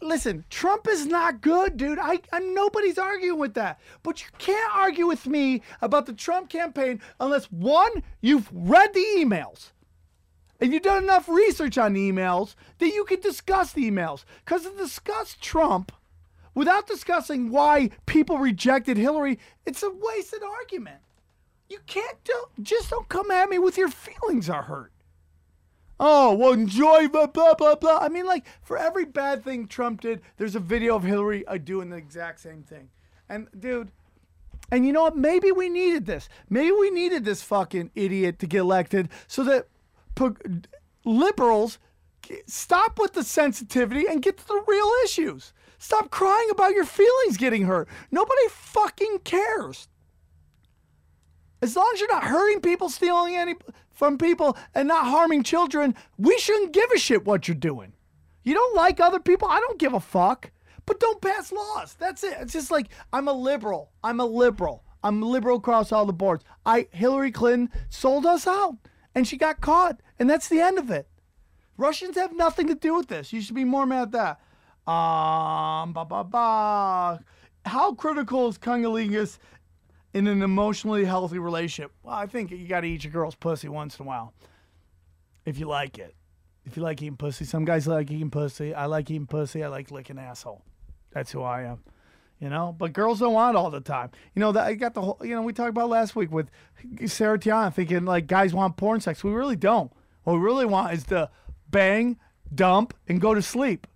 Listen, 0.00 0.44
Trump 0.50 0.88
is 0.88 1.06
not 1.06 1.40
good, 1.40 1.76
dude. 1.76 1.98
I, 2.00 2.18
I 2.32 2.40
nobody's 2.40 2.98
arguing 2.98 3.38
with 3.38 3.54
that. 3.54 3.78
But 4.02 4.20
you 4.20 4.28
can't 4.38 4.74
argue 4.74 5.06
with 5.06 5.26
me 5.28 5.62
about 5.80 6.06
the 6.06 6.12
Trump 6.12 6.48
campaign 6.48 7.00
unless 7.20 7.44
one, 7.46 8.02
you've 8.20 8.48
read 8.52 8.92
the 8.94 9.06
emails. 9.16 9.70
And 10.62 10.72
you've 10.72 10.82
done 10.82 11.02
enough 11.02 11.28
research 11.28 11.76
on 11.76 11.96
emails 11.96 12.54
that 12.78 12.94
you 12.94 13.04
can 13.04 13.18
discuss 13.18 13.72
the 13.72 13.90
emails. 13.90 14.24
Because 14.44 14.62
to 14.62 14.70
discuss 14.76 15.36
Trump 15.40 15.90
without 16.54 16.86
discussing 16.86 17.50
why 17.50 17.90
people 18.06 18.38
rejected 18.38 18.96
Hillary, 18.96 19.40
it's 19.66 19.82
a 19.82 19.90
wasted 19.90 20.44
argument. 20.44 21.00
You 21.68 21.80
can't 21.88 22.22
do, 22.22 22.44
just 22.62 22.90
don't 22.90 23.08
come 23.08 23.32
at 23.32 23.48
me 23.48 23.58
with 23.58 23.76
your 23.76 23.88
feelings 23.88 24.48
are 24.48 24.62
hurt. 24.62 24.92
Oh, 25.98 26.32
well, 26.32 26.52
enjoy 26.52 27.08
blah 27.08 27.26
blah 27.26 27.54
blah 27.54 27.74
blah. 27.74 27.98
I 28.00 28.08
mean, 28.08 28.26
like 28.26 28.46
for 28.62 28.78
every 28.78 29.04
bad 29.04 29.42
thing 29.42 29.66
Trump 29.66 30.02
did, 30.02 30.20
there's 30.36 30.54
a 30.54 30.60
video 30.60 30.94
of 30.94 31.02
Hillary 31.02 31.44
uh, 31.48 31.58
doing 31.58 31.90
the 31.90 31.96
exact 31.96 32.38
same 32.38 32.62
thing. 32.62 32.90
And 33.28 33.48
dude, 33.58 33.90
and 34.70 34.86
you 34.86 34.92
know 34.92 35.02
what? 35.02 35.16
Maybe 35.16 35.50
we 35.50 35.68
needed 35.68 36.06
this. 36.06 36.28
Maybe 36.48 36.70
we 36.70 36.90
needed 36.90 37.24
this 37.24 37.42
fucking 37.42 37.90
idiot 37.96 38.38
to 38.38 38.46
get 38.46 38.60
elected 38.60 39.08
so 39.26 39.42
that 39.42 39.66
liberals 41.04 41.78
stop 42.46 42.98
with 42.98 43.12
the 43.14 43.24
sensitivity 43.24 44.06
and 44.06 44.22
get 44.22 44.38
to 44.38 44.46
the 44.46 44.62
real 44.66 44.90
issues. 45.04 45.52
Stop 45.78 46.10
crying 46.10 46.48
about 46.50 46.74
your 46.74 46.84
feelings 46.84 47.36
getting 47.36 47.64
hurt. 47.64 47.88
Nobody 48.10 48.48
fucking 48.50 49.20
cares. 49.24 49.88
As 51.60 51.76
long 51.76 51.90
as 51.94 52.00
you're 52.00 52.12
not 52.12 52.24
hurting 52.24 52.60
people, 52.60 52.88
stealing 52.88 53.36
any 53.36 53.54
from 53.90 54.18
people, 54.18 54.56
and 54.74 54.88
not 54.88 55.06
harming 55.06 55.42
children, 55.42 55.94
we 56.18 56.36
shouldn't 56.38 56.72
give 56.72 56.90
a 56.94 56.98
shit 56.98 57.24
what 57.24 57.46
you're 57.46 57.54
doing. 57.54 57.92
You 58.42 58.54
don't 58.54 58.74
like 58.74 59.00
other 59.00 59.20
people? 59.20 59.48
I 59.48 59.60
don't 59.60 59.78
give 59.78 59.92
a 59.92 60.00
fuck. 60.00 60.50
But 60.86 60.98
don't 60.98 61.20
pass 61.20 61.52
laws. 61.52 61.94
That's 61.94 62.24
it. 62.24 62.36
It's 62.40 62.52
just 62.52 62.70
like 62.70 62.88
I'm 63.12 63.28
a 63.28 63.32
liberal. 63.32 63.92
I'm 64.02 64.18
a 64.18 64.24
liberal. 64.26 64.82
I'm 65.04 65.22
liberal 65.22 65.58
across 65.58 65.92
all 65.92 66.06
the 66.06 66.12
boards. 66.12 66.44
I 66.66 66.88
Hillary 66.90 67.30
Clinton 67.30 67.70
sold 67.88 68.26
us 68.26 68.46
out 68.46 68.76
and 69.14 69.26
she 69.26 69.36
got 69.36 69.60
caught. 69.60 70.00
And 70.18 70.28
that's 70.28 70.48
the 70.48 70.60
end 70.60 70.78
of 70.78 70.90
it. 70.90 71.08
Russians 71.76 72.16
have 72.16 72.36
nothing 72.36 72.68
to 72.68 72.74
do 72.74 72.94
with 72.94 73.08
this. 73.08 73.32
You 73.32 73.40
should 73.40 73.54
be 73.54 73.64
more 73.64 73.86
mad 73.86 74.02
at 74.02 74.12
that. 74.12 74.40
Um, 74.90 75.92
ba 75.92 76.04
ba 76.04 76.24
ba. 76.24 77.20
How 77.64 77.94
critical 77.94 78.48
is 78.48 78.58
cunnilingus 78.58 79.38
in 80.12 80.26
an 80.26 80.42
emotionally 80.42 81.04
healthy 81.04 81.38
relationship? 81.38 81.92
Well, 82.02 82.14
I 82.14 82.26
think 82.26 82.50
you 82.50 82.66
got 82.66 82.80
to 82.80 82.88
eat 82.88 83.04
your 83.04 83.12
girl's 83.12 83.34
pussy 83.34 83.68
once 83.68 83.98
in 83.98 84.04
a 84.04 84.08
while, 84.08 84.34
if 85.46 85.58
you 85.58 85.66
like 85.66 85.98
it. 85.98 86.14
If 86.64 86.76
you 86.76 86.82
like 86.82 87.02
eating 87.02 87.16
pussy, 87.16 87.44
some 87.44 87.64
guys 87.64 87.86
like 87.86 88.10
eating 88.10 88.30
pussy. 88.30 88.74
I 88.74 88.86
like 88.86 89.10
eating 89.10 89.26
pussy. 89.26 89.64
I 89.64 89.68
like 89.68 89.90
licking 89.90 90.18
asshole. 90.18 90.62
That's 91.12 91.32
who 91.32 91.42
I 91.42 91.62
am. 91.62 91.82
You 92.42 92.48
know, 92.48 92.74
but 92.76 92.92
girls 92.92 93.20
don't 93.20 93.34
want 93.34 93.56
all 93.56 93.70
the 93.70 93.80
time. 93.80 94.10
You 94.34 94.40
know 94.40 94.50
that 94.50 94.66
I 94.66 94.74
got 94.74 94.94
the 94.94 95.00
whole. 95.00 95.18
You 95.22 95.36
know, 95.36 95.42
we 95.42 95.52
talked 95.52 95.68
about 95.70 95.88
last 95.88 96.16
week 96.16 96.32
with 96.32 96.50
Sarah 97.06 97.38
Tiana 97.38 97.72
thinking 97.72 98.04
like 98.04 98.26
guys 98.26 98.52
want 98.52 98.76
porn 98.76 99.00
sex. 99.00 99.22
We 99.22 99.30
really 99.30 99.54
don't. 99.54 99.92
What 100.24 100.32
we 100.32 100.40
really 100.40 100.66
want 100.66 100.92
is 100.92 101.04
to 101.04 101.30
bang, 101.70 102.18
dump, 102.52 102.94
and 103.06 103.20
go 103.20 103.32
to 103.32 103.42
sleep. 103.42 103.86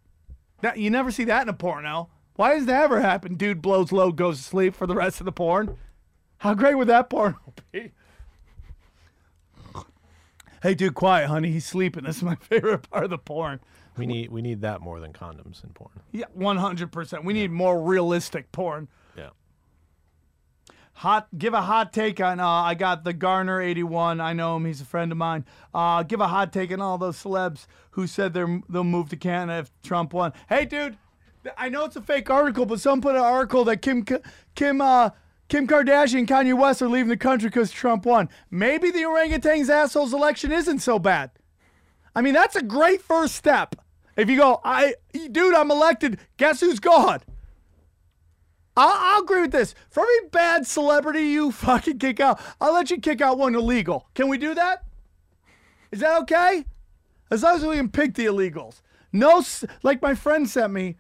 That 0.63 0.79
you 0.79 0.91
never 0.91 1.11
see 1.11 1.25
that 1.25 1.43
in 1.43 1.49
a 1.49 1.53
porno. 1.55 2.09
Why 2.37 2.55
does 2.55 2.67
that 2.67 2.85
ever 2.85 3.01
happen? 3.01 3.35
Dude 3.35 3.61
blows 3.61 3.91
load, 3.91 4.15
goes 4.15 4.37
to 4.37 4.45
sleep 4.45 4.77
for 4.77 4.87
the 4.87 4.95
rest 4.95 5.21
of 5.21 5.25
the 5.25 5.33
porn. 5.33 5.77
How 6.39 6.55
great 6.55 6.77
would 6.77 6.87
that 6.87 7.11
porno 7.11 7.41
be? 7.73 7.91
Hey, 10.63 10.77
dude, 10.77 10.95
quiet, 10.95 11.27
honey. 11.27 11.51
He's 11.51 11.67
sleeping. 11.67 12.05
This 12.05 12.19
is 12.19 12.23
my 12.23 12.35
favorite 12.41 12.89
part 12.89 13.03
of 13.03 13.11
the 13.11 13.19
porn. 13.19 13.59
We 13.97 14.07
need 14.07 14.31
we 14.31 14.43
need 14.43 14.61
that 14.61 14.81
more 14.81 15.01
than 15.01 15.13
condoms 15.13 15.65
in 15.65 15.71
porn. 15.71 15.91
Yeah, 16.13 16.27
one 16.35 16.57
hundred 16.57 16.93
percent. 16.93 17.25
We 17.25 17.33
need 17.33 17.51
more 17.51 17.81
realistic 17.81 18.53
porn. 18.53 18.89
Yeah. 19.17 19.31
Hot, 20.95 21.29
give 21.37 21.53
a 21.53 21.63
hot 21.63 21.93
take 21.93 22.21
on. 22.21 22.41
Uh, 22.41 22.47
I 22.47 22.75
got 22.75 23.05
the 23.05 23.13
Garner 23.13 23.61
eighty 23.61 23.83
one. 23.83 24.21
I 24.21 24.33
know 24.33 24.57
him. 24.57 24.65
He's 24.65 24.81
a 24.81 24.87
friend 24.87 25.13
of 25.13 25.19
mine. 25.19 25.45
Uh, 25.75 26.03
give 26.03 26.21
a 26.21 26.29
hot 26.29 26.53
take 26.53 26.73
on 26.73 26.81
all 26.81 26.99
those 26.99 27.23
celebs 27.23 27.67
who 27.91 28.07
said 28.07 28.35
they're 28.35 28.61
they'll 28.69 28.85
move 28.85 29.09
to 29.11 29.17
Canada 29.17 29.61
if 29.61 29.71
Trump 29.83 30.13
won. 30.13 30.33
Hey, 30.49 30.65
dude, 30.65 30.97
I 31.57 31.69
know 31.69 31.85
it's 31.85 31.97
a 31.97 32.03
fake 32.03 32.31
article, 32.31 32.67
but 32.67 32.81
some 32.81 33.01
put 33.01 33.15
an 33.15 33.23
article 33.23 33.65
that 33.65 33.83
Kim 33.83 34.07
Kim 34.55 34.81
uh, 34.81 35.11
Kim 35.49 35.67
Kardashian 35.67 36.21
and 36.21 36.29
Kanye 36.29 36.59
West 36.59 36.83
are 36.83 36.89
leaving 36.89 37.09
the 37.09 37.17
country 37.17 37.49
because 37.49 37.71
Trump 37.71 38.05
won. 38.05 38.29
Maybe 38.51 38.91
the 38.91 39.05
orangutan's 39.05 39.71
assholes 39.71 40.13
election 40.13 40.51
isn't 40.51 40.81
so 40.81 40.99
bad. 40.99 41.31
I 42.15 42.23
mean, 42.23 42.33
that's 42.33 42.57
a 42.57 42.63
great 42.63 43.03
first 43.03 43.35
step. 43.35 43.77
If 44.17 44.31
you 44.31 44.39
go, 44.39 44.61
I, 44.65 44.95
dude, 45.13 45.55
I'm 45.55 45.71
elected. 45.71 46.19
Guess 46.39 46.61
who's 46.61 46.81
gone? 46.81 47.21
I'll, 48.77 48.93
I'll 48.95 49.23
agree 49.23 49.43
with 49.43 49.53
this. 49.53 49.75
For 49.89 50.03
every 50.03 50.29
bad 50.31 50.67
celebrity 50.67 51.23
you 51.23 51.53
fucking 51.53 51.99
kick 51.99 52.21
out, 52.21 52.41
I'll 52.61 52.75
let 52.75 52.91
you 52.91 53.01
kick 53.01 53.21
out 53.21 53.39
one 53.39 53.55
illegal. 53.55 54.09
Can 54.15 54.29
we 54.29 54.39
do 54.39 54.55
that? 54.55 54.85
Is 55.91 56.01
that 56.01 56.21
okay? 56.23 56.65
As 57.31 57.43
long 57.43 57.57
as 57.57 57.65
we 57.65 57.77
can 57.77 57.89
pick 57.89 58.15
the 58.15 58.27
illegals. 58.27 58.83
No, 59.13 59.43
like 59.83 60.03
my 60.03 60.15
friend 60.15 60.49
sent 60.49 60.73
me. 60.73 60.97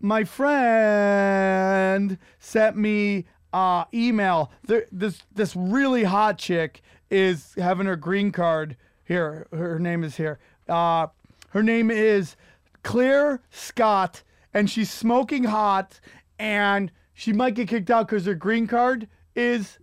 My 0.00 0.24
friend 0.24 2.18
sent 2.38 2.76
me 2.76 3.24
uh, 3.52 3.84
email. 3.94 4.52
This 4.92 5.22
this 5.32 5.56
really 5.56 6.04
hot 6.04 6.36
chick 6.36 6.82
is 7.10 7.54
having 7.56 7.86
her 7.86 7.96
green 7.96 8.32
card 8.32 8.76
here. 9.04 9.46
Her 9.52 9.78
name 9.78 10.04
is 10.04 10.16
here. 10.16 10.38
Uh, 10.68 11.06
her 11.50 11.62
name 11.62 11.90
is 11.90 12.36
Claire 12.84 13.42
Scott, 13.50 14.22
and 14.52 14.70
she's 14.70 14.90
smoking 14.90 15.44
hot, 15.44 15.98
and 16.38 16.92
she 17.12 17.32
might 17.32 17.54
get 17.54 17.68
kicked 17.68 17.90
out 17.90 18.06
because 18.06 18.26
her 18.26 18.34
green 18.34 18.68
card 18.68 19.08
is 19.34 19.78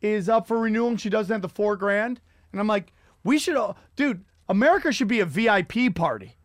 is 0.00 0.28
up 0.28 0.46
for 0.46 0.58
renewal 0.58 0.88
and 0.88 1.00
she 1.00 1.08
doesn't 1.08 1.32
have 1.32 1.42
the 1.42 1.48
four 1.48 1.76
grand. 1.76 2.20
And 2.52 2.60
I'm 2.60 2.66
like, 2.66 2.92
we 3.22 3.38
should, 3.38 3.56
uh, 3.56 3.72
dude, 3.96 4.24
America 4.48 4.92
should 4.92 5.08
be 5.08 5.20
a 5.20 5.24
VIP 5.24 5.94
party 5.94 6.36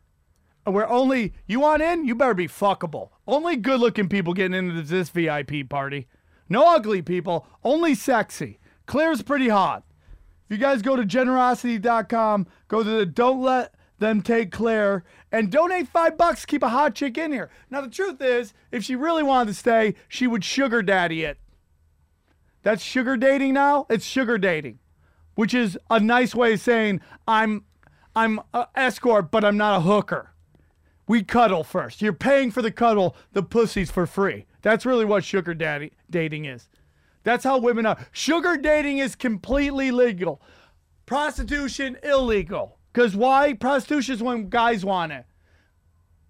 where 0.64 0.90
only 0.90 1.34
you 1.46 1.60
want 1.60 1.82
in, 1.82 2.06
you 2.06 2.16
better 2.16 2.34
be 2.34 2.48
fuckable. 2.48 3.10
Only 3.28 3.58
good 3.58 3.80
looking 3.80 4.08
people 4.08 4.34
getting 4.34 4.54
into 4.54 4.82
this 4.82 5.10
VIP 5.10 5.68
party. 5.68 6.08
No 6.48 6.74
ugly 6.74 7.02
people, 7.02 7.48
only 7.64 7.96
sexy. 7.96 8.60
Claire's 8.86 9.22
pretty 9.22 9.50
hot. 9.50 9.84
If 10.46 10.58
you 10.58 10.58
guys 10.58 10.82
go 10.82 10.96
to 10.96 11.06
generosity.com, 11.06 12.48
go 12.68 12.84
to 12.84 12.90
the 12.90 13.06
Don't 13.06 13.42
Let 13.42 13.74
Them 14.00 14.22
Take 14.22 14.52
Claire 14.52 15.04
and 15.32 15.52
donate 15.52 15.88
five 15.88 16.18
bucks, 16.18 16.46
keep 16.46 16.64
a 16.64 16.70
hot 16.70 16.96
chick 16.96 17.18
in 17.18 17.32
here. 17.32 17.50
Now, 17.70 17.82
the 17.82 17.90
truth 17.90 18.22
is, 18.22 18.54
if 18.72 18.84
she 18.84 18.96
really 18.96 19.24
wanted 19.24 19.52
to 19.52 19.54
stay, 19.54 19.96
she 20.08 20.26
would 20.26 20.44
sugar 20.44 20.82
daddy 20.82 21.24
it. 21.24 21.38
That's 22.64 22.84
sugar 22.84 23.16
dating 23.16 23.54
now? 23.54 23.86
It's 23.90 24.06
sugar 24.06 24.38
dating, 24.38 24.80
which 25.36 25.54
is 25.54 25.78
a 25.90 26.00
nice 26.00 26.36
way 26.36 26.54
of 26.54 26.60
saying 26.60 27.02
I'm 27.28 27.64
I'm 28.16 28.42
a 28.54 28.68
escort, 28.76 29.32
but 29.32 29.46
I'm 29.46 29.58
not 29.58 29.78
a 29.78 29.82
hooker. 29.82 30.32
We 31.08 31.24
cuddle 31.24 31.64
first. 31.64 32.02
You're 32.02 32.14
paying 32.14 32.52
for 32.52 32.62
the 32.62 32.72
cuddle, 32.72 33.16
the 33.32 33.44
pussy's 33.44 33.90
for 33.90 34.06
free. 34.06 34.46
That's 34.62 34.86
really 34.86 35.06
what 35.06 35.24
sugar 35.24 35.54
daddy 35.54 35.94
dating 36.10 36.46
is. 36.46 36.68
That's 37.24 37.44
how 37.44 37.60
women 37.60 37.86
are. 37.86 37.98
Sugar 38.12 38.58
dating 38.58 38.98
is 38.98 39.16
completely 39.16 39.92
legal. 39.92 40.42
Prostitution 41.06 41.98
illegal. 42.04 42.79
Cause 42.94 43.16
why? 43.16 43.54
Prostitution 43.54 44.16
is 44.16 44.24
when 44.24 44.50
guys 44.50 44.84
want 44.84 45.12
it. 45.12 45.26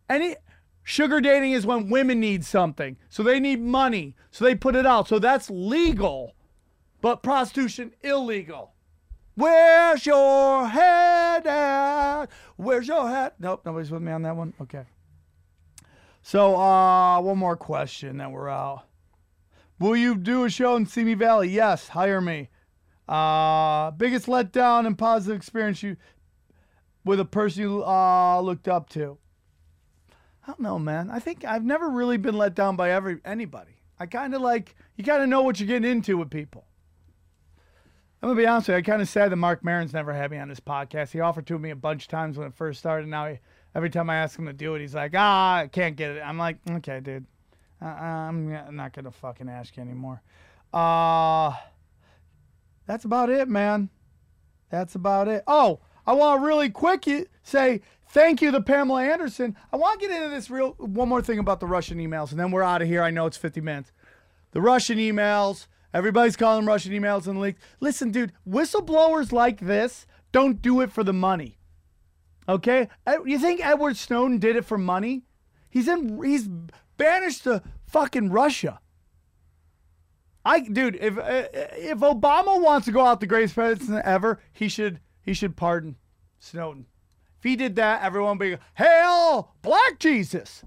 Any 0.09 0.35
sugar 0.83 1.21
dating 1.21 1.53
is 1.53 1.65
when 1.65 1.89
women 1.89 2.19
need 2.19 2.43
something. 2.43 2.97
So 3.09 3.23
they 3.23 3.39
need 3.39 3.61
money. 3.61 4.15
So 4.31 4.43
they 4.45 4.55
put 4.55 4.75
it 4.75 4.85
out. 4.85 5.07
So 5.07 5.19
that's 5.19 5.49
legal. 5.49 6.35
But 7.01 7.23
prostitution 7.23 7.93
illegal. 8.01 8.73
Where's 9.35 10.05
your 10.05 10.67
head 10.67 11.47
at? 11.47 12.25
Where's 12.57 12.87
your 12.89 13.07
head? 13.07 13.31
Nope, 13.39 13.61
nobody's 13.65 13.89
with 13.89 14.01
me 14.01 14.11
on 14.11 14.23
that 14.23 14.35
one. 14.35 14.53
Okay. 14.59 14.83
So, 16.21 16.57
uh, 16.57 17.21
one 17.21 17.37
more 17.37 17.55
question, 17.55 18.17
then 18.17 18.33
we're 18.33 18.49
out. 18.49 18.83
Will 19.79 19.95
you 19.95 20.15
do 20.15 20.43
a 20.43 20.49
show 20.49 20.75
in 20.75 20.85
Simi 20.85 21.13
Valley? 21.13 21.47
Yes, 21.47 21.87
hire 21.87 22.19
me. 22.19 22.49
Uh, 23.07 23.91
biggest 23.91 24.25
letdown 24.25 24.85
and 24.85 24.97
positive 24.97 25.37
experience 25.37 25.81
you 25.81 25.95
with 27.05 27.19
a 27.19 27.25
person 27.25 27.63
you 27.63 27.85
uh, 27.85 28.39
looked 28.41 28.67
up 28.67 28.89
to. 28.89 29.17
I 30.43 30.47
don't 30.47 30.61
know, 30.61 30.79
man. 30.79 31.09
I 31.11 31.19
think 31.19 31.45
I've 31.45 31.63
never 31.63 31.89
really 31.89 32.17
been 32.17 32.37
let 32.37 32.55
down 32.55 32.75
by 32.75 32.91
every 32.91 33.19
anybody. 33.23 33.73
I 33.99 34.05
kind 34.05 34.33
of 34.33 34.41
like 34.41 34.75
you 34.95 35.03
kind 35.03 35.21
of 35.21 35.29
know 35.29 35.41
what 35.41 35.59
you're 35.59 35.67
getting 35.67 35.89
into 35.89 36.17
with 36.17 36.29
people. 36.29 36.65
I'm 38.21 38.29
gonna 38.29 38.37
be 38.39 38.47
honest 38.47 38.67
with 38.67 38.75
you. 38.75 38.79
I 38.79 38.81
kind 38.81 39.01
of 39.01 39.07
sad 39.07 39.31
that 39.31 39.37
Marc 39.37 39.63
Maron's 39.63 39.93
never 39.93 40.13
had 40.13 40.31
me 40.31 40.37
on 40.37 40.49
this 40.49 40.59
podcast. 40.59 41.11
He 41.11 41.19
offered 41.19 41.47
to 41.47 41.59
me 41.59 41.69
a 41.69 41.75
bunch 41.75 42.03
of 42.03 42.09
times 42.09 42.37
when 42.37 42.47
it 42.47 42.53
first 42.53 42.79
started. 42.79 43.07
Now 43.07 43.27
he, 43.27 43.39
every 43.75 43.89
time 43.89 44.09
I 44.09 44.15
ask 44.15 44.37
him 44.37 44.45
to 44.45 44.53
do 44.53 44.75
it, 44.75 44.81
he's 44.81 44.95
like, 44.95 45.13
"Ah, 45.15 45.57
I 45.57 45.67
can't 45.67 45.95
get 45.95 46.11
it." 46.11 46.21
I'm 46.21 46.37
like, 46.37 46.57
"Okay, 46.69 46.99
dude, 46.99 47.25
uh, 47.81 47.85
I'm 47.85 48.75
not 48.75 48.93
gonna 48.93 49.11
fucking 49.11 49.47
ask 49.47 49.77
you 49.77 49.83
anymore." 49.83 50.21
Uh, 50.73 51.53
that's 52.85 53.05
about 53.05 53.29
it, 53.29 53.47
man. 53.47 53.89
That's 54.69 54.95
about 54.95 55.27
it. 55.27 55.43
Oh, 55.47 55.79
I 56.09 56.13
want 56.13 56.41
to 56.41 56.47
really 56.47 56.71
quick 56.71 57.05
say 57.43 57.81
thank 58.07 58.41
you 58.41 58.49
to 58.49 58.61
Pamela 58.61 59.03
Anderson. 59.03 59.55
I 59.71 59.77
want 59.77 60.01
to 60.01 60.07
get 60.07 60.15
into 60.15 60.29
this 60.29 60.49
real 60.49 60.71
one 60.79 61.07
more 61.07 61.21
thing 61.21 61.37
about 61.37 61.59
the 61.59 61.67
Russian 61.67 61.99
emails, 61.99 62.31
and 62.31 62.39
then 62.39 62.49
we're 62.49 62.63
out 62.63 62.81
of 62.81 62.87
here. 62.87 63.03
I 63.03 63.11
know 63.11 63.27
it's 63.27 63.37
50 63.37 63.61
minutes. 63.61 63.91
The 64.49 64.59
Russian 64.59 64.97
emails. 64.97 65.67
Everybody's 65.93 66.35
calling 66.35 66.61
them 66.61 66.67
Russian 66.67 66.93
emails 66.93 67.27
and 67.27 67.39
leaks. 67.39 67.61
Listen, 67.79 68.09
dude, 68.09 68.33
whistleblowers 68.47 69.31
like 69.31 69.59
this 69.59 70.07
don't 70.31 70.63
do 70.63 70.81
it 70.81 70.91
for 70.91 71.03
the 71.03 71.13
money. 71.13 71.59
Okay? 72.47 72.87
You 73.23 73.37
think 73.37 73.63
Edward 73.63 73.95
Snowden 73.95 74.39
did 74.39 74.55
it 74.55 74.65
for 74.65 74.79
money? 74.79 75.25
He's 75.69 75.87
in 75.87 76.23
he's 76.23 76.49
banished 76.97 77.43
to 77.43 77.61
fucking 77.85 78.31
Russia. 78.31 78.79
I 80.43 80.61
dude, 80.61 80.95
if 80.95 81.19
uh, 81.19 81.49
if 81.53 81.99
Obama 81.99 82.59
wants 82.59 82.85
to 82.85 82.91
go 82.91 83.05
out 83.05 83.19
the 83.19 83.27
greatest 83.27 83.53
president 83.53 84.03
ever, 84.05 84.41
he 84.51 84.69
should 84.69 85.01
he 85.23 85.33
should 85.33 85.55
pardon 85.55 85.95
Snowden. 86.39 86.85
If 87.37 87.43
he 87.43 87.55
did 87.55 87.75
that, 87.77 88.01
everyone 88.03 88.37
would 88.37 88.57
be 88.57 88.57
hail 88.75 89.53
Black 89.61 89.99
Jesus. 89.99 90.63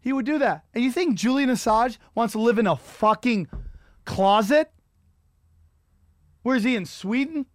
He 0.00 0.12
would 0.12 0.26
do 0.26 0.38
that. 0.38 0.64
And 0.74 0.84
you 0.84 0.92
think 0.92 1.16
Julian 1.16 1.50
Assange 1.50 1.98
wants 2.14 2.32
to 2.32 2.38
live 2.38 2.58
in 2.58 2.66
a 2.66 2.76
fucking 2.76 3.48
closet? 4.04 4.70
Where 6.42 6.56
is 6.56 6.64
he 6.64 6.76
in 6.76 6.84
Sweden? 6.84 7.46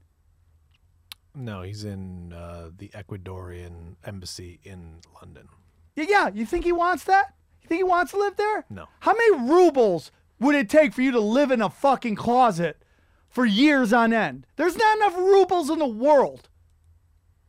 No, 1.36 1.62
he's 1.62 1.84
in 1.84 2.34
uh, 2.34 2.72
the 2.76 2.90
Ecuadorian 2.90 3.96
embassy 4.04 4.60
in 4.64 4.96
London. 5.22 5.48
Yeah, 5.96 6.06
yeah. 6.10 6.30
You 6.34 6.46
think 6.46 6.66
he 6.66 6.72
wants 6.72 7.04
that? 7.04 7.36
You 7.62 7.68
think 7.68 7.80
he 7.80 7.84
wants 7.84 8.12
to 8.12 8.18
live 8.18 8.36
there? 8.36 8.66
No. 8.70 8.88
How 9.02 9.14
many 9.14 9.48
rubles 9.50 10.12
would 10.40 10.56
it 10.56 10.70
take 10.70 10.94
for 10.94 11.02
you 11.02 11.12
to 11.12 11.20
live 11.20 11.52
in 11.52 11.62
a 11.62 11.70
fucking 11.70 12.16
closet 12.16 12.82
for 13.30 13.46
years 13.46 13.94
on 13.94 14.12
end? 14.14 14.46
There's 14.56 14.76
not 14.76 14.98
enough 14.98 15.16
rubles 15.18 15.70
in 15.70 15.80
the 15.80 15.86
world. 15.88 16.50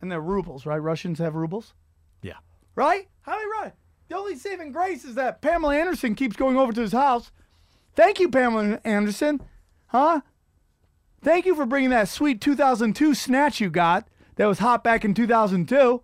And 0.00 0.10
they're 0.10 0.20
rubles, 0.20 0.64
right? 0.66 0.78
Russians 0.78 1.18
have 1.18 1.34
rubles, 1.34 1.74
Yeah. 2.22 2.38
right? 2.74 3.08
How 3.22 3.32
many 3.36 3.46
right? 3.60 3.72
The 4.08 4.16
only 4.16 4.36
saving 4.36 4.72
grace 4.72 5.04
is 5.04 5.14
that 5.16 5.40
Pamela 5.42 5.76
Anderson 5.76 6.14
keeps 6.14 6.36
going 6.36 6.56
over 6.56 6.72
to 6.72 6.80
his 6.80 6.92
house. 6.92 7.30
Thank 7.94 8.18
you, 8.18 8.28
Pamela 8.30 8.80
Anderson. 8.84 9.40
Huh? 9.88 10.20
Thank 11.22 11.44
you 11.44 11.54
for 11.54 11.66
bringing 11.66 11.90
that 11.90 12.08
sweet 12.08 12.40
2002 12.40 13.14
snatch 13.14 13.60
you 13.60 13.68
got 13.68 14.08
that 14.36 14.46
was 14.46 14.60
hot 14.60 14.82
back 14.82 15.04
in 15.04 15.12
2002. 15.12 16.02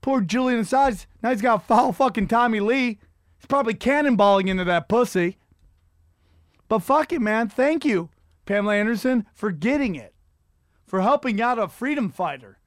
Poor 0.00 0.20
Julian 0.22 0.60
Assange. 0.60 1.06
Now 1.22 1.30
he's 1.30 1.42
got 1.42 1.66
foul 1.66 1.92
fucking 1.92 2.28
Tommy 2.28 2.60
Lee. 2.60 2.98
He's 3.36 3.46
probably 3.46 3.74
cannonballing 3.74 4.48
into 4.48 4.64
that 4.64 4.88
pussy. 4.88 5.36
But 6.68 6.78
fuck 6.80 7.12
it, 7.12 7.20
man. 7.20 7.48
Thank 7.48 7.84
you, 7.84 8.08
Pamela 8.48 8.76
Anderson, 8.76 9.26
for 9.34 9.52
getting 9.52 9.94
it, 9.94 10.14
for 10.86 11.02
helping 11.02 11.40
out 11.40 11.58
a 11.58 11.68
freedom 11.68 12.08
fighter. 12.08 12.58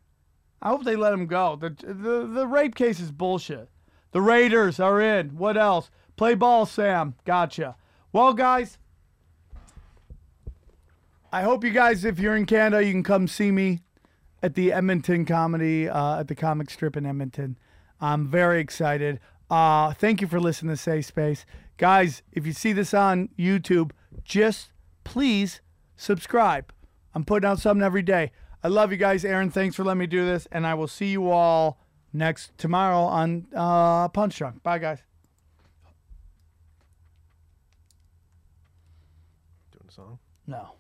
I 0.62 0.70
hope 0.70 0.84
they 0.84 0.96
let 0.96 1.12
him 1.12 1.26
go. 1.26 1.56
The, 1.56 1.72
the, 1.72 2.28
the 2.28 2.46
rape 2.46 2.76
case 2.76 3.00
is 3.00 3.12
bullshit. 3.12 3.68
The 4.12 4.22
Raiders 4.22 4.80
are 4.80 5.02
in. 5.02 5.38
What 5.38 5.58
else? 5.58 5.90
Play 6.18 6.36
ball, 6.36 6.68
Sam. 6.68 7.16
Gotcha. 7.26 7.76
Well, 8.14 8.34
guys, 8.34 8.78
I 11.32 11.42
hope 11.42 11.64
you 11.64 11.72
guys, 11.72 12.06
if 12.06 12.20
you're 12.20 12.36
in 12.36 12.46
Canada, 12.46 12.86
you 12.86 12.92
can 12.92 13.02
come 13.02 13.28
see 13.28 13.50
me 13.50 13.80
at 14.44 14.54
the 14.54 14.72
Edmonton 14.72 15.26
Comedy, 15.26 15.90
uh, 15.90 16.20
at 16.20 16.28
the 16.28 16.36
comic 16.36 16.70
strip 16.70 16.96
in 16.96 17.08
Edmonton. 17.08 17.58
I'm 18.00 18.28
very 18.28 18.60
excited. 18.60 19.20
Uh, 19.50 19.94
thank 19.94 20.22
you 20.22 20.28
for 20.28 20.40
listening 20.40 20.76
to 20.76 20.78
Safe 20.78 21.06
Space. 21.08 21.44
Guys, 21.78 22.22
if 22.32 22.46
you 22.46 22.54
see 22.54 22.72
this 22.72 22.94
on 22.94 23.30
YouTube, 23.40 23.92
just 24.24 24.72
please 25.04 25.62
subscribe. 26.02 26.74
I'm 27.14 27.24
putting 27.24 27.48
out 27.48 27.60
something 27.60 27.86
every 27.86 28.02
day. 28.02 28.32
I 28.64 28.68
love 28.68 28.92
you 28.92 28.98
guys. 28.98 29.24
Aaron, 29.24 29.50
thanks 29.50 29.76
for 29.76 29.84
letting 29.84 30.00
me 30.00 30.08
do 30.08 30.26
this. 30.26 30.48
And 30.52 30.66
I 30.66 30.74
will 30.74 30.88
see 30.88 31.08
you 31.08 31.30
all 31.30 31.80
next 32.12 32.58
tomorrow 32.58 33.02
on 33.02 33.48
uh, 33.56 34.08
Punch 34.10 34.38
Drunk. 34.38 34.64
Bye, 34.64 34.80
guys. 34.80 35.00
Doing 39.72 39.86
a 39.88 39.92
song. 39.92 40.20
No. 40.48 40.72